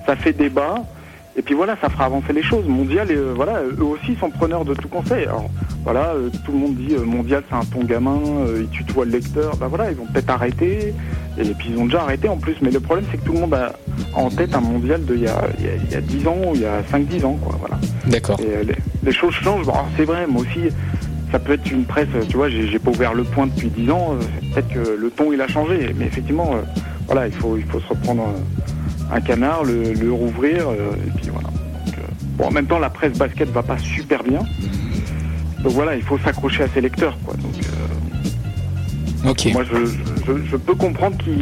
Ça 0.07 0.15
fait 0.15 0.31
débat, 0.33 0.75
et 1.37 1.41
puis 1.41 1.53
voilà, 1.53 1.75
ça 1.81 1.89
fera 1.89 2.05
avancer 2.05 2.31
les 2.33 2.43
choses. 2.43 2.65
Mondial, 2.67 3.07
euh, 3.11 3.33
voilà, 3.35 3.61
eux 3.63 3.83
aussi 3.83 4.15
sont 4.19 4.29
preneurs 4.29 4.63
de 4.65 4.73
tout 4.73 4.87
conseil. 4.87 5.23
Alors 5.25 5.49
voilà, 5.83 6.13
euh, 6.13 6.29
tout 6.45 6.51
le 6.53 6.57
monde 6.59 6.75
dit 6.75 6.93
euh, 6.95 7.03
Mondial, 7.03 7.43
c'est 7.49 7.55
un 7.55 7.65
ton 7.65 7.83
gamin, 7.83 8.19
il 8.57 8.67
tutoie 8.69 9.03
le 9.05 9.11
lecteur. 9.11 9.57
Ben 9.57 9.67
voilà, 9.67 9.91
ils 9.91 9.97
vont 9.97 10.05
peut-être 10.05 10.29
arrêter, 10.29 10.93
et 11.37 11.43
puis 11.57 11.71
ils 11.71 11.77
ont 11.77 11.85
déjà 11.85 12.03
arrêté 12.03 12.29
en 12.29 12.37
plus. 12.37 12.55
Mais 12.61 12.71
le 12.71 12.79
problème, 12.79 13.05
c'est 13.11 13.17
que 13.17 13.25
tout 13.25 13.33
le 13.33 13.39
monde 13.39 13.53
a 13.53 13.73
en 14.13 14.29
tête 14.29 14.55
un 14.55 14.61
Mondial 14.61 15.03
de 15.03 15.15
il 15.15 15.23
y 15.23 15.27
a, 15.27 15.41
y 15.59 15.67
a- 15.67 15.75
il 15.87 15.91
y 15.91 15.95
a 15.95 16.01
10 16.01 16.25
ans 16.27 16.37
ou 16.47 16.55
il 16.55 16.61
y 16.61 16.65
a 16.65 16.81
5-10 16.89 17.25
ans, 17.25 17.37
quoi. 17.43 17.55
Voilà. 17.59 17.77
D'accord. 18.07 18.39
Et, 18.39 18.63
les, 18.63 18.75
les 19.03 19.11
choses 19.11 19.33
changent. 19.33 19.65
Bon, 19.65 19.73
c'est 19.97 20.05
vrai, 20.05 20.25
moi 20.27 20.41
aussi, 20.43 20.69
ça 21.33 21.39
peut 21.39 21.53
être 21.53 21.71
une 21.71 21.83
presse, 21.85 22.07
tu 22.29 22.37
vois, 22.37 22.47
j'ai 22.47 22.77
pas 22.77 22.91
ouvert 22.91 23.15
le 23.15 23.23
point 23.23 23.47
depuis 23.47 23.67
10 23.69 23.89
ans, 23.89 24.11
euh, 24.13 24.23
peut-être 24.53 24.67
que 24.69 24.95
le 25.01 25.09
ton 25.09 25.33
il 25.33 25.41
a 25.41 25.47
changé, 25.47 25.89
mais 25.97 26.05
effectivement, 26.05 26.53
euh, 26.53 26.61
voilà, 27.07 27.25
il 27.25 27.33
faut, 27.33 27.57
il 27.57 27.63
faut 27.63 27.79
se 27.79 27.87
reprendre 27.87 28.27
un, 29.09 29.15
un 29.15 29.19
canard, 29.19 29.63
le, 29.63 29.93
le 29.93 30.11
rouvrir, 30.11 30.69
euh, 30.69 30.91
et 31.07 31.09
puis 31.17 31.29
voilà. 31.31 31.47
Donc, 31.87 31.95
bon, 32.37 32.45
en 32.45 32.51
même 32.51 32.67
temps, 32.67 32.77
la 32.77 32.91
presse 32.91 33.17
basket 33.17 33.49
va 33.49 33.63
pas 33.63 33.79
super 33.79 34.21
bien, 34.23 34.41
donc 35.63 35.71
voilà, 35.71 35.95
il 35.95 36.03
faut 36.03 36.19
s'accrocher 36.19 36.63
à 36.63 36.67
ses 36.67 36.81
lecteurs, 36.81 37.17
quoi. 37.25 37.33
Donc, 37.37 37.55
euh, 37.65 39.29
Ok. 39.31 39.49
moi, 39.53 39.63
je, 39.63 39.85
je, 40.27 40.33
je 40.51 40.55
peux 40.55 40.75
comprendre 40.75 41.17
qu'ils 41.17 41.41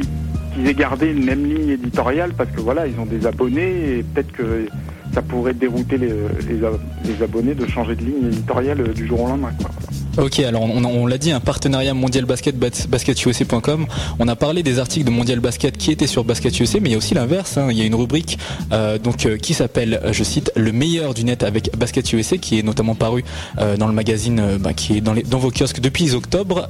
qu'ils 0.53 0.67
aient 0.67 0.73
gardé 0.73 1.07
une 1.07 1.25
même 1.25 1.45
ligne 1.45 1.69
éditoriale 1.69 2.31
parce 2.37 2.49
que 2.51 2.59
voilà, 2.61 2.85
ils 2.87 2.97
ont 2.99 3.05
des 3.05 3.25
abonnés 3.25 3.97
et 3.99 4.03
peut-être 4.03 4.31
que 4.33 4.67
ça 5.13 5.21
pourrait 5.21 5.53
dérouter 5.53 5.97
les, 5.97 6.07
les, 6.47 6.63
a- 6.65 6.71
les 7.05 7.23
abonnés 7.23 7.53
de 7.55 7.65
changer 7.67 7.95
de 7.95 8.01
ligne 8.05 8.27
éditoriale 8.27 8.81
euh, 8.81 8.93
du 8.93 9.07
jour 9.07 9.21
au 9.21 9.27
lendemain. 9.27 9.51
Quoi. 9.59 10.25
Ok, 10.25 10.39
alors 10.39 10.63
on, 10.63 10.83
on 10.83 11.05
l'a 11.07 11.17
dit, 11.17 11.31
un 11.31 11.39
partenariat 11.39 11.93
mondial 11.93 12.25
basket, 12.25 12.57
bas- 12.57 12.85
basketusa.com. 12.89 13.85
On 14.19 14.27
a 14.27 14.35
parlé 14.35 14.61
des 14.63 14.79
articles 14.79 15.05
de 15.05 15.11
mondial 15.11 15.39
basket 15.39 15.77
qui 15.77 15.91
étaient 15.91 16.07
sur 16.07 16.23
basket 16.25 16.59
USA, 16.59 16.79
mais 16.81 16.89
il 16.89 16.91
y 16.91 16.95
a 16.95 16.97
aussi 16.97 17.13
l'inverse. 17.13 17.57
hein. 17.57 17.67
Il 17.71 17.77
y 17.77 17.81
a 17.81 17.85
une 17.85 17.95
rubrique 17.95 18.37
euh, 18.73 18.97
donc 18.97 19.25
euh, 19.25 19.37
qui 19.37 19.53
s'appelle, 19.53 20.01
je 20.11 20.23
cite, 20.23 20.51
le 20.57 20.71
meilleur 20.73 21.13
du 21.13 21.23
net 21.23 21.43
avec 21.43 21.75
basket 21.77 22.11
USA, 22.13 22.37
qui 22.37 22.59
est 22.59 22.63
notamment 22.63 22.95
paru 22.95 23.23
euh, 23.59 23.77
dans 23.77 23.87
le 23.87 23.93
magazine, 23.93 24.41
bah, 24.59 24.73
qui 24.73 24.97
est 24.97 25.01
dans, 25.01 25.13
les, 25.13 25.23
dans 25.23 25.39
vos 25.39 25.49
kiosques 25.51 25.79
depuis 25.79 26.13
octobre. 26.13 26.69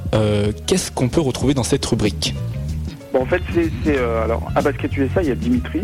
Qu'est-ce 0.67 0.91
qu'on 0.91 1.09
peut 1.09 1.21
retrouver 1.21 1.53
dans 1.53 1.63
cette 1.63 1.85
rubrique? 1.85 2.35
Bon, 3.13 3.21
en 3.21 3.25
fait, 3.25 3.41
c'est 3.83 3.97
alors 4.23 4.47
à 4.55 4.61
Basket 4.61 4.95
USA, 4.97 5.21
il 5.21 5.29
y 5.29 5.31
a 5.31 5.35
Dimitri 5.35 5.81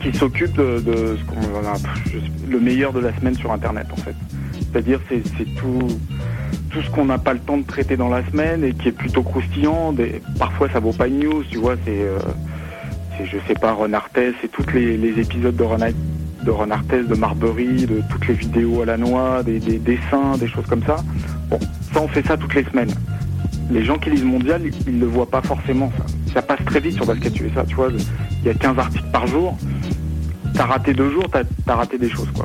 qui 0.00 0.16
s'occupe 0.16 0.56
de, 0.56 1.16
ce 1.18 1.24
qu'on 1.24 1.36
a- 1.36 2.18
le 2.48 2.60
meilleur 2.60 2.92
de 2.92 3.00
la 3.00 3.14
semaine 3.16 3.34
sur 3.34 3.52
Internet, 3.52 3.86
en 3.92 3.96
fait. 3.96 4.14
C'est-à-dire, 4.52 5.00
c'est 5.08 5.22
tout, 5.56 5.88
tout 6.70 6.82
ce 6.82 6.90
qu'on 6.90 7.04
n'a 7.04 7.18
pas 7.18 7.32
le 7.32 7.40
temps 7.40 7.58
de 7.58 7.64
traiter 7.64 7.96
dans 7.96 8.08
la 8.08 8.24
semaine 8.30 8.64
et 8.64 8.72
qui 8.72 8.88
est 8.88 8.92
plutôt 8.92 9.22
croustillant. 9.22 9.92
Des, 9.92 10.22
parfois, 10.38 10.68
ça 10.70 10.80
vaut 10.80 10.92
pas 10.92 11.08
une 11.08 11.20
news, 11.20 11.44
tu 11.50 11.58
vois. 11.58 11.76
C'est, 11.84 12.00
euh, 12.00 12.18
c'est, 13.16 13.26
je 13.26 13.36
sais 13.46 13.54
pas, 13.54 13.72
Ron 13.72 13.90
c'est 14.14 14.50
tous 14.50 14.66
les, 14.72 15.18
épisodes 15.20 15.56
de 15.56 15.62
Ron, 15.62 15.78
de 16.44 16.50
Ron 16.50 16.66
de 16.66 17.14
Marbury, 17.14 17.86
de 17.86 18.02
toutes 18.10 18.26
les 18.28 18.34
vidéos 18.34 18.82
à 18.82 18.86
la 18.86 18.96
noix, 18.96 19.42
des, 19.42 19.58
des 19.60 19.78
dessins, 19.78 20.36
des 20.38 20.48
choses 20.48 20.66
comme 20.66 20.82
ça. 20.84 20.96
Bon, 21.48 21.58
ça, 21.92 22.00
on 22.02 22.08
fait 22.08 22.26
ça 22.26 22.36
toutes 22.36 22.54
les 22.54 22.64
semaines 22.64 22.94
les 23.70 23.84
gens 23.84 23.98
qui 23.98 24.10
lisent 24.10 24.24
Mondial, 24.24 24.62
ils 24.86 24.96
ne 24.96 25.00
le 25.00 25.06
voient 25.06 25.30
pas 25.30 25.42
forcément. 25.42 25.92
Ça, 25.96 26.34
ça 26.34 26.42
passe 26.42 26.64
très 26.64 26.80
vite 26.80 26.94
sur 26.94 27.06
Basket 27.06 27.38
USA, 27.40 27.64
tu 27.66 27.74
vois. 27.76 27.90
Il 28.40 28.46
y 28.46 28.50
a 28.50 28.54
15 28.54 28.78
articles 28.78 29.10
par 29.12 29.26
jour. 29.26 29.56
T'as 30.54 30.64
raté 30.64 30.92
deux 30.92 31.10
jours, 31.10 31.24
t'as 31.30 31.42
as 31.66 31.76
raté 31.76 31.98
des 31.98 32.10
choses, 32.10 32.30
quoi. 32.34 32.44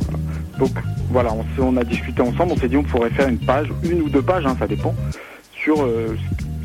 Donc 0.60 0.72
voilà, 1.10 1.32
on, 1.60 1.78
a 1.78 1.84
discuté 1.84 2.22
ensemble, 2.22 2.54
on 2.54 2.58
s'est 2.58 2.70
dit 2.70 2.78
on 2.78 2.84
pourrait 2.84 3.10
faire 3.10 3.28
une 3.28 3.40
page, 3.40 3.68
une 3.84 4.02
ou 4.02 4.10
deux 4.10 4.22
pages, 4.22 4.46
hein, 4.46 4.56
ça 4.58 4.68
dépend, 4.68 4.94
sur 5.52 5.82
euh, 5.82 6.16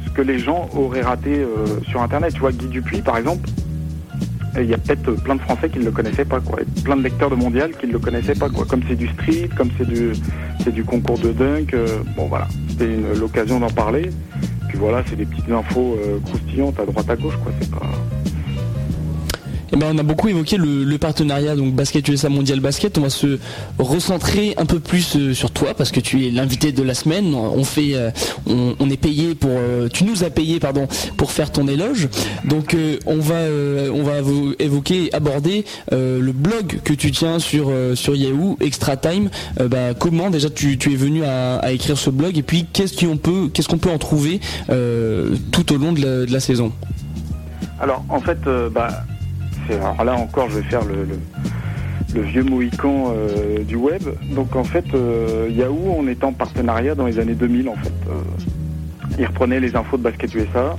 ce 0.07 0.11
que 0.11 0.23
les 0.23 0.39
gens 0.39 0.69
auraient 0.75 1.03
raté 1.03 1.41
euh, 1.41 1.81
sur 1.89 2.03
Internet. 2.03 2.35
Tu 2.35 2.41
vois, 2.41 2.53
Guy 2.53 2.67
Dupuis, 2.67 3.03
par 3.03 3.17
exemple, 3.17 3.49
il 4.59 4.67
y 4.69 4.75
a 4.75 4.79
peut-être 4.79 5.13
plein 5.23 5.37
de 5.37 5.41
Français 5.41 5.69
qui 5.69 5.79
ne 5.79 5.85
le 5.85 5.91
connaissaient 5.93 6.25
pas, 6.25 6.41
quoi. 6.41 6.61
Et 6.61 6.83
plein 6.83 6.97
de 6.97 7.03
lecteurs 7.03 7.31
de 7.31 7.37
Mondial 7.37 7.71
qui 7.73 7.87
ne 7.87 7.93
le 7.93 7.99
connaissaient 7.99 8.35
pas, 8.35 8.49
quoi. 8.49 8.65
Comme 8.65 8.83
c'est 8.89 8.97
du 8.97 9.09
street, 9.09 9.49
comme 9.57 9.71
c'est 9.79 10.73
du, 10.73 10.85
concours 10.85 11.19
de 11.19 11.33
dunk. 11.33 11.75
euh, 11.75 11.87
bon, 12.17 12.27
voilà, 12.27 12.49
c'était 12.69 12.97
l'occasion 13.19 13.61
d'en 13.61 13.71
parler. 13.71 14.11
Puis 14.69 14.79
voilà, 14.79 15.03
c'est 15.09 15.17
des 15.17 15.25
petites 15.25 15.51
infos 15.51 15.97
euh, 16.01 16.19
croustillantes 16.25 16.79
à 16.81 16.87
droite 16.87 17.09
à 17.09 17.17
gauche, 17.17 17.37
quoi. 17.43 17.53
C'est 17.61 17.71
pas. 17.71 17.83
Eh 19.73 19.77
ben, 19.77 19.87
on 19.95 19.99
a 19.99 20.03
beaucoup 20.03 20.29
évoqué 20.29 20.57
le, 20.57 20.99
partenariat 20.99 21.57
donc 21.57 21.75
Basket 21.75 22.07
USA 22.09 22.29
Mondial 22.29 22.61
Basket. 22.61 22.99
On 22.99 23.03
va 23.03 23.11
se 23.11 23.39
recentrer 23.79 24.55
un 24.59 24.67
peu 24.67 24.81
plus 24.81 25.17
euh, 25.17 25.33
sur 25.33 25.51
toi 25.51 25.75
parce 25.75 25.93
que 25.93 26.01
tu 26.01 26.27
es 26.27 26.31
l'invité 26.31 26.73
de 26.73 26.83
la 26.83 26.95
semaine. 26.95 27.35
On 27.35 27.65
fait, 27.65 27.95
euh, 27.95 28.11
on, 28.47 28.91
est 28.91 28.97
payé 28.97 29.35
pour, 29.35 29.51
euh, 29.53 29.89
tu 29.89 30.05
nous 30.05 30.25
as 30.25 30.31
payé 30.31 30.61
pardon 30.61 30.89
pour 31.17 31.31
faire 31.31 31.53
ton 31.53 31.69
éloge. 31.69 32.09
Donc 32.45 32.77
on 33.07 33.17
va, 33.17 33.41
on 33.93 34.03
va 34.03 34.21
vo- 34.21 34.55
évoquer, 34.59 35.11
aborder 35.13 35.65
le 35.93 36.33
blog 36.33 36.81
que 36.85 36.93
tu 36.93 37.11
tiens 37.13 37.39
sur 37.39 37.73
sur 37.95 38.15
Yahoo 38.15 38.57
Extra 38.61 38.97
Time. 38.97 39.31
Bah, 39.59 39.95
comment 39.99 40.31
déjà 40.31 40.51
tu, 40.51 40.73
es 40.73 40.97
venu 40.97 41.25
à, 41.25 41.73
écrire 41.73 41.97
ce 41.97 42.11
blog 42.11 42.37
et 42.37 42.43
puis 42.43 42.67
qu'est-ce 42.73 42.99
qu'on 43.05 43.17
peut, 43.17 43.49
peut 43.51 43.91
en 43.91 43.99
trouver 43.99 44.41
tout 44.69 45.73
au 45.73 45.77
long 45.77 45.93
de 45.93 46.27
la, 46.31 46.41
saison? 46.41 46.73
Alors, 47.81 48.05
en 48.09 48.21
fait, 48.21 48.39
bah, 48.73 49.05
alors 49.71 50.05
là 50.05 50.15
encore, 50.15 50.51
je 50.51 50.59
vais 50.59 50.69
faire 50.69 50.83
le, 50.85 52.23
vieux 52.23 52.43
Mohican 52.43 53.13
euh, 53.15 53.63
du 53.63 53.77
web. 53.77 54.03
Donc 54.35 54.57
en 54.57 54.65
fait, 54.65 54.85
euh, 54.95 55.49
Yahoo, 55.51 55.95
on 55.97 56.09
était 56.09 56.25
en 56.25 56.33
partenariat 56.33 56.95
dans 56.95 57.07
les 57.07 57.19
années 57.19 57.35
2000 57.35 57.69
en 57.69 57.77
fait. 57.77 57.93
Euh, 58.09 58.21
ils 59.19 59.27
reprenaient 59.27 59.61
les 59.61 59.77
infos 59.77 59.97
de 59.97 60.03
Basket 60.03 60.35
USA 60.35 60.77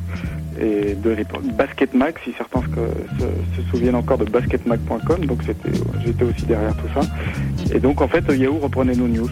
et 0.59 0.95
de 0.95 1.15
Basket 1.57 1.93
Mag, 1.93 2.15
si 2.23 2.33
certains 2.37 2.61
se, 2.61 3.61
souviennent 3.71 3.95
encore 3.95 4.17
de 4.17 4.25
basketmag.com. 4.25 5.25
Donc 5.25 5.41
j'étais 5.43 6.23
aussi 6.23 6.45
derrière 6.45 6.75
tout 6.75 6.87
ça. 6.93 7.01
Et 7.73 7.79
donc 7.79 8.01
en 8.01 8.07
fait, 8.07 8.23
Yahoo 8.31 8.59
reprenait 8.59 8.95
nos 8.95 9.07
news. 9.07 9.29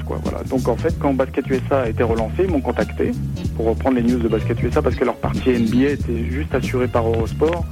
Donc 0.50 0.68
en 0.68 0.76
fait, 0.76 0.98
quand 1.00 1.14
Basket 1.14 1.48
USA 1.50 1.82
a 1.82 1.90
été 1.90 2.04
relancé, 2.04 2.44
ils 2.46 2.52
m'ont 2.52 2.62
contacté 2.62 3.12
pour 3.56 3.68
reprendre 3.68 3.98
les 3.98 4.04
news 4.04 4.20
de 4.20 4.28
Basket 4.28 4.62
USA 4.64 4.82
parce 4.82 4.96
que 4.96 5.06
leur 5.06 5.16
partie 5.16 5.50
NBA 5.50 5.92
était 5.92 6.24
juste 6.30 6.54
assurée 6.56 6.88
par 6.88 7.08
Eurosport. 7.08 7.66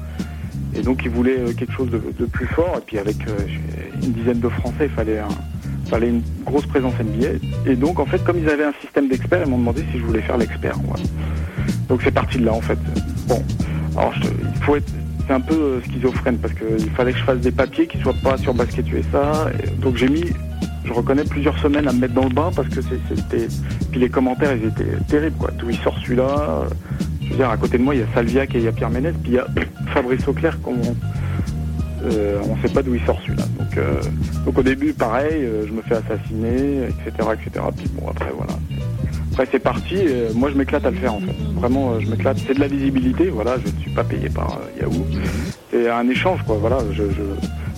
Et 0.75 0.81
donc 0.81 1.01
ils 1.05 1.09
voulaient 1.11 1.39
euh, 1.39 1.53
quelque 1.53 1.73
chose 1.73 1.89
de, 1.89 2.25
plus 2.25 2.47
fort. 2.47 2.75
Et 2.77 2.81
puis 2.85 2.97
avec 2.97 3.15
euh, 3.27 3.31
une 4.03 4.11
dizaine 4.13 4.39
de 4.39 4.49
Français, 4.49 4.85
il 4.85 4.89
fallait, 4.89 5.19
un- 5.19 5.89
fallait 5.89 6.09
une 6.09 6.21
grosse 6.45 6.65
présence 6.65 6.93
NBA. 6.99 7.69
Et 7.71 7.75
donc 7.75 7.99
en 7.99 8.05
fait, 8.05 8.23
comme 8.23 8.37
ils 8.37 8.49
avaient 8.49 8.65
un 8.65 8.73
système 8.81 9.07
d'experts, 9.07 9.41
ils 9.45 9.49
m'ont 9.49 9.57
demandé 9.59 9.83
si 9.91 9.99
je 9.99 10.03
voulais 10.03 10.21
faire 10.21 10.37
l'expert. 10.37 10.77
Donc 11.87 12.01
c'est 12.03 12.11
parti 12.11 12.37
de 12.37 12.45
là 12.45 12.53
en 12.53 12.61
fait. 12.61 12.77
Bon, 13.27 13.41
alors 13.97 14.13
il 14.21 14.63
faut 14.63 14.75
être, 14.75 14.91
c'est 15.25 15.33
un 15.33 15.39
peu 15.41 15.55
euh, 15.55 15.81
schizophrène 15.83 16.37
parce 16.37 16.53
qu'il 16.53 16.89
fallait 16.91 17.13
que 17.13 17.17
je 17.19 17.23
fasse 17.23 17.39
des 17.39 17.51
papiers 17.51 17.87
qui 17.87 17.97
soient 17.99 18.13
pas 18.23 18.37
sur 18.37 18.53
Basket 18.53 18.89
USA. 18.91 19.49
Donc 19.81 19.95
j'ai 19.95 20.09
mis, 20.09 20.25
je 20.85 20.93
reconnais 20.93 21.23
plusieurs 21.23 21.57
semaines 21.59 21.87
à 21.87 21.93
me 21.93 21.99
mettre 21.99 22.13
dans 22.13 22.25
le 22.25 22.33
bain 22.33 22.49
parce 22.55 22.67
que 22.69 22.81
c'était, 22.81 23.47
puis 23.91 23.99
les 23.99 24.09
commentaires 24.09 24.53
ils 24.55 24.67
étaient 24.67 24.97
terribles 25.07 25.37
quoi. 25.37 25.51
D'où 25.57 25.69
il 25.69 25.77
sort 25.77 25.97
celui-là. 26.03 26.67
Je 27.27 27.31
veux 27.31 27.37
dire, 27.37 27.49
à 27.49 27.57
côté 27.57 27.77
de 27.77 27.83
moi 27.83 27.93
il 27.93 28.01
y 28.01 28.03
a 28.03 28.07
Salviac 28.13 28.55
et 28.55 28.57
il 28.57 28.63
y 28.63 28.67
a 28.67 28.71
Pierre 28.71 28.89
Ménès, 28.89 29.13
puis 29.21 29.33
il 29.33 29.35
y 29.35 29.39
a 29.39 29.47
Fabrice 29.93 30.27
Auclair 30.27 30.59
qu'on 30.61 30.75
euh, 32.03 32.39
on 32.49 32.57
sait 32.61 32.73
pas 32.73 32.81
d'où 32.83 32.95
il 32.95 33.01
sort 33.05 33.19
celui-là. 33.25 33.43
Donc, 33.59 33.77
euh, 33.77 34.01
donc 34.45 34.57
au 34.57 34.63
début, 34.63 34.93
pareil, 34.93 35.43
euh, 35.43 35.65
je 35.67 35.73
me 35.73 35.81
fais 35.81 35.95
assassiner, 35.95 36.83
etc., 36.87 37.29
etc. 37.33 37.65
Puis 37.75 37.87
bon, 37.93 38.07
après 38.09 38.31
voilà. 38.35 38.53
Après 39.31 39.47
c'est 39.51 39.59
parti. 39.59 39.95
euh, 39.97 40.31
moi, 40.35 40.49
je 40.51 40.57
m'éclate 40.57 40.85
à 40.85 40.91
le 40.91 40.97
faire 40.97 41.15
en 41.15 41.19
fait. 41.19 41.35
Vraiment, 41.55 41.99
je 41.99 42.07
m'éclate. 42.07 42.37
C'est 42.47 42.53
de 42.53 42.59
la 42.59 42.67
visibilité. 42.67 43.29
Voilà, 43.29 43.57
je 43.63 43.71
ne 43.71 43.79
suis 43.81 43.91
pas 43.91 44.03
payé 44.03 44.29
par 44.29 44.59
Yahoo. 44.79 45.05
C'est 45.71 45.89
un 45.89 46.07
échange, 46.07 46.41
quoi. 46.43 46.57
Voilà, 46.59 46.77
je, 46.91 47.03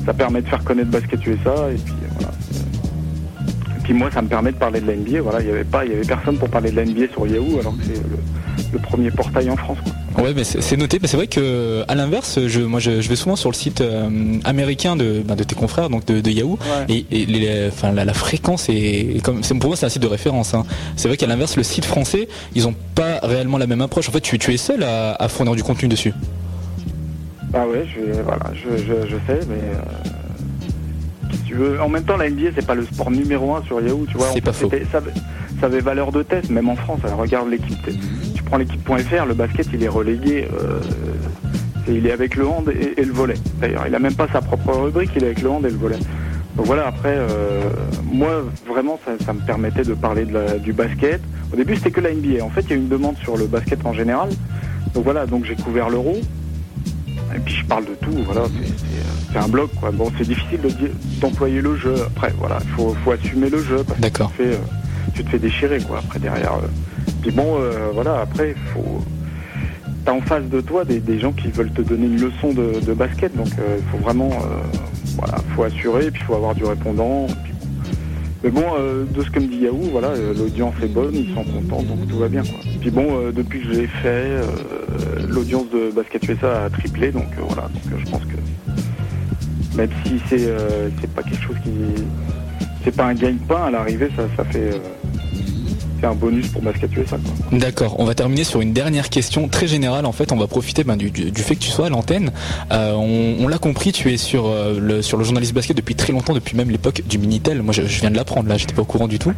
ça 0.06 0.14
permet 0.14 0.42
de 0.42 0.48
faire 0.48 0.64
connaître 0.64 0.90
Basket 0.90 1.26
USA 1.26 1.72
et 1.72 1.76
puis 1.76 1.94
voilà. 2.18 2.34
Et 3.78 3.82
puis 3.84 3.94
moi, 3.94 4.12
ça 4.12 4.22
me 4.22 4.28
permet 4.28 4.52
de 4.52 4.58
parler 4.58 4.82
de 4.82 4.88
la 4.88 4.96
NBA. 4.96 5.22
Voilà, 5.22 5.42
il 5.42 5.48
y 5.48 5.52
avait 5.52 5.64
pas, 5.64 5.86
il 5.86 5.94
avait 5.94 6.02
personne 6.02 6.38
pour 6.38 6.50
parler 6.50 6.72
de 6.72 6.76
la 6.76 6.86
NBA 6.86 7.12
sur 7.14 7.26
Yahoo, 7.26 7.60
alors 7.60 7.76
que 7.78 7.84
c'est 7.84 8.02
le 8.72 8.80
premier 8.80 9.12
portail 9.12 9.50
en 9.50 9.56
France. 9.56 9.78
Quoi. 10.14 10.24
Ouais, 10.24 10.34
mais 10.36 10.44
c'est 10.44 10.78
noté. 10.78 11.00
Mais 11.02 11.08
c'est 11.08 11.18
vrai 11.18 11.28
que 11.28 11.84
à 11.88 11.96
l'inverse, 11.96 12.40
je, 12.48 12.62
moi, 12.62 12.80
je, 12.80 13.02
je 13.02 13.10
vais 13.10 13.16
souvent 13.16 13.36
sur 13.36 13.50
le 13.50 13.56
site 13.56 13.82
euh, 13.82 14.10
américain 14.44 14.96
de, 14.96 15.22
ben, 15.26 15.36
de 15.36 15.44
tes 15.44 15.56
confrères, 15.56 15.90
donc 15.90 16.06
de, 16.06 16.20
de 16.22 16.30
Yahoo, 16.32 16.58
Ouais. 16.60 16.86
et, 16.90 17.06
et 17.22 17.26
les- 17.26 17.68
enfin, 17.68 17.92
la, 17.92 18.06
la 18.06 18.14
fréquence 18.14 18.68
est, 18.70 19.24
comme, 19.24 19.42
pour 19.42 19.70
moi, 19.70 19.76
c'est 19.78 19.86
un 19.86 19.90
site 19.90 20.02
de 20.02 20.08
référence. 20.08 20.54
hein. 20.54 20.66
C'est 20.96 21.08
vrai 21.08 21.18
qu'à 21.18 21.28
l'inverse, 21.28 21.56
le 21.56 21.64
site 21.64 21.86
français, 21.86 22.28
ils 22.56 22.68
ont 22.68 22.76
pas 22.96 23.20
réellement 23.24 23.58
la 23.58 23.68
même 23.68 23.82
approche. 23.82 24.10
En 24.10 24.12
fait, 24.12 24.22
tu, 24.22 24.38
tu 24.40 24.54
es 24.54 24.58
seul 24.58 24.84
à, 24.84 25.14
à 25.16 25.28
fournir 25.30 25.56
du 25.56 25.64
contenu 25.64 25.88
dessus. 25.88 26.14
Ah 27.54 27.66
ouais, 27.68 27.86
je, 27.96 28.22
voilà, 28.22 28.52
je, 28.54 28.78
je, 28.78 29.08
je 29.10 29.16
sais, 29.26 29.40
mais 29.50 29.62
euh, 31.56 31.80
en 31.80 31.90
même 31.90 32.04
temps, 32.04 32.18
la 32.18 32.30
NBA 32.30 32.50
c'est 32.56 32.66
pas 32.66 32.76
le 32.76 32.86
sport 32.86 33.10
numéro 33.12 33.56
un 33.56 33.64
sur 33.64 33.82
Yahoo, 33.82 34.06
tu 34.10 34.18
vois. 34.18 34.28
C'est 34.34 34.42
pas 34.42 34.54
fait, 34.54 34.66
faux. 34.66 34.72
Ça, 34.92 34.98
avait- 34.98 35.12
ça 35.60 35.66
avait 35.66 35.80
valeur 35.82 36.12
de 36.12 36.22
test, 36.24 36.50
même 36.50 36.70
en 36.70 36.76
France. 36.76 37.00
Alors, 37.04 37.18
regarde 37.20 37.50
l'équipe, 37.50 37.78
prends 38.50 38.58
l'équipe.fr, 38.58 39.26
le 39.28 39.34
basket 39.34 39.68
il 39.74 39.84
est 39.84 39.88
relégué, 39.88 40.48
euh, 40.60 40.80
et 41.88 41.94
il 41.96 42.06
est 42.08 42.12
avec 42.12 42.36
le 42.36 42.48
hand 42.48 42.70
et, 42.70 43.00
et 43.02 43.06
le 43.06 43.14
volet. 43.14 43.36
D'ailleurs, 43.62 43.86
il 43.88 43.96
a 43.96 44.00
même 44.00 44.16
pas 44.16 44.28
sa 44.32 44.42
propre 44.42 44.74
rubrique, 44.74 45.12
il 45.16 45.24
est 45.24 45.28
avec 45.28 45.42
le 45.42 45.50
hand 45.50 45.66
et 45.66 45.70
le 45.70 45.78
volet. 45.78 45.98
Donc 46.56 46.66
voilà, 46.66 46.88
après, 46.88 47.16
euh, 47.16 47.62
moi 48.12 48.44
vraiment, 48.68 49.00
ça, 49.06 49.12
ça 49.26 49.34
me 49.34 49.40
permettait 49.40 49.84
de 49.84 49.94
parler 49.94 50.26
de 50.26 50.34
la- 50.34 50.58
du 50.58 50.74
basket. 50.74 51.22
Au 51.54 51.56
début, 51.56 51.76
c'était 51.76 51.92
que 51.92 52.02
la 52.02 52.12
NBA. 52.12 52.44
En 52.44 52.50
fait, 52.50 52.62
il 52.62 52.70
y 52.72 52.74
a 52.74 52.76
eu 52.76 52.80
une 52.80 52.90
demande 52.90 53.18
sur 53.18 53.38
le 53.38 53.46
basket 53.46 53.86
en 53.86 53.94
général. 53.94 54.30
Donc 54.94 55.04
voilà, 55.06 55.26
donc 55.26 55.46
j'ai 55.46 55.56
couvert 55.56 55.90
l'euro. 55.90 56.18
Et 57.36 57.40
puis 57.40 57.54
je 57.54 57.66
parle 57.66 57.86
de 57.86 57.94
tout, 58.02 58.12
voilà, 58.26 58.42
c'est- 58.48 59.38
euh, 59.38 59.42
un 59.42 59.48
blog 59.48 59.70
quoi. 59.80 59.92
Bon, 59.92 60.12
c'est 60.18 60.28
difficile 60.28 60.60
de 60.62 60.72
d'employer 61.22 61.62
le 61.62 61.76
jeu. 61.78 61.94
Après, 62.08 62.34
voilà, 62.40 62.58
il 62.64 62.70
faut, 62.72 62.96
faut 63.06 63.12
assumer 63.12 63.50
le 63.50 63.62
jeu 63.64 63.84
parce 63.88 63.98
que 63.98 64.02
D'accord. 64.02 64.32
tu 64.36 64.44
te 64.44 64.50
fais, 64.50 64.56
euh, 64.56 64.60
tu 65.16 65.24
te 65.24 65.30
fais 65.30 65.40
déchirer 65.40 65.80
quoi. 65.80 66.00
Après 66.00 66.20
derrière. 66.20 66.54
euh. 66.56 66.68
Puis 67.22 67.32
bon, 67.32 67.60
euh, 67.60 67.90
voilà, 67.94 68.22
après 68.22 68.56
faut. 68.74 69.02
T'as 70.06 70.14
en 70.14 70.22
face 70.22 70.46
de 70.46 70.62
toi 70.62 70.86
des, 70.86 71.20
gens 71.20 71.34
qui 71.34 71.50
veulent 71.50 71.72
te 71.72 71.82
donner 71.82 72.06
une 72.06 72.22
leçon 72.22 72.54
de, 72.54 72.94
basket, 72.94 73.36
donc 73.36 73.50
euh, 73.60 73.78
il 73.78 73.86
faut 73.92 73.98
vraiment, 73.98 74.30
euh, 74.32 74.78
voilà, 75.18 75.40
faut 75.56 75.64
assurer, 75.64 76.10
puis 76.10 76.22
il 76.22 76.26
faut 76.26 76.36
avoir 76.36 76.56
du 76.56 76.64
répondant. 76.64 77.28
Mais 78.44 78.50
bon, 78.50 78.64
euh, 78.80 79.04
de 79.04 79.22
ce 79.22 79.30
que 79.30 79.40
me 79.40 79.48
dit 79.48 79.58
Yahoo, 79.58 79.90
voilà, 79.92 80.10
euh, 80.10 80.34
l'audience 80.34 80.74
est 80.82 80.88
bonne, 80.88 81.14
ils 81.14 81.34
sont 81.34 81.44
contents, 81.44 81.84
donc 81.84 82.08
tout 82.08 82.18
va 82.18 82.30
bien. 82.30 82.42
Quoi. 82.42 82.60
Puis 82.80 82.90
bon, 82.90 83.08
euh, 83.12 83.32
depuis 83.34 83.60
que 83.60 83.66
je 83.66 83.80
l'ai 83.82 83.88
fait, 83.88 84.08
euh, 84.08 84.46
l'audience 85.28 85.70
de 85.72 85.92
Basket 85.92 86.26
USA 86.30 86.64
a 86.64 86.70
triplé, 86.70 87.12
donc 87.12 87.28
euh, 87.38 87.42
voilà, 87.46 87.64
donc 87.64 87.84
euh, 87.92 87.98
je 88.00 88.10
pense 88.10 88.24
que 88.24 89.78
même 89.78 89.90
si 90.06 90.22
c'est 90.30 90.46
euh, 90.48 90.90
pas 91.14 91.24
quelque 91.24 91.44
chose 91.44 91.58
qui, 91.64 91.72
c'est 92.84 92.96
pas 92.96 93.06
un 93.06 93.14
gagne-pain 93.14 93.66
à 93.66 93.72
l'arrivée, 93.72 94.10
ça, 94.16 94.44
fait, 94.46 94.74
euh, 94.74 94.80
un 96.08 96.16
bonus 96.16 96.48
pour 96.48 96.62
USA. 96.64 97.18
Quoi. 97.18 97.60
D'accord, 97.60 97.96
on 98.00 98.06
va 98.06 98.16
terminer 98.16 98.44
sur 98.44 98.62
une 98.62 98.74
dernière 98.74 99.10
question 99.10 99.48
très 99.48 99.68
générale. 99.68 100.06
En 100.06 100.12
fait, 100.12 100.32
on 100.32 100.38
va 100.38 100.48
profiter 100.48 100.84
ben, 100.84 100.96
du, 100.96 101.12
fait 101.36 101.56
que 101.56 101.62
tu 101.62 101.70
sois 101.70 101.88
à 101.88 101.90
l'antenne. 101.90 102.32
Euh, 102.72 102.94
on 102.94 103.48
l'a 103.48 103.58
compris, 103.58 103.92
tu 103.92 104.12
es 104.14 104.18
sur, 104.18 104.48
euh, 104.48 104.80
le, 104.80 105.02
sur 105.02 105.18
le 105.18 105.24
journaliste 105.24 105.54
basket 105.54 105.76
depuis 105.76 105.96
très 105.96 106.14
longtemps, 106.14 106.34
depuis 106.34 106.56
même 106.56 106.70
l'époque 106.70 107.04
du 107.08 107.18
Minitel. 107.18 107.62
Moi, 107.62 107.74
je, 107.74 107.82
viens 107.82 108.12
de 108.12 108.16
l'apprendre 108.16 108.50
là, 108.50 108.58
j'étais 108.58 108.74
pas 108.74 108.82
au 108.82 108.86
courant 108.86 109.08
du 109.08 109.20
tout. 109.20 109.34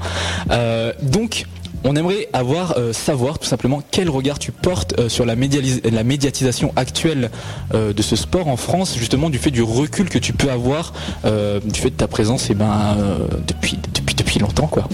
Euh, 0.51 0.93
donc, 1.01 1.45
on 1.83 1.95
aimerait 1.95 2.27
avoir 2.31 2.75
savoir 2.91 3.39
tout 3.39 3.47
simplement 3.47 3.81
quel 3.89 4.07
regard 4.07 4.37
tu 4.37 4.51
portes 4.51 5.07
sur 5.07 5.25
la, 5.25 5.35
médiatisation 5.35 6.71
actuelle 6.75 7.31
de 7.73 8.01
ce 8.03 8.15
sport 8.15 8.49
en 8.49 8.55
France, 8.55 8.95
justement 8.99 9.31
du 9.31 9.39
fait 9.39 9.49
du 9.49 9.63
recul 9.63 10.07
que 10.07 10.19
tu 10.19 10.31
peux 10.31 10.51
avoir 10.51 10.93
du 11.23 11.79
fait 11.79 11.89
de 11.89 11.95
ta 11.95 12.07
présence 12.07 12.51
et 12.51 12.53
ben 12.53 12.95
depuis, 13.47 13.79
depuis 13.95 14.13
depuis 14.13 14.37
longtemps 14.37 14.67
quoi 14.67 14.87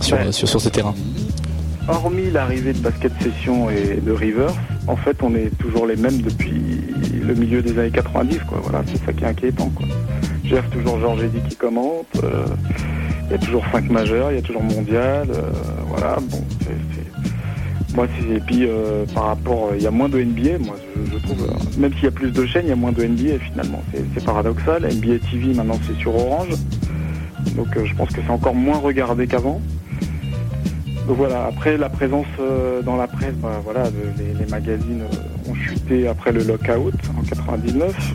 sur, 0.00 0.16
Ouais. 0.16 0.32
sur, 0.32 0.48
sur 0.48 0.60
ce 0.60 0.68
terrain. 0.68 0.94
Hormis 1.88 2.30
l'arrivée 2.30 2.74
de 2.74 2.78
Basket 2.80 3.12
Session 3.22 3.70
et 3.70 4.00
de 4.02 4.12
Rivers, 4.12 4.52
en 4.86 4.96
fait, 4.96 5.16
on 5.22 5.34
est 5.34 5.50
toujours 5.58 5.86
les 5.86 5.96
mêmes 5.96 6.20
depuis 6.20 6.60
le 7.26 7.34
milieu 7.34 7.62
des 7.62 7.78
années 7.78 7.90
90, 7.90 8.40
quoi. 8.46 8.60
Voilà, 8.62 8.82
c'est 8.86 9.02
ça 9.06 9.12
qui 9.12 9.24
est 9.24 9.28
inquiétant, 9.28 9.70
quoi. 9.74 9.86
Toujours 10.72 10.98
Georges 11.00 11.22
Eddy 11.24 11.40
qui 11.48 11.56
commente, 11.56 12.06
euh, 12.24 12.44
il 13.26 13.32
y 13.32 13.34
a 13.34 13.38
toujours 13.38 13.64
5 13.72 13.90
majeurs, 13.90 14.30
il 14.32 14.36
y 14.36 14.38
a 14.38 14.42
toujours 14.42 14.62
mondial, 14.62 15.28
euh, 15.30 15.50
voilà, 15.88 16.16
bon, 16.30 16.42
c'est... 16.62 17.94
Moi, 17.96 18.06
c'est... 18.18 18.36
Et 18.36 18.40
puis, 18.40 18.66
euh, 18.66 19.04
par 19.14 19.24
rapport... 19.24 19.70
Il 19.76 19.82
y 19.82 19.86
a 19.86 19.90
moins 19.90 20.08
de 20.08 20.22
NBA, 20.22 20.58
moi, 20.60 20.76
je, 20.96 21.12
je 21.12 21.18
trouve... 21.22 21.42
euh, 21.42 21.80
même 21.80 21.92
s'il 21.94 22.04
y 22.04 22.08
a 22.08 22.10
plus 22.10 22.30
de 22.30 22.46
chaînes, 22.46 22.64
il 22.66 22.68
y 22.70 22.72
a 22.72 22.76
moins 22.76 22.92
de 22.92 23.02
NBA, 23.04 23.38
finalement. 23.50 23.82
C'est, 24.14 24.24
paradoxal. 24.24 24.82
NBA 24.82 25.18
TV, 25.30 25.54
maintenant, 25.54 25.78
c'est 25.86 25.98
sur 25.98 26.14
Orange. 26.14 26.50
Donc, 27.56 27.68
je 27.82 27.94
pense 27.94 28.08
que 28.10 28.20
c'est 28.24 28.30
encore 28.32 28.54
moins 28.54 28.78
regardé 28.78 29.26
qu'avant. 29.26 29.60
Donc 31.08 31.16
voilà, 31.16 31.46
après 31.46 31.76
la 31.78 31.88
présence 31.88 32.26
euh, 32.38 32.82
dans 32.82 32.96
la 32.96 33.06
presse, 33.08 33.34
bah, 33.36 33.60
voilà, 33.64 33.84
le- 33.84 34.12
les, 34.22 34.34
les 34.38 34.46
magazines 34.50 35.00
euh, 35.02 35.50
ont 35.50 35.54
chuté 35.54 36.06
après 36.06 36.32
le 36.32 36.42
lockout 36.42 36.92
en 37.18 37.22
99. 37.22 38.14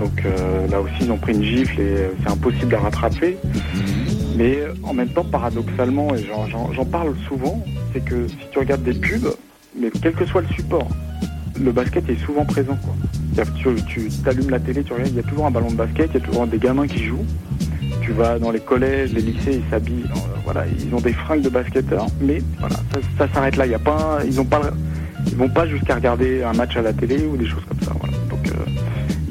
Donc 0.00 0.24
euh, 0.26 0.66
là 0.68 0.80
aussi 0.80 0.92
ils 1.02 1.10
ont 1.12 1.16
pris 1.16 1.32
une 1.32 1.44
gifle 1.44 1.80
et 1.80 1.84
euh, 1.84 2.08
c'est 2.22 2.30
impossible 2.30 2.74
à 2.74 2.80
rattraper. 2.80 3.36
Mais 4.36 4.56
euh, 4.56 4.74
en 4.82 4.92
même 4.92 5.08
temps, 5.08 5.24
paradoxalement, 5.24 6.12
et 6.14 6.24
j'en- 6.26 6.84
parle 6.84 7.14
souvent, 7.28 7.64
c'est 7.92 8.04
que 8.04 8.26
si 8.28 8.36
tu 8.50 8.58
regardes 8.58 8.82
des 8.82 8.92
pubs, 8.92 9.32
mais 9.80 9.90
quel 10.02 10.12
que 10.12 10.26
soit 10.26 10.42
le 10.42 10.48
support, 10.48 10.88
le 11.58 11.70
basket 11.72 12.08
est 12.10 12.18
souvent 12.26 12.44
présent. 12.44 12.76
Quoi. 12.84 13.44
Tu, 13.62 13.82
tu 13.86 14.10
allumes 14.28 14.50
la 14.50 14.58
télé, 14.60 14.82
tu 14.82 14.92
regardes, 14.92 15.10
il 15.10 15.16
y 15.16 15.20
a 15.20 15.22
toujours 15.22 15.46
un 15.46 15.50
ballon 15.50 15.70
de 15.70 15.76
basket, 15.76 16.10
il 16.14 16.20
y 16.20 16.22
a 16.22 16.26
toujours 16.26 16.46
des 16.48 16.58
gamins 16.58 16.86
qui 16.86 17.04
jouent. 17.04 17.24
Tu 18.06 18.12
vas 18.12 18.38
dans 18.38 18.52
les 18.52 18.60
collèges, 18.60 19.12
les 19.14 19.20
lycées, 19.20 19.60
ils 19.64 19.68
s'habillent, 19.68 20.04
euh, 20.04 20.38
voilà, 20.44 20.64
ils 20.78 20.94
ont 20.94 21.00
des 21.00 21.12
fringues 21.12 21.42
de 21.42 21.48
basketteurs, 21.48 22.06
mais 22.20 22.40
voilà, 22.60 22.76
ça, 23.18 23.26
s'arrête 23.34 23.56
là. 23.56 23.66
Il 23.66 23.72
y 23.72 23.74
a 23.74 23.80
pas, 23.80 24.20
ils 24.24 24.40
ont 24.40 24.44
pas, 24.44 24.70
ils 25.26 25.34
vont 25.34 25.48
pas 25.48 25.66
jusqu'à 25.66 25.96
regarder 25.96 26.44
un 26.44 26.52
match 26.52 26.76
à 26.76 26.82
la 26.82 26.92
télé 26.92 27.26
ou 27.26 27.36
des 27.36 27.46
choses 27.46 27.64
comme 27.68 27.80
ça. 27.80 27.92
Donc, 28.30 28.46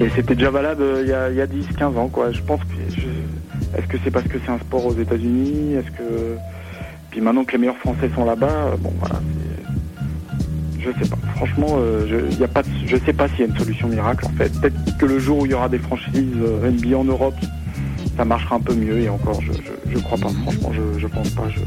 euh, 0.01 0.09
c'était 0.13 0.36
déjà 0.36 0.49
valable 0.49 0.82
euh, 0.82 1.01
il 1.03 1.07
y 1.07 1.13
a, 1.13 1.30
il 1.30 1.38
y 1.38 1.41
a 1.41 1.47
10, 1.47 1.67
15 1.78 1.97
ans, 1.97 2.09
quoi. 2.09 2.34
Je 2.34 2.41
pense 2.41 2.59
que, 2.65 3.78
est-ce 3.78 3.88
que 3.88 3.97
c'est 4.03 4.11
parce 4.11 4.28
que 4.28 4.38
c'est 4.45 4.51
un 4.51 4.59
sport 4.59 4.86
aux 4.88 4.99
États-Unis? 4.99 5.76
Est-ce 5.76 5.91
que, 5.91 6.36
puis 7.11 7.21
maintenant 7.21 7.45
que 7.45 7.53
les 7.53 7.59
meilleurs 7.59 7.78
Français 7.78 8.09
sont 8.13 8.26
là-bas, 8.26 8.76
bon, 8.80 8.91
voilà, 8.99 9.21
je 10.82 10.89
sais 11.01 11.09
pas. 11.09 11.17
Franchement, 11.38 11.80
je, 12.09 12.38
y 12.38 12.43
a 12.43 12.49
pas, 12.49 12.63
je 12.86 12.97
sais 12.97 13.13
pas 13.13 13.30
s'il 13.30 13.39
y 13.39 13.43
a 13.43 13.45
une 13.45 13.57
solution 13.57 13.88
miracle 13.88 14.26
en 14.26 14.32
fait. 14.32 14.51
Peut-être 14.59 14.97
que 14.97 15.05
le 15.05 15.17
jour 15.17 15.39
où 15.39 15.45
il 15.45 15.53
y 15.53 15.55
aura 15.55 15.69
des 15.69 15.80
franchises 15.80 16.36
NBA 16.61 16.97
en 16.97 17.05
Europe, 17.05 17.36
ça 18.18 18.26
marchera 18.26 18.55
un 18.55 18.59
peu 18.59 18.74
mieux 18.74 18.99
et 19.01 19.09
encore 19.09 19.41
je, 19.41 19.51
je, 19.53 19.91
je 19.93 19.99
crois 19.99 20.18
pas 20.18 20.30
franchement 20.43 20.72
je, 20.74 20.99
je 20.99 21.07
pense 21.07 21.30
pas 21.32 21.43
je 21.49 21.59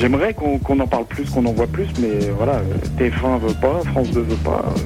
j'aimerais 0.00 0.34
qu'on 0.34 0.80
en 0.80 0.86
parle 0.86 1.04
plus 1.06 1.28
qu'on 1.30 1.44
en 1.46 1.52
voit 1.52 1.66
plus 1.66 1.88
mais 2.00 2.30
voilà 2.36 2.54
euh, 2.54 2.62
TF1 2.98 3.38
veut 3.40 3.54
pas 3.60 3.80
France 3.92 4.10
2 4.10 4.20
veut 4.20 4.34
pas 4.36 4.64
euh, 4.66 4.80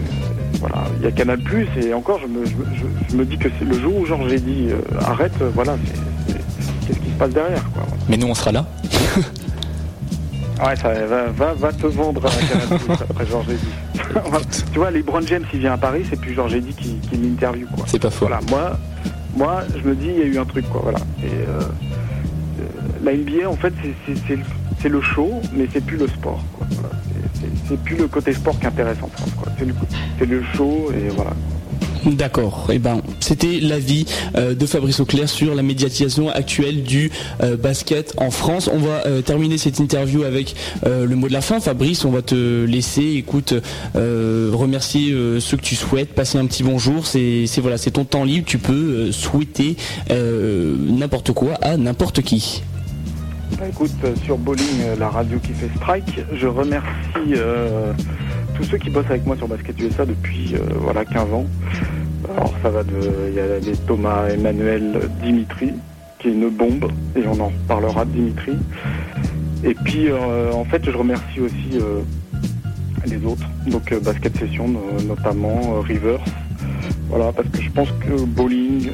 Voilà, 0.61 0.85
il 0.99 1.05
y 1.05 1.07
a 1.09 1.13
Canal 1.13 1.39
Plus 1.41 1.67
et 1.83 1.93
encore, 1.93 2.19
je 2.23 2.27
me, 2.27 2.45
je, 2.47 2.55
me- 2.57 2.65
je- 2.75 3.11
je 3.11 3.17
me 3.17 3.25
dis 3.25 3.37
que 3.37 3.49
c'est 3.59 3.65
le 3.67 3.79
jour 3.79 3.97
où 3.99 4.07
Georges 4.07 4.29
j'ai 4.31 4.41
dit 4.41 4.69
euh, 4.71 4.79
arrête, 5.01 5.33
euh, 5.43 5.51
voilà, 5.55 5.77
qu'est-ce 6.87 6.99
qui 6.99 7.11
se 7.11 7.19
passe 7.19 7.31
derrière, 7.33 7.63
quoi. 7.73 7.83
Mais 8.09 8.17
nous, 8.17 8.29
on 8.29 8.35
sera 8.35 8.51
là. 8.53 8.65
Ouais, 10.65 10.77
ça 10.77 10.93
va, 11.07 11.27
va, 11.27 11.53
va 11.55 11.73
te 11.73 11.87
vendre 11.87 12.25
à 12.25 12.31
Canal 12.31 12.79
Plus 12.81 12.93
après 12.95 13.27
Georges. 13.27 13.47
Voilà. 14.25 14.45
tu 14.73 14.79
vois, 14.79 14.91
les 14.91 15.03
Brown 15.03 15.27
James, 15.27 15.45
il 15.53 15.59
vient 15.61 15.73
à 15.75 15.77
Paris, 15.79 16.05
c'est 16.09 16.19
plus 16.19 16.33
Georges 16.33 16.55
dit 16.57 16.73
qui, 16.75 16.95
qui 17.11 17.17
l'interview, 17.17 17.67
quoi. 17.75 17.85
C'est 17.87 17.99
pas 18.01 18.11
faux. 18.11 18.27
Voilà, 18.27 18.41
moi, 18.49 18.79
moi, 19.37 19.63
je 19.77 19.89
me 19.89 19.95
dis, 19.95 20.07
il 20.09 20.19
y 20.19 20.23
a 20.23 20.27
eu 20.27 20.39
un 20.39 20.45
truc, 20.45 20.69
quoi, 20.71 20.81
voilà. 20.83 20.99
Et 21.23 21.27
euh, 21.27 21.61
euh, 21.61 22.65
la 23.05 23.13
NBA, 23.13 23.49
en 23.49 23.57
fait, 23.57 23.73
c'est- 24.07 24.89
le- 24.89 25.01
show, 25.01 25.41
mais 25.57 25.67
c'est 25.73 25.85
plus 25.85 25.97
le 25.97 26.07
sport, 26.09 26.43
quoi. 26.57 26.67
C'est- 27.69 27.79
plus 27.83 27.97
le 27.97 28.07
côté 28.09 28.33
sport 28.35 28.59
qui 28.59 28.67
intéresse 28.67 28.99
en 29.03 29.09
France. 29.09 29.31
C'est 30.19 30.27
le, 30.27 30.43
show, 30.55 30.91
et 30.95 31.09
voilà. 31.09 31.33
D'accord. 32.05 32.69
Et 32.71 32.79
ben, 32.79 33.01
c'était 33.25 33.59
l'avis 33.61 34.05
euh, 34.37 34.55
de 34.55 34.67
Fabrice 34.67 35.01
Auclair 35.01 35.29
sur 35.29 35.55
la 35.55 35.63
médiatisation 35.63 36.29
actuelle 36.29 36.83
du 36.83 37.11
euh, 37.43 37.57
basket 37.57 38.13
en 38.19 38.31
France. 38.31 38.69
On 38.73 38.79
va 38.79 39.07
euh, 39.07 39.23
terminer 39.23 39.57
cette 39.57 39.79
interview 39.79 40.25
avec 40.25 40.55
le 40.85 41.15
mot 41.15 41.29
de 41.29 41.33
la 41.33 41.41
fin. 41.41 41.61
Fabrice, 41.61 42.05
on 42.05 42.11
va 42.11 42.21
te 42.21 42.65
laisser, 42.65 43.15
écoute, 43.17 43.55
remercier 43.95 45.15
ceux 45.41 45.57
que 45.57 45.63
tu 45.63 45.75
souhaites, 45.75 46.13
passer 46.13 46.39
un 46.39 46.47
petit 46.47 46.63
bonjour. 46.63 47.07
C'est, 47.07 47.47
voilà, 47.59 47.79
ton 47.79 48.05
temps 48.05 48.25
libre. 48.25 48.47
Tu 48.47 48.59
peux 48.59 49.11
souhaiter 49.13 49.77
n'importe 50.11 51.33
quoi 51.33 51.55
à 51.63 51.77
n'importe 51.77 52.23
qui. 52.23 52.63
Bah, 53.59 53.67
écoute, 53.69 53.93
sur 54.25 54.37
Bowling, 54.37 54.99
la 54.99 55.09
radio 55.09 55.39
qui 55.39 55.53
fait 55.53 55.71
strike, 55.77 56.21
je 56.35 56.47
remercie 56.47 57.35
tous 58.57 58.65
ceux 58.65 58.79
qui 58.79 58.91
bossent 58.91 59.07
avec 59.07 59.25
moi 59.25 59.37
sur 59.37 59.49
Basket 59.49 59.81
USA 59.81 60.05
depuis 60.05 60.55
voilà 60.81 61.05
15 61.05 61.33
ans. 61.33 61.47
Alors 62.31 62.53
ça 62.63 62.71
va 62.71 62.83
de, 62.83 62.93
il 63.29 63.35
y 63.35 63.41
a 63.41 63.59
les 63.59 63.77
Thomas 63.77 64.29
Emmanuel 64.29 64.99
Dimitri, 65.23 65.73
qui 66.19 66.29
est 66.29 66.33
une 66.33 66.49
bombe, 66.49 66.91
et 67.17 67.23
on 67.27 67.39
en 67.41 67.47
reparlera 67.49 68.05
de 68.05 68.11
Dimitri. 68.13 68.53
Et 69.63 69.75
puis 69.75 70.09
euh, 70.09 70.53
en 70.53 70.65
fait, 70.65 70.83
je 70.85 70.91
remercie 70.97 71.41
aussi 71.41 71.71
euh, 71.81 72.01
les 73.07 73.25
autres, 73.25 73.47
donc 73.67 73.93
euh, 73.93 74.01
Basket 74.01 74.37
Session 74.37 74.69
no- 74.69 74.81
notamment, 75.07 75.81
Rivers. 75.81 76.21
Voilà, 77.09 77.33
parce 77.33 77.49
que 77.49 77.61
je 77.63 77.71
pense 77.71 77.89
que 78.01 78.25
Bowling, 78.25 78.91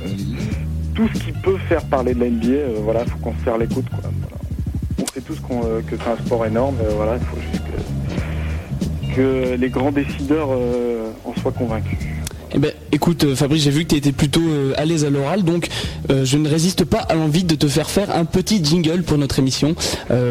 tout 0.95 1.09
ce 1.15 1.21
qui 1.21 1.33
peut 1.33 1.57
faire 1.69 1.85
parler 1.85 2.15
de 2.15 2.21
la 2.21 2.29
NBA, 2.31 2.81
voilà, 2.83 3.05
faut 3.07 3.19
qu'on 3.19 3.33
se 3.39 3.45
serre. 3.45 3.57
Voilà. 3.57 3.69
On 5.01 5.07
sait 5.07 5.21
tous 5.21 5.41
que 5.41 5.97
c'est 5.97 6.11
un 6.11 6.17
sport 6.25 6.45
énorme, 6.45 6.75
voilà, 6.97 7.15
il 7.17 7.25
faut 7.27 7.39
juste 7.53 7.63
que, 9.15 9.55
les 9.57 9.69
grands 9.71 9.93
décideurs 9.93 10.49
en 11.25 11.35
soient 11.41 11.53
convaincus. 11.53 11.99
Eh 12.53 12.59
ben, 12.59 12.73
écoute, 12.91 13.23
euh, 13.25 13.37
Fabrice, 13.37 13.63
j'ai 13.63 13.71
vu 13.71 13.85
que 13.85 13.91
tu 13.91 13.97
étais 13.97 14.11
plutôt 14.11 14.41
euh, 14.41 14.73
à 14.77 14.85
l'aise 14.85 15.05
à 15.05 15.11
l'oral, 15.11 15.45
donc 15.45 15.69
euh, 16.11 16.25
je 16.25 16.37
ne 16.37 16.49
résiste 16.49 16.85
pas 16.85 16.99
à 16.99 17.15
l'envie 17.15 17.45
de 17.45 17.55
te 17.55 17.69
faire 17.69 17.89
faire 17.89 18.15
un 18.17 18.25
petit 18.25 18.65
jingle 18.65 19.03
pour 19.03 19.19
notre 19.19 19.39
émission. 19.39 19.75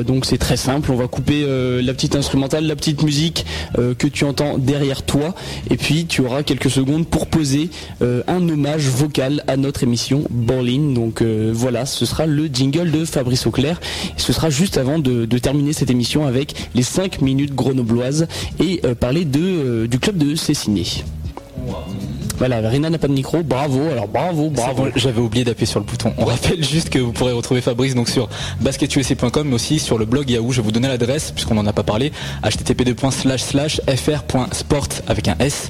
Donc 0.05 0.25
c'est 0.25 0.37
très 0.37 0.57
simple, 0.57 0.91
on 0.91 0.95
va 0.95 1.07
couper 1.07 1.45
la 1.81 1.93
petite 1.93 2.15
instrumentale, 2.15 2.65
la 2.65 2.75
petite 2.75 3.01
musique 3.03 3.45
que 3.75 4.07
tu 4.07 4.23
entends 4.23 4.57
derrière 4.57 5.03
toi, 5.03 5.33
et 5.69 5.77
puis 5.77 6.05
tu 6.05 6.21
auras 6.21 6.43
quelques 6.43 6.69
secondes 6.69 7.07
pour 7.07 7.27
poser 7.27 7.69
un 8.01 8.49
hommage 8.49 8.87
vocal 8.87 9.43
à 9.47 9.57
notre 9.57 9.83
émission 9.83 10.23
Bowling. 10.29 10.93
Donc 10.93 11.21
voilà, 11.21 11.85
ce 11.85 12.05
sera 12.05 12.25
le 12.25 12.47
jingle 12.47 12.91
de 12.91 13.05
Fabrice 13.05 13.47
Auclair. 13.47 13.79
Et 14.17 14.21
ce 14.21 14.33
sera 14.33 14.49
juste 14.49 14.77
avant 14.77 14.99
de, 14.99 15.25
terminer 15.37 15.73
cette 15.73 15.89
émission 15.89 16.25
avec 16.25 16.69
les 16.75 16.83
5 16.83 17.21
minutes 17.21 17.55
grenobloises 17.55 18.27
et 18.59 18.81
parler 18.99 19.25
de, 19.25 19.85
du 19.85 19.99
club 19.99 20.17
de 20.17 20.35
Cessiné. 20.35 20.85
Voilà, 22.37 22.61
Rina 22.69 22.89
n'a 22.89 22.97
pas 22.97 23.09
de 23.09 23.13
micro, 23.13 23.43
bravo, 23.43 23.81
alors 23.91 24.07
bravo, 24.07 24.49
bravo. 24.49 24.83
bon, 24.83 24.91
J'avais 24.95 25.19
oublié 25.19 25.43
d'appuyer 25.43 25.65
sur 25.65 25.81
le 25.81 25.85
bouton. 25.85 26.13
On 26.17 26.23
rappelle 26.23 26.63
juste 26.63 26.89
que 26.89 26.97
vous 26.97 27.11
pourrez 27.11 27.33
retrouver 27.33 27.59
Fabrice 27.59 27.95
donc 27.95 28.07
sur 28.07 28.29
basketusa.com 28.61 29.49
mais 29.49 29.55
aussi 29.55 29.77
sur 29.77 29.97
le 29.97 30.05
blog 30.05 30.29
Yahoo. 30.29 30.53
Je 30.53 30.61
vais 30.61 30.65
vous 30.65 30.71
donner 30.71 30.87
l'adresse 30.87 31.31
puisqu'on 31.31 31.55
n'en 31.55 31.67
a 31.67 31.73
pas 31.73 31.83
parlé. 31.83 32.13
http://fr.sport 33.59 34.87
avec 35.07 35.27
un 35.27 35.35
s 35.39 35.69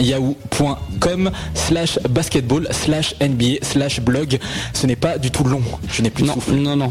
.yahoo.com 0.00 1.30
slash 1.54 1.98
basketball 2.08 2.66
slash 2.72 3.14
NBA 3.20 3.58
slash 3.62 4.00
blog. 4.00 4.38
Ce 4.72 4.86
n'est 4.88 4.96
pas 4.96 5.16
du 5.18 5.30
tout 5.30 5.44
long. 5.44 5.62
Je 5.92 6.02
n'ai 6.02 6.10
plus 6.10 6.22
de 6.24 6.28
Non, 6.28 6.34
souffle. 6.34 6.54
non, 6.54 6.74
non. 6.76 6.90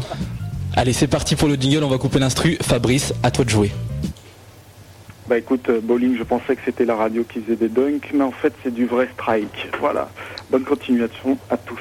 Allez, 0.76 0.92
c'est 0.94 1.08
parti 1.08 1.36
pour 1.36 1.48
le 1.48 1.56
jingle. 1.56 1.84
On 1.84 1.88
va 1.88 1.98
couper 1.98 2.18
l'instru. 2.20 2.56
Fabrice, 2.62 3.12
à 3.22 3.30
toi 3.30 3.44
de 3.44 3.50
jouer. 3.50 3.70
Bah 5.30 5.38
écoute, 5.38 5.68
euh, 5.68 5.80
Bowling, 5.80 6.16
je 6.16 6.24
pensais 6.24 6.56
que 6.56 6.62
c'était 6.64 6.84
la 6.84 6.96
radio 6.96 7.22
qui 7.22 7.40
faisait 7.40 7.54
des 7.54 7.68
dunks, 7.68 8.10
mais 8.12 8.24
en 8.24 8.32
fait 8.32 8.52
c'est 8.64 8.74
du 8.74 8.84
vrai 8.86 9.08
strike. 9.12 9.68
Voilà. 9.78 10.10
Bonne 10.50 10.64
continuation 10.64 11.38
à 11.48 11.56
tous. 11.56 11.78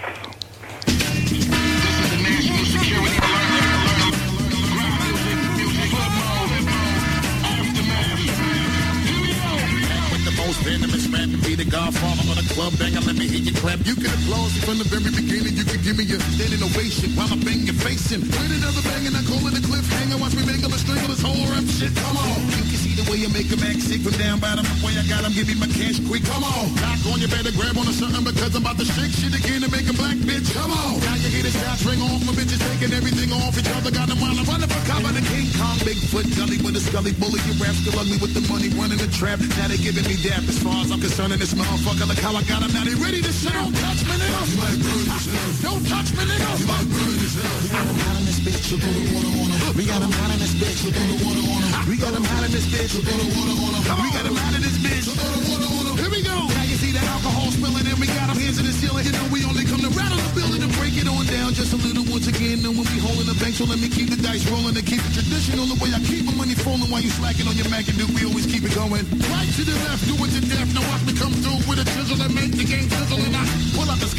Rap 11.30 11.38
and 11.38 11.43
be 11.45 11.55
the 11.55 11.69
godfather 11.69 12.25
of 12.25 12.38
the 12.38 12.47
club 12.53 12.73
banger. 12.77 13.01
Let 13.05 13.15
me 13.15 13.27
hear 13.27 13.41
you 13.41 13.53
clap. 13.53 13.80
You 13.86 13.95
can 13.95 14.09
applaud 14.09 14.49
me 14.53 14.59
from 14.65 14.77
the 14.82 14.88
very 14.89 15.11
beginning. 15.13 15.53
You 15.55 15.65
can 15.65 15.82
give 15.82 15.97
me 15.97 16.05
a 16.09 16.17
standing 16.34 16.61
ovation 16.63 17.13
while 17.13 17.30
I 17.30 17.38
bang 17.38 17.65
your 17.65 17.77
face 17.77 18.11
in. 18.11 18.21
With 18.25 18.57
another 18.57 18.82
bang 18.86 19.05
and 19.05 19.15
I 19.15 19.23
call 19.25 19.41
it 19.45 19.57
a 19.57 19.61
cliffhanger. 19.61 20.17
Watch 20.19 20.36
me 20.36 20.43
mangle 20.45 20.73
a 20.73 20.80
strangle 20.80 21.09
this 21.13 21.21
whole 21.21 21.45
rap 21.53 21.65
shit. 21.69 21.93
Come 21.93 22.17
on. 22.17 22.39
You 22.57 22.65
can 22.65 22.80
see 22.82 22.93
the 22.97 23.05
way 23.09 23.17
you 23.21 23.30
make 23.30 23.49
a 23.53 23.57
act 23.69 23.82
sick 23.86 24.01
from 24.01 24.15
down 24.17 24.41
bottom. 24.41 24.65
The 24.65 24.77
way 24.82 24.93
I 24.97 25.05
got 25.05 25.25
him, 25.25 25.34
give 25.38 25.47
me 25.47 25.55
my 25.59 25.69
cash 25.69 26.01
quick. 26.09 26.25
Come 26.25 26.43
on. 26.43 26.73
Knock 26.82 27.01
on, 27.13 27.17
you 27.21 27.30
better 27.30 27.53
grab 27.53 27.77
on 27.77 27.86
to 27.86 27.93
something 27.93 28.25
because 28.25 28.55
I'm 28.57 28.65
about 28.65 28.77
to 28.82 28.88
shake 28.88 29.13
shit 29.13 29.34
again 29.34 29.61
and 29.61 29.71
make 29.71 29.88
a 29.89 29.95
black 29.95 30.17
bitch. 30.25 30.49
Come 30.57 30.73
on. 30.73 30.97
Now 31.05 31.15
you 31.21 31.30
hear 31.30 31.45
the 31.45 31.53
shots 31.53 31.86
ring 31.86 32.01
off. 32.01 32.21
My 32.25 32.34
bitches 32.34 32.61
taking 32.73 32.95
everything 32.95 33.30
off 33.36 33.53
each 33.57 33.69
other. 33.77 33.91
Got 33.93 34.09
them 34.09 34.17
while 34.17 34.34
I'm 34.34 34.47
running 34.49 34.69
for 34.69 34.82
cover. 34.89 35.13
The 35.13 35.23
King 35.30 35.47
Kong, 35.55 35.77
Bigfoot, 35.86 36.27
gully 36.38 36.57
with 36.63 36.80
a 36.80 36.82
scully 36.82 37.13
bully. 37.13 37.39
You 37.45 37.53
rap 37.61 37.75
still 37.77 37.97
ugly 37.99 38.17
with 38.17 38.34
the 38.34 38.43
money 38.49 38.69
running 38.73 38.99
the 38.99 39.09
trap. 39.11 39.39
Now 39.59 39.67
they 39.67 39.77
giving 39.77 40.05
me 40.07 40.15
dap 40.23 40.43
as 40.47 40.57
far 40.59 40.84
as 40.84 40.91
I'm 40.91 40.99
concerned. 40.99 41.18
And 41.20 41.34
this 41.34 41.53
motherfucker, 41.53 42.07
look 42.07 42.17
how 42.20 42.32
I 42.32 42.41
got 42.47 42.63
him. 42.63 42.72
Now 42.72 42.88
they 42.88 42.95
ready 42.95 43.22
to 43.22 43.32
shit. 43.34 43.51
Don't 43.51 43.76
touch 43.76 44.07
me, 44.07 44.15
nigga. 44.15 44.39
You 44.49 44.55
might 44.55 44.80
burn 44.80 45.03
yourself. 45.03 45.61
Don't 45.61 45.84
touch 45.84 46.09
me, 46.15 46.24
nigga. 46.24 46.47
You 46.59 46.65
might 46.65 46.88
burn 46.89 47.15
yourself. 47.20 47.59
We 47.59 47.70
got 47.76 47.86
him 47.86 47.99
hot 47.99 48.17
in 48.17 48.26
this 48.26 48.39
bitch. 48.39 48.72
You 48.72 48.78
throw 48.80 48.95
the 48.95 49.03
water 49.13 49.28
on 49.36 49.51
him. 49.51 49.76
We 49.76 49.84
got 49.84 49.99
him 49.99 50.11
hot 50.15 50.32
in 50.32 50.39
this 50.39 50.55
bitch. 50.55 50.80
You 50.80 50.91
throw 50.95 51.05
the 51.11 51.20
water 51.20 51.43
on 51.43 51.59
him. 51.59 51.89
We 51.91 51.97
got 51.99 52.13
him 52.15 52.24
hot 52.24 52.43
in 52.47 52.51
this 52.55 52.65
bitch. 52.72 52.95
You 52.95 53.01
throw 53.03 53.20
the 53.20 53.28
water 53.36 53.51
on 53.51 53.72
him. 53.76 53.99
We 53.99 54.09
got 54.15 54.26
him 54.26 54.36
hot 54.39 54.55
in 54.55 54.61
this 54.63 54.78
bitch. 54.80 55.05
You 55.05 55.13
throw 55.20 55.28
the 55.28 55.43
water 55.43 55.67
on 55.67 55.84
him. 55.91 55.95
Here 55.99 56.09
we 56.09 56.22
go. 56.24 56.59
See 56.80 56.95
the 56.95 57.03
alcohol 57.11 57.51
spilling 57.51 57.84
and 57.84 57.99
we 57.99 58.07
got 58.07 58.32
our 58.32 58.39
hands 58.39 58.55
in 58.55 58.63
the 58.63 58.71
ceiling. 58.71 59.03
You 59.03 59.11
know 59.11 59.27
we 59.36 59.43
only 59.43 59.67
come 59.67 59.84
to 59.84 59.91
rattle 59.91 60.15
the 60.15 60.32
building 60.32 60.63
and 60.63 60.71
break 60.80 60.95
it 60.95 61.11
on 61.11 61.27
down 61.27 61.51
just 61.51 61.75
a 61.75 61.80
little 61.84 62.07
once 62.07 62.32
again. 62.32 62.63
And 62.63 62.71
when 62.71 62.88
we 62.88 63.03
holding 63.03 63.27
the 63.27 63.36
bank, 63.36 63.59
so 63.59 63.67
let 63.67 63.84
me 63.84 63.91
keep 63.91 64.07
the 64.07 64.15
dice 64.15 64.47
rolling 64.47 64.71
and 64.71 64.88
keep 64.88 65.03
it 65.03 65.11
traditional. 65.11 65.67
The 65.67 65.75
way 65.84 65.91
I 65.91 65.99
keep 66.07 66.23
my 66.23 66.32
money 66.39 66.55
falling 66.55 66.88
while 66.88 67.03
you 67.03 67.11
slacking 67.11 67.51
on 67.51 67.59
your 67.59 67.67
Mac 67.67 67.91
and 67.91 67.99
do, 67.99 68.07
we 68.15 68.23
always 68.23 68.47
keep 68.47 68.63
it 68.63 68.71
going. 68.71 69.03
Right 69.27 69.51
to 69.59 69.63
the 69.67 69.75
left, 69.91 70.07
do 70.07 70.15
it 70.23 70.32
to 70.39 70.41
death. 70.47 70.71
Now 70.71 70.88
watch 70.88 71.03
me 71.03 71.19
come 71.19 71.36
through 71.43 71.59
with 71.67 71.84
a 71.84 71.86
chisel 71.99 72.15
and 72.23 72.32
make 72.32 72.55
the 72.55 72.63
game 72.63 72.88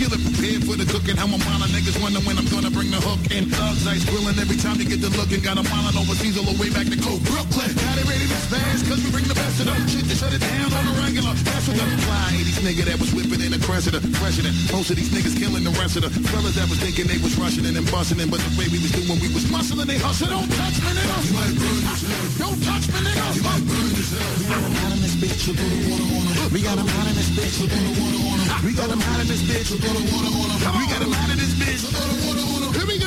skillet, 0.01 0.21
prepared 0.25 0.65
for 0.65 0.77
the 0.81 0.87
cooking. 0.89 1.17
How 1.21 1.29
I'm 1.29 1.37
wildin', 1.37 1.77
niggas 1.77 2.01
wonder 2.01 2.25
when 2.25 2.41
I'm 2.41 2.49
gonna 2.49 2.73
bring 2.73 2.89
the 2.89 3.01
hook 3.05 3.21
in. 3.29 3.53
Thugs 3.53 3.85
ice 3.85 4.05
grilling 4.09 4.39
every 4.41 4.57
time 4.57 4.81
you 4.81 4.89
get 4.89 5.05
the 5.05 5.13
looking. 5.13 5.45
Got 5.45 5.61
'em 5.61 5.69
wildin' 5.69 6.01
overseas 6.01 6.41
all 6.41 6.49
the 6.49 6.57
way 6.57 6.73
back 6.73 6.89
to 6.89 6.97
go 6.97 7.21
Brooklyn. 7.29 7.69
Now 7.77 7.93
they 8.01 8.05
ready 8.09 8.25
to 8.25 8.39
spaz, 8.49 8.81
cause 8.89 9.01
we 9.05 9.11
bring 9.13 9.29
the 9.29 9.37
best 9.37 9.61
of 9.61 9.67
them. 9.69 9.77
Shit 9.93 10.09
to 10.09 10.17
shut 10.17 10.33
it 10.33 10.41
down 10.41 10.73
on 10.73 10.85
the 10.89 10.95
regular. 11.05 11.35
That's 11.45 11.69
what 11.69 11.77
the 11.77 11.85
fly 12.09 12.33
80s 12.41 12.59
nigga 12.65 12.85
that 12.89 12.99
was 12.99 13.13
whipping 13.13 13.45
in 13.45 13.53
the 13.53 13.61
Cressida. 13.61 14.01
President. 14.17 14.57
Most 14.73 14.89
of 14.91 14.97
these 14.97 15.13
niggas 15.13 15.37
killing 15.37 15.65
the 15.65 15.75
rest 15.77 15.97
of 15.97 16.03
the 16.03 16.11
fellas 16.33 16.55
that 16.57 16.69
was 16.69 16.79
thinking 16.81 17.07
they 17.07 17.19
was 17.19 17.37
rushing 17.37 17.65
in 17.69 17.77
and 17.77 17.85
busting 17.93 18.21
in. 18.21 18.31
But 18.31 18.41
the 18.41 18.53
way 18.57 18.67
we 18.73 18.79
was 18.81 18.93
doing, 18.97 19.21
we 19.21 19.29
was 19.37 19.45
muscling, 19.53 19.87
they 19.87 19.99
hustle. 19.99 20.29
Don't 20.29 20.49
touch 20.49 20.77
me, 20.81 20.91
nigga. 20.97 21.17
You 21.29 21.33
might 21.37 21.55
burn 21.61 21.81
yourself. 21.85 22.39
Don't 22.41 22.61
touch 22.65 22.87
me, 22.89 22.99
nigga. 23.05 23.37
You 23.37 23.43
might 23.45 23.65
burn 23.69 23.91
yourself. 23.93 24.33
We 24.41 24.45
got 24.49 24.61
got 24.61 24.65
'em 24.65 24.75
hot 24.81 24.93
in 24.97 25.01
this 25.05 25.17
bitch, 25.21 25.41
throw 25.45 25.55
the 25.55 25.79
water 25.91 26.09
on. 26.17 26.53
We 26.53 26.61
got 26.63 26.77
got 26.77 26.79
'em 26.81 26.89
hot 26.89 27.07
in 27.11 27.15
this 27.15 27.31
bitch, 27.37 27.55
throw 27.59 27.69
the 27.69 28.01
water 28.01 28.21
on. 28.31 28.41
We 28.65 28.73
got 28.73 28.89
got 28.89 28.93
'em 28.93 29.01
hot 29.01 29.21
in 29.21 29.29
this 29.29 29.43
bitch, 29.43 29.71
you 29.71 29.79
throw 29.79 29.90
we 29.93 30.87
got 30.87 31.03
a 31.03 31.09
lot 31.09 31.31
of 31.31 31.37
this 31.37 31.53
bitch. 31.55 33.00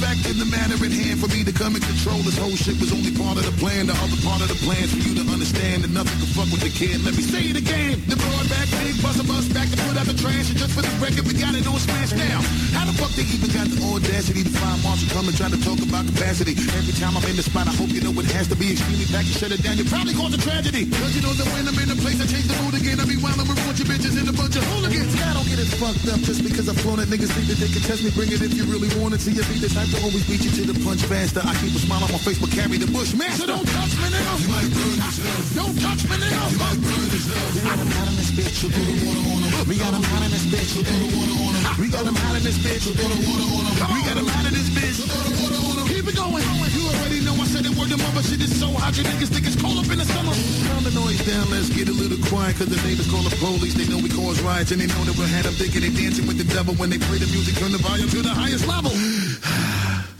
Fact 0.00 0.24
and 0.24 0.40
the 0.40 0.48
matter 0.48 0.80
at 0.80 0.92
hand 0.92 1.20
for 1.20 1.28
me 1.28 1.44
to 1.44 1.52
come 1.52 1.76
and 1.76 1.84
control 1.84 2.16
this 2.24 2.40
whole 2.40 2.56
shit 2.56 2.80
was 2.80 2.88
only 2.88 3.12
part 3.12 3.36
of 3.36 3.44
the 3.44 3.52
plan. 3.60 3.84
The 3.84 3.96
other 4.00 4.16
part 4.24 4.40
of 4.40 4.48
the 4.48 4.56
plan 4.64 4.88
for 4.88 4.96
you 4.96 5.12
to 5.20 5.24
understand 5.28 5.84
that 5.84 5.92
nothing 5.92 6.16
can 6.16 6.30
fuck 6.32 6.48
with 6.48 6.64
the 6.64 6.72
kid. 6.72 7.04
Let 7.04 7.12
me 7.12 7.22
say 7.22 7.52
it 7.52 7.60
again. 7.60 8.00
The 8.08 8.16
broad 8.16 8.48
back, 8.48 8.66
big 8.80 8.96
bust 9.04 9.20
a 9.20 9.24
bus 9.28 9.44
back 9.52 9.68
to 9.68 9.76
put 9.84 10.00
out 10.00 10.08
the 10.08 10.16
trash. 10.16 10.48
And 10.48 10.56
just 10.56 10.72
for 10.72 10.80
the 10.80 10.90
record, 11.04 11.28
we 11.28 11.36
got 11.36 11.52
it 11.52 11.68
on 11.68 11.76
smash 11.76 12.16
now. 12.16 12.40
How 12.72 12.88
the 12.88 12.96
fuck 12.96 13.12
they 13.12 13.28
even 13.28 13.52
got 13.52 13.68
the 13.68 13.76
audacity 13.92 14.40
to 14.48 14.52
find 14.56 14.80
Marshall 14.80 15.12
come 15.12 15.28
and 15.28 15.36
try 15.36 15.52
to 15.52 15.60
talk 15.60 15.78
about 15.84 16.08
capacity? 16.08 16.56
Every 16.56 16.96
time 16.96 17.12
I'm 17.20 17.26
in 17.28 17.36
the 17.36 17.44
spot, 17.44 17.68
I 17.68 17.74
hope 17.76 17.92
you 17.92 18.00
know 18.00 18.16
it 18.16 18.32
has 18.32 18.48
to 18.48 18.56
be 18.56 18.72
extremely 18.72 19.04
packed. 19.12 19.28
You 19.28 19.36
shut 19.36 19.52
it 19.52 19.60
down, 19.60 19.76
you 19.76 19.84
probably 19.84 20.16
caused 20.16 20.32
a 20.32 20.40
tragedy. 20.40 20.88
Cause 20.88 21.12
you 21.12 21.20
know 21.20 21.36
that 21.36 21.48
when 21.52 21.66
I'm 21.66 21.76
in 21.76 21.92
the 21.92 21.98
place, 22.00 22.16
I 22.22 22.26
change 22.30 22.48
the 22.48 22.56
mood 22.64 22.78
again. 22.78 22.96
I 22.96 23.04
be 23.04 23.20
wildin' 23.20 23.44
with 23.44 23.60
bunch 23.68 23.80
of 23.84 23.86
bitches 23.90 24.16
and 24.16 24.26
a 24.30 24.32
bunch 24.32 24.54
of 24.54 24.64
hooligans. 24.70 25.12
I 25.18 25.34
don't 25.34 25.48
get 25.50 25.58
it 25.58 25.68
fucked 25.82 26.06
up 26.08 26.22
just 26.22 26.46
because 26.46 26.70
I 26.70 26.74
flown 26.78 27.02
it. 27.02 27.10
Niggas 27.12 27.32
think 27.34 27.52
that 27.52 27.58
they 27.58 27.68
can 27.68 27.82
test 27.82 28.00
me. 28.06 28.10
Bring 28.14 28.30
it 28.30 28.38
if 28.38 28.54
you 28.54 28.64
really 28.70 28.88
want 29.02 29.18
it. 29.18 29.20
See, 29.20 29.34
you 29.34 29.42
be 29.50 29.58
the 29.58 29.68
type 29.68 29.89
to 29.89 29.89
always 29.98 30.10
always 30.10 30.26
beat 30.26 30.42
you 30.44 30.50
to 30.50 30.72
the 30.72 30.76
punch 30.84 31.02
faster. 31.06 31.40
I 31.40 31.54
keep 31.58 31.74
a 31.74 31.80
smile 31.80 32.04
on 32.04 32.12
my 32.12 32.18
face, 32.18 32.38
but 32.38 32.50
carry 32.50 32.76
the 32.78 32.90
bush. 32.90 33.14
Man, 33.14 33.30
so 33.38 33.46
don't 33.46 33.66
touch 33.66 33.92
me, 33.96 34.06
nigga. 34.10 34.32
You 34.42 34.48
might 34.50 34.70
burn 34.70 34.96
yourself. 34.98 35.54
Don't 35.54 35.76
touch 35.80 36.02
me, 36.10 36.16
nigga. 36.18 36.40
You 36.50 36.58
might 36.58 36.78
burn 36.82 37.06
yourself. 37.10 37.54
We 37.54 37.60
got 37.62 37.78
them 37.78 37.90
hot 37.90 38.08
in 38.10 38.16
this 38.18 38.30
bitch. 38.34 38.58
We'll 38.62 38.72
throw 38.74 38.84
the 38.84 38.96
water 39.06 39.24
on 39.30 39.40
'em. 39.44 39.68
We 39.68 39.76
got 39.78 39.92
them 39.94 40.04
hot 40.04 40.22
in 40.26 40.30
this 40.30 40.46
bitch. 40.50 40.70
We'll 40.74 40.84
throw 40.84 40.98
the 40.98 41.08
water 41.14 41.36
on 41.40 41.54
'em. 41.54 41.78
We 41.80 41.86
got 41.90 42.04
them 42.04 42.16
hot 42.16 42.36
in 42.36 42.42
this 42.42 42.58
bitch. 42.58 42.82
We'll 42.86 42.96
throw 42.98 43.08
the 43.08 43.18
water 43.26 43.46
on 43.50 43.64
'em. 43.66 43.76
We 43.94 44.00
got 44.02 44.16
them 44.18 44.28
hot 44.28 44.46
in 44.46 44.54
this 44.54 44.70
bitch. 44.70 44.96
We'll 44.98 45.10
throw 45.10 45.22
the 45.26 45.34
water 45.40 45.60
on 45.70 45.76
'em. 45.80 45.86
Keep 45.90 46.06
it 46.10 46.16
going. 46.16 46.44
You 46.70 46.82
already 46.86 47.20
know 47.26 47.34
I 47.34 47.46
said 47.46 47.64
it 47.66 47.74
word 47.74 47.90
to 47.90 47.98
mother. 47.98 48.22
Shit 48.22 48.42
is 48.42 48.54
so 48.58 48.68
hot, 48.72 48.96
you 48.96 49.04
niggas 49.04 49.30
think 49.30 49.46
it's 49.46 49.56
cold 49.56 49.78
up 49.78 49.90
in 49.90 49.98
the 49.98 50.06
summer. 50.06 50.34
Calm 50.68 50.82
the 50.84 50.92
noise 50.92 51.22
down, 51.24 51.50
let's 51.50 51.68
get 51.70 51.88
a 51.88 51.92
little 51.92 52.20
quiet. 52.28 52.56
Cause 52.58 52.68
the 52.68 52.80
neighbors 52.86 53.08
call 53.10 53.22
the 53.22 53.34
police. 53.36 53.74
They 53.74 53.86
know 53.86 53.98
we 53.98 54.10
cause 54.10 54.40
riots. 54.42 54.70
And 54.72 54.80
they 54.80 54.86
know 54.86 55.02
that 55.04 55.16
we're 55.16 55.26
had 55.26 55.44
them 55.44 55.54
thinking 55.54 55.82
they 55.82 55.90
dancing 55.90 56.26
with 56.26 56.38
the 56.38 56.44
devil. 56.44 56.74
When 56.74 56.90
they 56.90 56.98
play 56.98 57.18
the 57.18 57.26
music, 57.26 57.56
turn 57.56 57.72
the 57.72 57.78
volume 57.78 58.08
to 58.10 58.22
the 58.22 58.34
highest 58.34 58.66
level. 58.66 58.92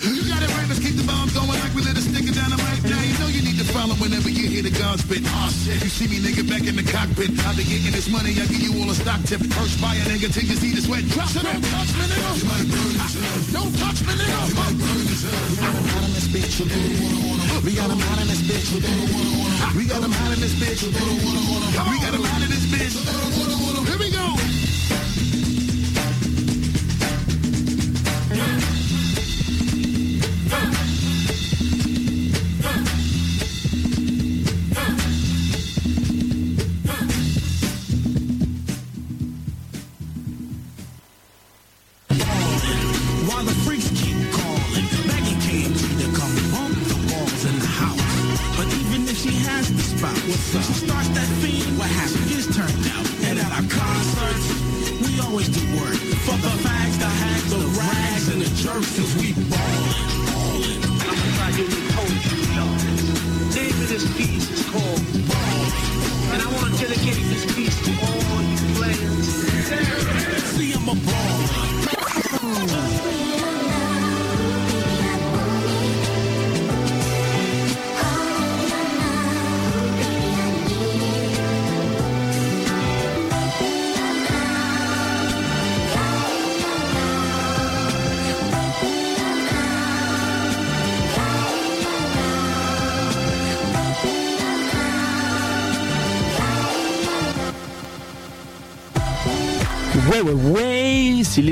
You 0.01 0.25
got 0.25 0.41
it 0.41 0.49
right, 0.57 0.65
let's 0.65 0.81
keep 0.81 0.97
the 0.97 1.05
bombs 1.05 1.37
going 1.37 1.53
like 1.53 1.75
we 1.77 1.85
lit 1.85 1.93
a 1.93 2.01
stick 2.01 2.25
of 2.25 2.33
dynamite. 2.33 2.81
Now 2.89 3.03
you 3.05 3.13
know 3.21 3.29
you 3.29 3.45
need 3.45 3.61
to 3.61 3.69
follow 3.69 3.93
whenever 4.01 4.33
you 4.33 4.49
hear 4.49 4.65
the 4.65 4.73
guns 4.73 5.05
spit. 5.05 5.21
Aw 5.29 5.53
shit, 5.53 5.77
you 5.85 5.93
see 5.93 6.09
me 6.09 6.25
nigga 6.25 6.49
back 6.49 6.65
in 6.65 6.73
the 6.73 6.87
cockpit. 6.87 7.37
I 7.45 7.53
be 7.53 7.69
getting 7.69 7.93
this 7.93 8.09
money, 8.09 8.33
I 8.41 8.49
give 8.49 8.65
you 8.65 8.73
all 8.81 8.89
a 8.89 8.97
stock 8.97 9.21
tip. 9.29 9.45
First 9.53 9.77
buy 9.77 9.95
a 10.01 10.05
nigga 10.09 10.33
till 10.33 10.49
you 10.49 10.57
see 10.57 10.73
the 10.73 10.81
sweat 10.81 11.05
drop. 11.13 11.29
So 11.29 11.45
don't 11.45 11.61
touch 11.61 11.93
me, 12.01 12.05
nigga. 12.09 12.33
You 12.33 12.49
might 12.49 12.65
burn 12.73 12.93
yourself. 12.97 13.29
Ah, 13.29 13.29
ah. 13.29 13.53
Don't 13.53 13.73
touch 13.77 14.01
me, 14.09 14.13
nigga. 14.17 14.41
You 14.49 14.57
might 14.57 14.77
burn 14.81 15.05
yourself. 15.05 15.37
We 15.61 15.61
got 15.61 15.69
them 15.69 15.85
hot 15.93 16.05
in 16.09 16.13
this 16.17 16.29
bitch, 16.33 16.57
we'll 16.57 16.71
throw 16.73 16.81
the 16.81 16.97
water 17.05 17.29
on 17.29 17.45
'em. 17.45 17.61
We 17.61 17.77
got 17.77 17.93
them 17.93 18.01
hot 18.01 18.25
in 18.25 18.29
this 18.33 18.41
bitch, 18.41 18.73
we'll 18.73 18.81
throw 18.81 18.97
the 18.97 19.05
water 19.13 19.37
on 19.37 19.53
'em. 19.53 19.77
We 19.77 19.85
got 19.85 20.01
them 20.01 20.13
hot 20.17 20.33
in 20.33 20.41
this 20.41 20.57
bitch, 20.57 20.81
we'll 20.81 20.97
throw 20.97 21.13
the 21.13 21.21
water 21.21 21.45
on 21.45 21.61
'em. 21.61 21.77
We 21.93 21.97
got 22.01 22.15
hot 22.25 22.41
in 22.41 22.49
this 22.49 22.65
bitch, 22.73 22.95
we'll 22.97 23.05
throw 23.05 23.21
the 23.21 23.37
water 23.37 23.69
on 23.69 23.77
'em. 23.77 23.85
Here 23.85 23.99
we 24.01 24.10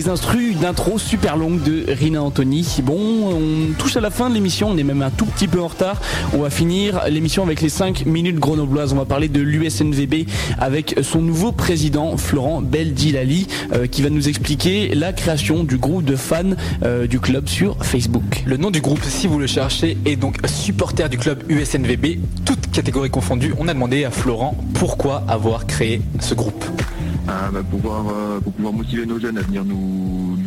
les 0.09 0.13
instrus 0.13 0.57
d'intro 0.57 0.99
super 0.99 1.37
longue 1.37 1.63
de 1.63 1.85
Rina 1.93 2.23
Anthony. 2.23 2.79
Bon, 2.83 3.31
on 3.31 3.75
touche 3.75 3.97
à 3.99 4.01
la 4.01 4.11
fin 4.11 4.31
de 4.31 4.35
l'émission, 4.35 4.71
on 4.71 4.77
est 4.79 4.83
même 4.83 5.03
un 5.03 5.11
tout 5.11 5.27
petit 5.27 5.49
peu 5.49 5.61
en 5.61 5.67
retard. 5.67 6.01
On 6.33 6.39
va 6.39 6.49
finir 6.49 7.03
l'émission 7.11 7.43
avec 7.43 7.61
les 7.61 7.69
5 7.69 8.07
minutes 8.07 8.39
grenobloises. 8.39 8.95
On 8.95 8.97
va 8.97 9.05
parler 9.05 9.29
de 9.29 9.41
l'USNVB 9.41 10.27
avec 10.59 10.97
son 11.03 11.21
nouveau 11.21 11.53
président, 11.53 12.17
Florent 12.17 12.63
Beldilali, 12.63 13.49
euh, 13.75 13.87
qui 13.87 14.01
va 14.01 14.09
nous 14.09 14.29
expliquer 14.31 14.95
la 14.95 15.13
création 15.13 15.63
du 15.63 15.77
groupe 15.77 16.05
de 16.05 16.17
fans 16.17 16.53
euh, 16.85 17.07
du 17.07 17.21
club 17.21 17.47
sur 17.47 17.85
Facebook. 17.85 18.45
Le 18.47 18.57
nom 18.57 18.71
du 18.71 18.81
groupe, 18.81 19.05
si 19.05 19.27
vous 19.27 19.39
le 19.39 19.47
cherchez, 19.47 19.99
est 20.07 20.17
donc 20.17 20.39
supporter 20.47 21.11
du 21.11 21.19
club 21.19 21.43
USNVB, 21.51 22.19
toutes 22.47 22.71
catégories 22.71 23.11
confondues. 23.11 23.53
On 23.59 23.69
a 23.69 23.75
demandé 23.75 24.05
à 24.05 24.11
Florent 24.11 24.57
pourquoi 24.73 25.25
avoir 25.29 25.67
créé 25.67 26.01
ce 26.21 26.35
groupe. 26.35 26.65
Ah, 27.31 27.51
bah, 27.53 27.61
pouvoir, 27.63 28.07
euh, 28.09 28.41
pour 28.41 28.55
pouvoir 28.55 28.73
motiver 28.73 29.05
nos 29.05 29.19
jeunes 29.19 29.37
à 29.37 29.43
venir 29.43 29.63
nous, 29.63 29.98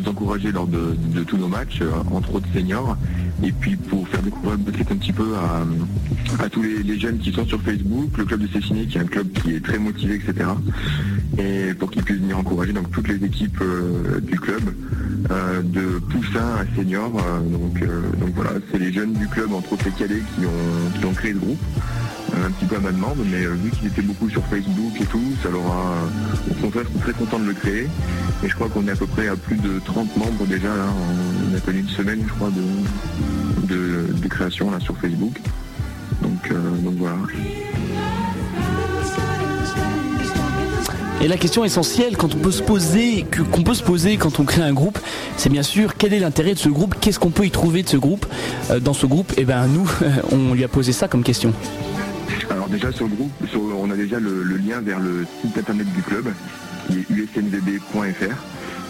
encourager 0.08 0.52
lors 0.52 0.68
de, 0.68 0.96
tous 1.28 1.38
nos 1.38 1.48
matchs, 1.48 1.80
euh, 1.82 1.92
entre 2.12 2.36
autres 2.36 2.48
seniors, 2.54 2.98
et 3.44 3.52
puis 3.52 3.76
pour 3.76 4.08
faire 4.08 4.22
découvrir 4.22 4.58
basket 4.58 4.92
un 4.92 4.96
petit 4.96 5.14
peu 5.14 5.34
à, 6.40 6.50
tous 6.50 6.62
les, 6.62 7.00
jeunes 7.00 7.20
qui 7.20 7.32
sont 7.32 7.46
sur 7.46 7.62
Facebook, 7.62 8.18
le 8.18 8.26
club 8.26 8.42
de 8.42 8.48
Cessiné 8.48 8.86
qui 8.86 8.98
est 8.98 9.02
un 9.02 9.06
club 9.06 9.32
qui 9.32 9.56
est 9.56 9.64
très 9.64 9.80
motivé, 9.80 10.16
etc. 10.16 10.50
Et 11.38 11.74
pour 11.74 11.90
qu'ils 11.90 12.04
puissent 12.04 12.20
venir 12.20 12.38
encourager 12.38 12.74
donc 12.74 12.92
toutes 12.92 13.08
les 13.08 13.24
équipes 13.24 13.62
euh, 13.62 14.20
du 14.20 14.40
club, 14.40 14.62
euh, 15.32 15.62
de 15.62 16.00
poussin 16.00 16.56
à 16.60 16.76
senior. 16.76 17.12
donc, 17.12 18.34
voilà, 18.36 18.52
c'est 18.72 18.80
les 18.80 18.92
jeunes 18.92 19.14
du 19.14 19.28
club, 19.28 19.54
entre 19.54 19.74
autres 19.74 19.86
les 19.86 19.92
cadets, 19.92 20.24
qui 20.36 20.46
ont, 20.46 21.00
qui 21.00 21.06
ont 21.06 21.14
créé 21.14 21.34
le 21.34 21.40
groupe 21.40 21.60
un 22.34 22.52
petit 22.52 22.66
peu 22.66 22.78
à 22.78 22.80
ma 22.80 22.92
demande, 22.92 23.18
mais 23.26 23.44
euh, 23.44 23.54
vu 23.54 23.72
qu'ils 23.72 23.88
étaient 23.88 24.02
beaucoup 24.02 24.30
sur 24.30 24.44
Facebook 24.46 24.94
et 25.00 25.06
tout, 25.06 25.34
ça 25.44 25.50
leur 25.50 25.62
a, 25.62 26.08
au 26.50 26.54
contraire, 26.62 26.86
très 27.02 27.14
content 27.14 27.40
de 27.40 27.46
le 27.46 27.54
créer. 27.54 27.88
Et 28.44 28.50
je 28.50 28.56
crois 28.56 28.70
qu'on 28.70 28.88
est 28.88 28.92
à 28.92 28.96
peu 28.96 29.08
près 29.08 29.28
à 29.28 29.36
plus 29.36 29.58
de 29.58 29.80
30 29.84 30.16
membres 30.18 30.46
déjà, 30.46 30.70
là, 30.70 30.88
on 31.52 31.56
a 31.56 31.60
connu 31.60 31.80
une 31.80 31.90
semaine, 31.90 32.24
je 32.26 32.34
crois, 32.34 32.50
de, 32.50 34.14
de, 34.14 34.28
création 34.28 34.72
là 34.72 34.80
sur 34.80 34.98
Facebook. 34.98 35.40
Donc, 36.22 36.52
euh, 36.52 36.78
donc 36.84 36.96
voilà. 36.98 37.18
Et 41.22 41.28
la 41.28 41.38
question 41.38 41.64
essentielle 41.64 42.18
quand 42.18 42.34
on 42.34 42.40
peut 42.40 42.52
se 42.52 42.64
poser, 42.64 43.26
qu'on 43.52 43.62
peut 43.62 43.76
se 43.76 43.84
poser 43.84 44.18
quand 44.18 44.40
on 44.40 44.44
crée 44.44 44.64
un 44.64 44.74
groupe, 44.74 44.98
c'est 45.38 45.50
bien 45.50 45.62
sûr 45.62 45.96
quel 45.96 46.14
est 46.14 46.20
l'intérêt 46.20 46.54
de 46.54 46.60
ce 46.60 46.70
groupe, 46.70 46.96
qu'est-ce 47.00 47.20
qu'on 47.20 47.30
peut 47.30 47.46
y 47.46 47.52
trouver 47.52 47.84
de 47.84 47.90
ce 47.90 47.98
groupe? 47.98 48.26
Euh, 48.72 48.80
dans 48.80 48.94
ce 48.94 49.06
groupe, 49.06 49.32
et 49.38 49.46
ben 49.46 49.68
nous, 49.68 49.88
on 50.32 50.54
lui 50.54 50.64
a 50.64 50.68
posé 50.68 50.94
ça 50.94 51.08
comme 51.08 51.24
question. 51.24 51.54
Déjà 52.72 52.90
sur 52.90 53.08
le 53.10 53.16
groupe, 53.16 53.32
on 53.54 53.92
a 53.92 53.96
déjà 53.98 54.18
le, 54.18 54.44
lien 54.44 54.80
vers 54.80 55.02
le 55.02 55.26
site 55.42 55.58
internet 55.58 55.92
du 55.94 56.02
club, 56.02 56.32
qui 56.88 57.00
est 57.00 57.10
usnvb.fr, 57.10 58.36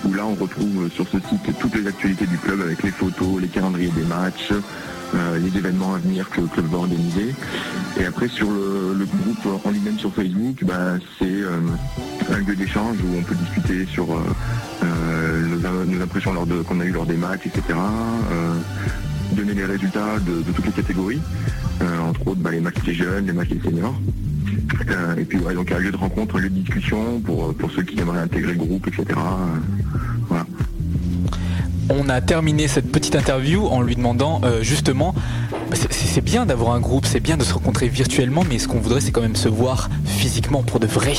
où 0.06 0.14
là 0.14 0.26
on 0.28 0.36
retrouve 0.36 0.86
euh, 0.86 0.90
sur 0.90 1.08
ce 1.08 1.18
site 1.18 1.58
toutes 1.60 1.76
les 1.76 1.88
actualités 1.88 2.28
du 2.28 2.38
club 2.38 2.62
avec 2.62 2.84
les 2.84 2.92
photos, 2.92 3.42
les 3.42 3.48
calendriers 3.48 3.90
des 3.90 4.04
matchs, 4.04 4.52
euh, 5.16 5.40
les 5.40 5.58
événements 5.58 5.96
à 5.96 5.98
venir 5.98 6.30
que 6.30 6.42
le 6.42 6.48
club 6.48 6.68
va 6.68 6.78
organiser. 6.78 7.34
Et 8.00 8.06
après 8.06 8.28
sur 8.28 8.52
le, 8.52 9.06
groupe 9.06 9.66
en 9.66 9.72
lui-même 9.72 9.98
sur 9.98 10.14
Facebook, 10.14 10.64
bah, 10.64 10.98
c'est 11.18 11.26
euh, 11.26 11.58
un 12.32 12.38
lieu 12.38 12.56
d'échange 12.56 12.98
où 13.04 13.18
on 13.18 13.24
peut 13.24 13.36
discuter 13.36 13.88
sur 13.92 14.06
nos, 14.84 15.86
nos 15.86 16.02
impressions 16.02 16.36
qu'on 16.68 16.80
a 16.80 16.86
eu 16.86 16.92
lors 16.92 17.08
des 17.08 17.18
matchs, 17.18 17.48
etc. 17.48 17.74
donner 19.36 19.54
les 19.54 19.66
résultats 19.66 20.20
de, 20.20 20.42
toutes 20.52 20.66
les 20.66 20.72
catégories, 20.72 21.22
euh, 21.82 22.00
entre 22.00 22.28
autres 22.28 22.42
bah, 22.42 22.52
les 22.52 22.60
matchs 22.60 22.82
des 22.86 22.94
jeunes, 22.94 23.28
les 23.28 23.34
matchs 23.34 23.50
des 23.50 23.62
seniors. 23.62 23.96
Euh, 24.90 25.16
et 25.16 25.26
puis 25.26 25.40
ouais, 25.40 25.54
donc 25.54 25.72
un 25.72 25.80
lieu 25.80 25.92
de 25.92 25.98
rencontre, 25.98 26.38
un 26.38 26.40
lieu 26.40 26.50
de 26.50 26.56
discussion 26.56 27.20
pour, 27.22 27.50
euh, 27.50 27.54
pour 27.54 27.72
ceux 27.72 27.84
qui 27.84 28.00
aimeraient 28.00 28.20
intégrer 28.20 28.54
le 28.54 28.60
groupe, 28.60 28.88
etc. 28.88 29.06
Voilà. 30.28 30.46
On 31.90 32.08
a 32.10 32.22
terminé 32.22 32.68
cette 32.68 32.92
petite 32.92 33.16
interview 33.16 33.66
en 33.66 33.82
lui 33.82 33.96
demandant 33.96 34.40
justement, 34.62 35.14
c'est 35.74 36.24
bien 36.24 36.46
d'avoir 36.46 36.74
un 36.74 36.80
groupe, 36.80 37.06
c'est 37.06 37.20
bien 37.20 37.36
de 37.36 37.44
se 37.44 37.54
rencontrer 37.54 37.90
virtuellement, 37.90 38.46
mais 38.48 38.60
ce 38.60 38.70
qu'on 38.70 38.80
voudrait 38.80 39.02
c'est 39.02 39.12
quand 39.12 39.22
même 39.22 39.36
se 39.36 39.50
voir 39.50 39.90
physiquement 40.06 40.64
pour 40.64 40.80
de 40.80 40.88
vrai. 40.88 41.16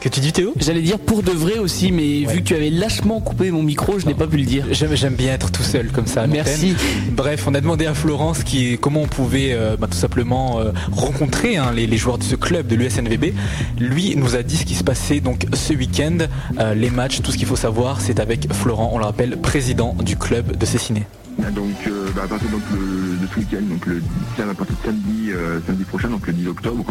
Que 0.00 0.08
tu 0.08 0.20
dis 0.20 0.32
Théo? 0.32 0.52
J'allais 0.56 0.82
dire 0.82 0.98
pour 0.98 1.24
de 1.24 1.32
vrai 1.32 1.58
aussi, 1.58 1.90
mais 1.90 2.24
vu 2.24 2.38
que 2.38 2.44
tu 2.44 2.54
avais 2.54 2.70
lâchement 2.70 3.20
coupé 3.20 3.50
mon 3.50 3.64
micro, 3.64 3.98
je 3.98 4.06
n'ai 4.06 4.14
pas 4.14 4.28
pu 4.28 4.36
le 4.36 4.44
dire. 4.44 4.64
J'aime 4.70 5.14
bien 5.14 5.34
être 5.34 5.50
tout 5.50 5.64
seul 5.64 5.88
comme 5.88 6.06
ça. 6.06 6.26
Merci. 6.28 6.76
Bref, 7.10 7.46
on 7.48 7.54
a 7.54 7.60
demandé 7.60 7.86
à 7.86 7.94
Florence 7.94 8.44
qui, 8.44 8.78
comment 8.78 9.02
on 9.02 9.08
pouvait 9.08 9.52
euh, 9.52 9.76
bah, 9.76 9.88
tout 9.90 9.98
simplement 9.98 10.60
euh, 10.60 10.70
rencontrer 10.92 11.56
hein, 11.56 11.72
les, 11.74 11.88
les 11.88 11.96
joueurs 11.96 12.18
de 12.18 12.22
ce 12.22 12.36
club 12.36 12.68
de 12.68 12.76
l'USNVB. 12.76 13.34
Lui 13.80 14.14
nous 14.14 14.36
a 14.36 14.44
dit 14.44 14.56
ce 14.56 14.64
qui 14.64 14.74
se 14.74 14.84
passait 14.84 15.18
donc 15.18 15.46
ce 15.52 15.72
week-end, 15.72 16.18
euh, 16.60 16.74
les 16.74 16.90
matchs, 16.90 17.20
tout 17.20 17.32
ce 17.32 17.36
qu'il 17.36 17.46
faut 17.46 17.56
savoir, 17.56 18.00
c'est 18.00 18.20
avec 18.20 18.52
Florent, 18.52 18.90
on 18.92 18.98
le 18.98 19.04
rappelle, 19.04 19.36
président 19.38 19.96
du 20.00 20.16
club 20.16 20.56
de 20.56 20.66
Cessiné. 20.66 21.06
Donc 21.38 21.76
euh, 21.86 22.08
bah, 22.14 22.22
à 22.24 22.28
partir 22.28 22.50
donc, 22.50 22.62
de 22.72 23.26
ce 23.26 23.38
week-end, 23.38 23.62
donc 23.62 23.86
le 23.86 24.02
à 24.38 24.54
partir 24.54 24.76
de 24.76 24.86
samedi, 24.86 25.30
euh, 25.30 25.60
samedi 25.66 25.84
prochain, 25.84 26.08
donc 26.08 26.26
le 26.26 26.32
10 26.32 26.48
octobre, 26.48 26.84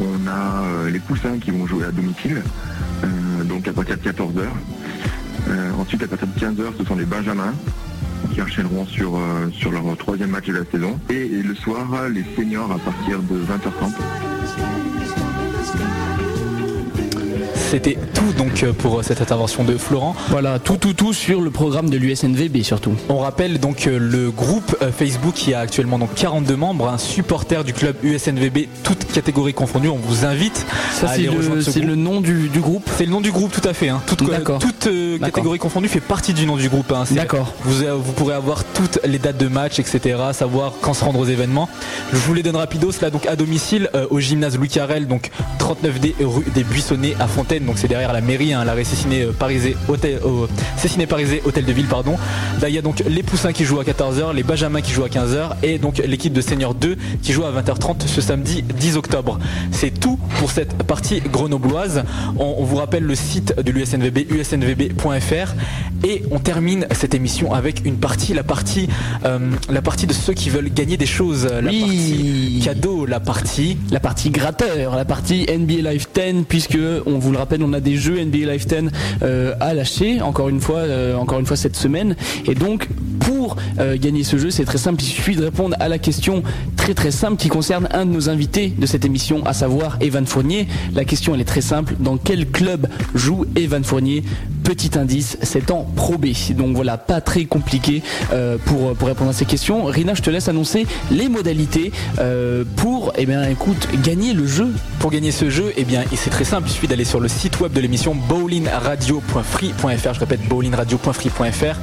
on 0.00 0.26
a 0.26 0.62
euh, 0.64 0.90
les 0.90 0.98
poussins 0.98 1.38
qui 1.38 1.50
vont 1.50 1.66
jouer 1.66 1.84
à 1.84 1.92
domicile, 1.92 2.42
donc 3.44 3.68
à 3.68 3.72
partir 3.72 3.96
de 3.96 4.02
14h. 4.02 4.46
ensuite 5.78 6.02
à 6.02 6.06
partir 6.06 6.28
de 6.28 6.38
15h 6.38 6.78
ce 6.78 6.84
sont 6.84 6.96
les 6.96 7.04
benjamins 7.04 7.54
qui 8.32 8.40
enchaîneront 8.40 8.86
sur, 8.86 9.20
sur 9.52 9.72
leur 9.72 9.96
troisième 9.96 10.30
match 10.30 10.46
de 10.46 10.52
la 10.52 10.64
saison. 10.64 10.98
Et 11.10 11.28
le 11.28 11.54
soir, 11.54 12.08
les 12.08 12.24
seniors 12.36 12.70
à 12.70 12.78
partir 12.78 13.18
de 13.20 13.36
20h30. 13.36 14.91
C'était 17.72 17.96
tout 18.12 18.34
donc 18.36 18.64
euh, 18.64 18.74
pour 18.74 19.02
cette 19.02 19.22
intervention 19.22 19.64
de 19.64 19.78
Florent. 19.78 20.14
Voilà, 20.28 20.58
tout 20.58 20.76
tout 20.76 20.92
tout 20.92 21.14
sur 21.14 21.40
le 21.40 21.50
programme 21.50 21.88
de 21.88 21.96
l'USNVB 21.96 22.62
surtout. 22.62 22.92
On 23.08 23.16
rappelle 23.16 23.58
donc 23.60 23.86
euh, 23.86 23.98
le 23.98 24.30
groupe 24.30 24.76
euh, 24.82 24.92
Facebook 24.92 25.32
qui 25.32 25.54
a 25.54 25.60
actuellement 25.60 25.98
donc 25.98 26.12
42 26.14 26.54
membres, 26.54 26.90
un 26.90 26.98
supporter 26.98 27.64
du 27.64 27.72
club 27.72 27.96
USNVB, 28.02 28.68
toutes 28.82 29.10
catégories 29.10 29.54
confondues. 29.54 29.88
On 29.88 29.96
vous 29.96 30.26
invite 30.26 30.66
Ça 30.92 31.06
à 31.08 31.14
c'est 31.16 31.28
rejoindre 31.28 31.54
le, 31.56 31.62
ce 31.62 31.70
c'est 31.70 31.80
groupe. 31.80 31.88
le 31.90 31.96
nom 31.96 32.20
du, 32.20 32.50
du 32.50 32.60
groupe. 32.60 32.90
C'est 32.98 33.06
le 33.06 33.10
nom 33.10 33.22
du 33.22 33.32
groupe 33.32 33.50
tout 33.52 33.66
à 33.66 33.72
fait. 33.72 33.88
Hein. 33.88 34.02
Toute, 34.06 34.18
toute, 34.18 34.86
euh, 34.88 35.18
catégorie 35.18 35.58
confondue 35.58 35.88
fait 35.88 36.00
partie 36.00 36.34
du 36.34 36.44
nom 36.44 36.58
du 36.58 36.68
groupe. 36.68 36.92
hein. 36.92 37.04
D'accord. 37.12 37.54
Vous, 37.64 37.84
euh, 37.84 37.94
vous 37.94 38.12
pourrez 38.12 38.34
avoir 38.34 38.64
toutes 38.64 38.98
les 39.06 39.18
dates 39.18 39.38
de 39.38 39.48
match, 39.48 39.78
etc. 39.78 40.18
Savoir 40.32 40.74
quand 40.82 40.92
se 40.92 41.04
rendre 41.04 41.20
aux 41.20 41.24
événements. 41.24 41.70
Je 42.12 42.18
vous 42.18 42.34
les 42.34 42.42
donne 42.42 42.56
rapidos 42.56 42.92
là 43.00 43.08
donc 43.08 43.24
à 43.24 43.34
domicile 43.34 43.88
euh, 43.94 44.06
au 44.10 44.20
gymnase 44.20 44.58
Louis 44.58 44.68
Carrel, 44.68 45.06
donc 45.06 45.30
39D 45.58 46.12
rue 46.22 46.44
des 46.54 46.64
Buissonnets 46.64 47.14
à 47.18 47.26
Fontaine. 47.26 47.61
Donc 47.66 47.78
c'est 47.78 47.88
derrière 47.88 48.12
la 48.12 48.20
mairie, 48.20 48.52
hein, 48.52 48.64
l'arrêt 48.64 48.84
Cessiné 48.84 49.22
euh, 49.22 49.32
Parisé 49.32 49.76
hôtel, 49.88 50.20
Cessiné 50.76 51.06
Parisé 51.06 51.42
hôtel 51.44 51.64
de 51.64 51.72
ville 51.72 51.86
pardon. 51.86 52.16
Là 52.60 52.68
il 52.68 52.74
y 52.74 52.78
a 52.78 52.82
donc 52.82 53.02
les 53.08 53.22
Poussins 53.22 53.52
qui 53.52 53.64
jouent 53.64 53.80
à 53.80 53.84
14h, 53.84 54.34
les 54.34 54.42
Benjamins 54.42 54.80
qui 54.80 54.92
jouent 54.92 55.04
à 55.04 55.08
15h 55.08 55.50
et 55.62 55.78
donc 55.78 55.98
l'équipe 56.06 56.32
de 56.32 56.40
Senior 56.40 56.74
2 56.74 56.96
qui 57.22 57.32
joue 57.32 57.44
à 57.44 57.52
20h30 57.52 58.06
ce 58.06 58.20
samedi 58.20 58.62
10 58.62 58.96
octobre. 58.96 59.38
C'est 59.70 59.98
tout 59.98 60.18
pour 60.38 60.50
cette 60.50 60.74
partie 60.84 61.20
grenobloise. 61.20 62.04
On, 62.38 62.56
on 62.58 62.64
vous 62.64 62.76
rappelle 62.76 63.04
le 63.04 63.14
site 63.14 63.54
de 63.60 63.70
l'USNVB, 63.70 64.30
usnvb.fr 64.30 65.54
et 66.04 66.22
on 66.30 66.38
termine 66.38 66.86
cette 66.92 67.14
émission 67.14 67.52
avec 67.54 67.82
une 67.84 67.96
partie, 67.96 68.34
la 68.34 68.42
partie, 68.42 68.88
euh, 69.24 69.38
la 69.70 69.82
partie 69.82 70.06
de 70.06 70.12
ceux 70.12 70.32
qui 70.34 70.50
veulent 70.50 70.72
gagner 70.72 70.96
des 70.96 71.06
choses, 71.06 71.44
la 71.46 71.70
Oui. 71.70 71.80
partie 71.80 72.60
cadeau, 72.64 73.06
la 73.06 73.20
partie. 73.20 73.76
La 73.90 74.00
partie 74.00 74.30
gratteur, 74.30 74.96
la 74.96 75.04
partie 75.04 75.46
NBA 75.46 75.90
Live 75.90 76.06
10, 76.14 76.44
puisque 76.48 76.78
on 77.06 77.18
vous 77.18 77.30
le 77.32 77.38
rappelle, 77.38 77.51
on 77.60 77.72
a 77.72 77.80
des 77.80 77.96
jeux 77.96 78.22
NBA 78.24 78.50
Live 78.50 78.66
10 78.66 78.90
euh, 79.22 79.54
à 79.60 79.74
lâcher 79.74 80.22
encore 80.22 80.48
une 80.48 80.60
fois, 80.60 80.78
euh, 80.78 81.16
encore 81.16 81.40
une 81.40 81.46
fois 81.46 81.56
cette 81.56 81.76
semaine. 81.76 82.16
Et 82.46 82.54
donc 82.54 82.88
pour 83.20 83.56
euh, 83.78 83.96
gagner 83.98 84.24
ce 84.24 84.38
jeu, 84.38 84.50
c'est 84.50 84.64
très 84.64 84.78
simple. 84.78 85.02
Il 85.02 85.06
suffit 85.06 85.36
de 85.36 85.44
répondre 85.44 85.76
à 85.80 85.88
la 85.88 85.98
question 85.98 86.42
très 86.76 86.94
très 86.94 87.10
simple 87.10 87.36
qui 87.36 87.48
concerne 87.48 87.88
un 87.92 88.06
de 88.06 88.10
nos 88.10 88.28
invités 88.28 88.72
de 88.76 88.86
cette 88.86 89.04
émission, 89.04 89.44
à 89.44 89.52
savoir 89.52 89.98
Evan 90.00 90.26
Fournier. 90.26 90.66
La 90.94 91.04
question 91.04 91.34
elle 91.34 91.40
est 91.40 91.44
très 91.44 91.60
simple. 91.60 91.94
Dans 91.98 92.16
quel 92.16 92.48
club 92.48 92.88
joue 93.14 93.44
Evan 93.56 93.84
Fournier? 93.84 94.22
Petit 94.64 94.96
indice, 94.96 95.38
c'est 95.42 95.70
en 95.70 95.82
Pro 95.82 96.18
B. 96.18 96.28
Donc 96.56 96.76
voilà, 96.76 96.96
pas 96.96 97.20
très 97.20 97.46
compliqué 97.46 98.00
pour, 98.64 98.94
pour 98.94 99.08
répondre 99.08 99.30
à 99.30 99.32
ces 99.32 99.44
questions. 99.44 99.84
Rina, 99.86 100.14
je 100.14 100.22
te 100.22 100.30
laisse 100.30 100.48
annoncer 100.48 100.86
les 101.10 101.28
modalités 101.28 101.90
pour, 102.76 103.12
eh 103.18 103.26
bien, 103.26 103.42
écoute, 103.48 103.88
gagner 104.04 104.34
le 104.34 104.46
jeu. 104.46 104.68
Pour 105.00 105.10
gagner 105.10 105.32
ce 105.32 105.50
jeu, 105.50 105.72
eh 105.76 105.84
bien, 105.84 106.04
c'est 106.14 106.30
très 106.30 106.44
simple, 106.44 106.68
il 106.68 106.72
suffit 106.72 106.86
d'aller 106.86 107.04
sur 107.04 107.18
le 107.18 107.28
site 107.28 107.41
web 107.60 107.72
de 107.72 107.80
l'émission 107.80 108.14
bowlingradio.free.fr. 108.14 110.14
Je 110.14 110.20
répète, 110.20 110.46
bowlingradio.free.fr. 110.48 111.76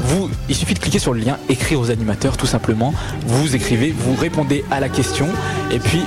Vous, 0.00 0.30
il 0.48 0.54
suffit 0.54 0.74
de 0.74 0.78
cliquer 0.78 0.98
sur 0.98 1.14
le 1.14 1.20
lien, 1.20 1.38
écrire 1.48 1.80
aux 1.80 1.90
animateurs, 1.90 2.36
tout 2.36 2.46
simplement. 2.46 2.92
Vous 3.26 3.56
écrivez, 3.56 3.94
vous 3.96 4.14
répondez 4.14 4.64
à 4.70 4.80
la 4.80 4.88
question, 4.88 5.26
et 5.72 5.78
puis. 5.78 6.02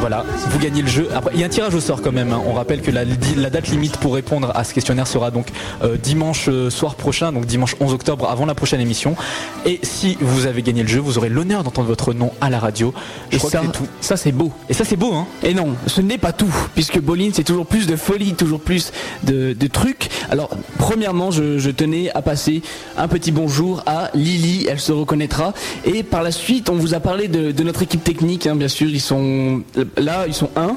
Voilà, 0.00 0.24
vous 0.50 0.58
gagnez 0.58 0.82
le 0.82 0.88
jeu. 0.88 1.08
Après, 1.14 1.32
il 1.34 1.40
y 1.40 1.42
a 1.42 1.46
un 1.46 1.50
tirage 1.50 1.74
au 1.74 1.80
sort 1.80 2.02
quand 2.02 2.12
même. 2.12 2.32
hein. 2.32 2.40
On 2.46 2.52
rappelle 2.52 2.80
que 2.82 2.90
la, 2.90 3.02
la 3.04 3.50
date 3.50 3.68
limite 3.68 3.96
pour 3.96 4.14
répondre 4.14 4.52
à 4.54 4.62
ce 4.62 4.72
questionnaire 4.74 5.06
sera 5.06 5.30
donc 5.30 5.48
euh, 5.82 5.96
dimanche 5.96 6.48
euh, 6.48 6.70
soir 6.70 6.94
prochain, 6.96 7.32
donc 7.32 7.46
dimanche 7.46 7.74
11 7.80 7.92
octobre, 7.94 8.28
avant 8.30 8.46
la 8.46 8.54
prochaine 8.54 8.80
émission. 8.80 9.16
Et 9.64 9.80
si 9.82 10.16
vous 10.20 10.46
avez 10.46 10.62
gagné 10.62 10.82
le 10.82 10.88
jeu, 10.88 11.00
vous 11.00 11.18
aurez 11.18 11.28
l'honneur 11.28 11.64
d'entendre 11.64 11.88
votre 11.88 12.12
nom 12.12 12.30
à 12.40 12.50
la 12.50 12.58
radio. 12.58 12.92
Je 13.30 13.36
Et 13.36 13.38
crois 13.38 13.50
ça, 13.50 13.58
que 13.60 13.66
c'est 13.66 13.72
tout. 13.72 13.86
ça 14.00 14.16
c'est 14.16 14.32
beau. 14.32 14.52
Et 14.68 14.74
ça, 14.74 14.84
c'est 14.84 14.96
beau, 14.96 15.12
hein 15.14 15.26
Et 15.42 15.54
non, 15.54 15.74
ce 15.86 16.00
n'est 16.00 16.18
pas 16.18 16.32
tout, 16.32 16.54
puisque 16.74 17.00
Bolin 17.00 17.30
c'est 17.32 17.44
toujours 17.44 17.66
plus 17.66 17.86
de 17.86 17.96
folie, 17.96 18.34
toujours 18.34 18.60
plus 18.60 18.92
de, 19.24 19.54
de 19.54 19.66
trucs. 19.66 20.08
Alors, 20.30 20.50
premièrement, 20.78 21.30
je, 21.30 21.58
je 21.58 21.70
tenais 21.70 22.10
à 22.14 22.22
passer 22.22 22.62
un 22.98 23.08
petit 23.08 23.32
bonjour 23.32 23.82
à 23.86 24.10
Lily, 24.14 24.66
elle 24.68 24.78
se 24.80 24.92
reconnaîtra. 24.92 25.52
Et 25.84 26.02
par 26.02 26.22
la 26.22 26.30
suite, 26.32 26.68
on 26.68 26.74
vous 26.76 26.94
a 26.94 27.00
parlé 27.00 27.28
de, 27.28 27.50
de 27.50 27.62
notre 27.64 27.82
équipe 27.82 28.04
technique, 28.04 28.46
hein, 28.46 28.54
bien 28.56 28.68
sûr, 28.68 28.88
ils 28.88 29.00
sont 29.00 29.62
là, 29.96 30.24
ils 30.26 30.34
sont 30.34 30.50
un 30.56 30.76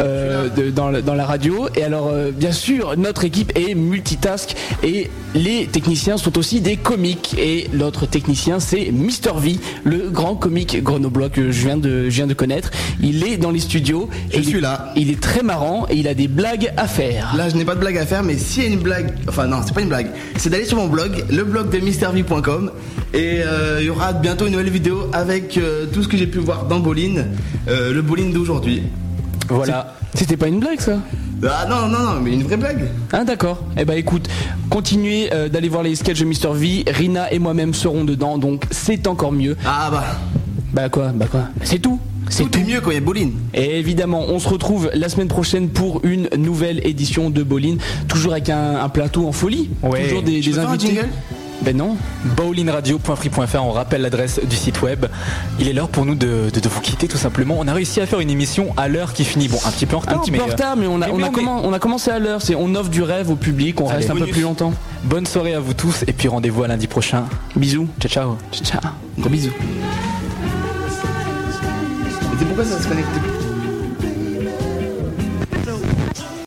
euh, 0.00 0.48
de- 0.48 0.70
dans, 0.70 0.90
la- 0.90 1.02
dans 1.02 1.14
la 1.14 1.26
radio. 1.26 1.68
Et 1.76 1.82
alors, 1.82 2.08
euh, 2.12 2.30
bien 2.30 2.52
sûr, 2.52 2.94
notre 2.96 3.24
équipe 3.24 3.52
est 3.56 3.74
multitask 3.74 4.54
et 4.82 5.10
les 5.34 5.66
techniciens 5.66 6.16
sont 6.16 6.38
aussi 6.38 6.60
des 6.60 6.76
comiques. 6.76 7.34
Et 7.38 7.68
l'autre 7.72 8.06
technicien, 8.06 8.60
c'est 8.60 8.90
Mister 8.92 9.30
V, 9.36 9.56
le 9.84 10.10
grand 10.10 10.34
comique 10.34 10.82
grenoblois 10.82 11.28
que 11.28 11.50
je 11.50 11.66
viens 11.66 11.76
de, 11.76 12.04
je 12.04 12.14
viens 12.14 12.26
de 12.26 12.34
connaître. 12.34 12.70
Il 13.02 13.24
est 13.26 13.36
dans 13.36 13.50
les 13.50 13.60
studios. 13.60 14.08
Je 14.32 14.38
et 14.38 14.42
suis 14.42 14.58
est- 14.58 14.60
là. 14.60 14.92
Il 14.96 15.10
est 15.10 15.20
très 15.20 15.42
marrant 15.42 15.86
et 15.90 15.96
il 15.96 16.08
a 16.08 16.14
des 16.14 16.28
blagues 16.28 16.72
à 16.76 16.86
faire. 16.86 17.34
Là, 17.36 17.48
je 17.48 17.56
n'ai 17.56 17.64
pas 17.64 17.74
de 17.74 17.80
blague 17.80 17.98
à 17.98 18.06
faire, 18.06 18.22
mais 18.22 18.36
s'il 18.36 18.62
y 18.62 18.66
a 18.66 18.68
une 18.70 18.78
blague, 18.80 19.12
enfin 19.28 19.46
non, 19.46 19.58
c'est 19.66 19.74
pas 19.74 19.80
une 19.82 19.88
blague, 19.88 20.08
c'est 20.36 20.50
d'aller 20.50 20.64
sur 20.64 20.76
mon 20.78 20.86
blog, 20.88 21.24
le 21.30 21.44
blog 21.44 21.70
de 21.70 21.78
MrV.com, 21.78 22.70
et 23.14 23.40
euh, 23.44 23.78
il 23.80 23.86
y 23.86 23.90
aura 23.90 24.12
bientôt 24.12 24.46
une 24.46 24.52
nouvelle 24.52 24.70
vidéo 24.70 25.08
avec 25.12 25.58
tout 25.92 26.02
ce 26.02 26.08
que 26.08 26.16
j'ai 26.16 26.26
pu 26.26 26.38
voir 26.38 26.66
dans 26.66 26.78
Bolin, 26.80 27.24
le 27.68 28.00
Bolin 28.02 28.25
d'aujourd'hui. 28.32 28.82
Voilà. 29.48 29.94
C'était 30.14 30.36
pas 30.36 30.48
une 30.48 30.58
blague 30.60 30.80
ça 30.80 30.98
Ah 31.48 31.66
non, 31.68 31.88
non, 31.88 31.98
non, 32.14 32.20
mais 32.20 32.32
une 32.32 32.42
vraie 32.42 32.56
blague. 32.56 32.88
Ah 33.12 33.22
d'accord. 33.24 33.62
Eh 33.76 33.84
ben 33.84 33.94
écoute, 33.96 34.28
continuez 34.70 35.28
euh, 35.32 35.48
d'aller 35.48 35.68
voir 35.68 35.82
les 35.82 35.94
sketchs 35.94 36.20
de 36.20 36.24
Mister 36.24 36.48
V. 36.52 36.84
Rina 36.88 37.32
et 37.32 37.38
moi-même 37.38 37.74
serons 37.74 38.04
dedans, 38.04 38.38
donc 38.38 38.64
c'est 38.70 39.06
encore 39.06 39.32
mieux. 39.32 39.56
Ah 39.64 39.88
bah, 39.90 40.04
Bah 40.72 40.88
quoi 40.88 41.08
Bah 41.14 41.26
quoi 41.30 41.42
C'est 41.62 41.78
tout. 41.78 42.00
C'est 42.28 42.50
tout 42.50 42.58
est 42.58 42.64
mieux 42.64 42.80
quand 42.80 42.90
il 42.90 42.94
y 42.94 42.96
a 42.96 43.00
Bolin. 43.00 43.28
Et 43.54 43.78
évidemment, 43.78 44.24
on 44.28 44.40
se 44.40 44.48
retrouve 44.48 44.90
la 44.94 45.08
semaine 45.08 45.28
prochaine 45.28 45.68
pour 45.68 46.00
une 46.04 46.28
nouvelle 46.36 46.84
édition 46.84 47.30
de 47.30 47.44
Bolin, 47.44 47.76
toujours 48.08 48.32
avec 48.32 48.48
un, 48.50 48.80
un 48.82 48.88
plateau 48.88 49.28
en 49.28 49.32
folie, 49.32 49.70
Ouais. 49.84 50.02
toujours 50.08 50.22
des, 50.22 50.42
Je 50.42 50.50
des 50.50 50.56
peux 50.56 50.60
faire 50.62 50.68
un 50.70 50.72
invités. 50.72 50.94
jingle? 50.94 51.08
Ben 51.62 51.76
non. 51.76 51.96
bowlingradio.free.fr, 52.36 53.62
on 53.62 53.72
rappelle 53.72 54.02
l'adresse 54.02 54.40
du 54.44 54.56
site 54.56 54.82
web. 54.82 55.06
Il 55.58 55.68
est 55.68 55.72
l'heure 55.72 55.88
pour 55.88 56.04
nous 56.04 56.14
de, 56.14 56.50
de- 56.52 56.60
de 56.60 56.68
vous 56.68 56.80
quitter 56.80 57.08
tout 57.08 57.16
simplement. 57.16 57.56
On 57.58 57.66
a 57.66 57.72
réussi 57.72 58.00
à 58.00 58.06
faire 58.06 58.20
une 58.20 58.30
émission 58.30 58.72
à 58.76 58.88
l'heure 58.88 59.12
qui 59.12 59.24
finit, 59.24 59.48
bon, 59.48 59.58
un 59.64 59.70
petit 59.70 59.86
peu 59.86 59.96
en 59.96 60.00
retard. 60.00 60.18
Un 60.18 60.20
petit 60.20 60.30
peu 60.30 60.36
mais, 60.38 60.42
en 60.44 60.48
euh, 60.48 60.52
retard, 60.52 60.76
mais 60.76 60.86
on 60.86 61.00
a, 61.02 61.06
mais 61.06 61.12
on, 61.12 61.22
a 61.22 61.22
on 61.22 61.26
est- 61.26 61.30
commen- 61.30 61.60
on 61.64 61.72
a 61.72 61.78
commencé 61.78 62.10
à 62.10 62.18
l'heure. 62.18 62.42
C'est 62.42 62.54
on 62.54 62.74
offre 62.74 62.90
du 62.90 63.02
rêve 63.02 63.30
au 63.30 63.36
public, 63.36 63.80
on 63.80 63.86
Allez, 63.88 63.98
reste 63.98 64.10
un 64.10 64.16
peu 64.16 64.26
plus 64.26 64.42
longtemps. 64.42 64.72
Bonne 65.04 65.26
soirée 65.26 65.54
à 65.54 65.60
vous 65.60 65.74
tous 65.74 66.04
et 66.06 66.12
puis 66.12 66.28
rendez-vous 66.28 66.62
à 66.62 66.68
lundi 66.68 66.86
prochain. 66.86 67.24
Bisous. 67.56 67.88
Ciao 68.00 68.10
ciao. 68.10 68.36
Ciao. 68.62 68.80
Gros 69.18 69.30
bisous. 69.30 69.50
Et 69.50 69.52
c'est 72.38 72.44
pourquoi 72.44 72.64
ça 72.64 72.80
se 72.82 72.88
connecte 72.88 73.08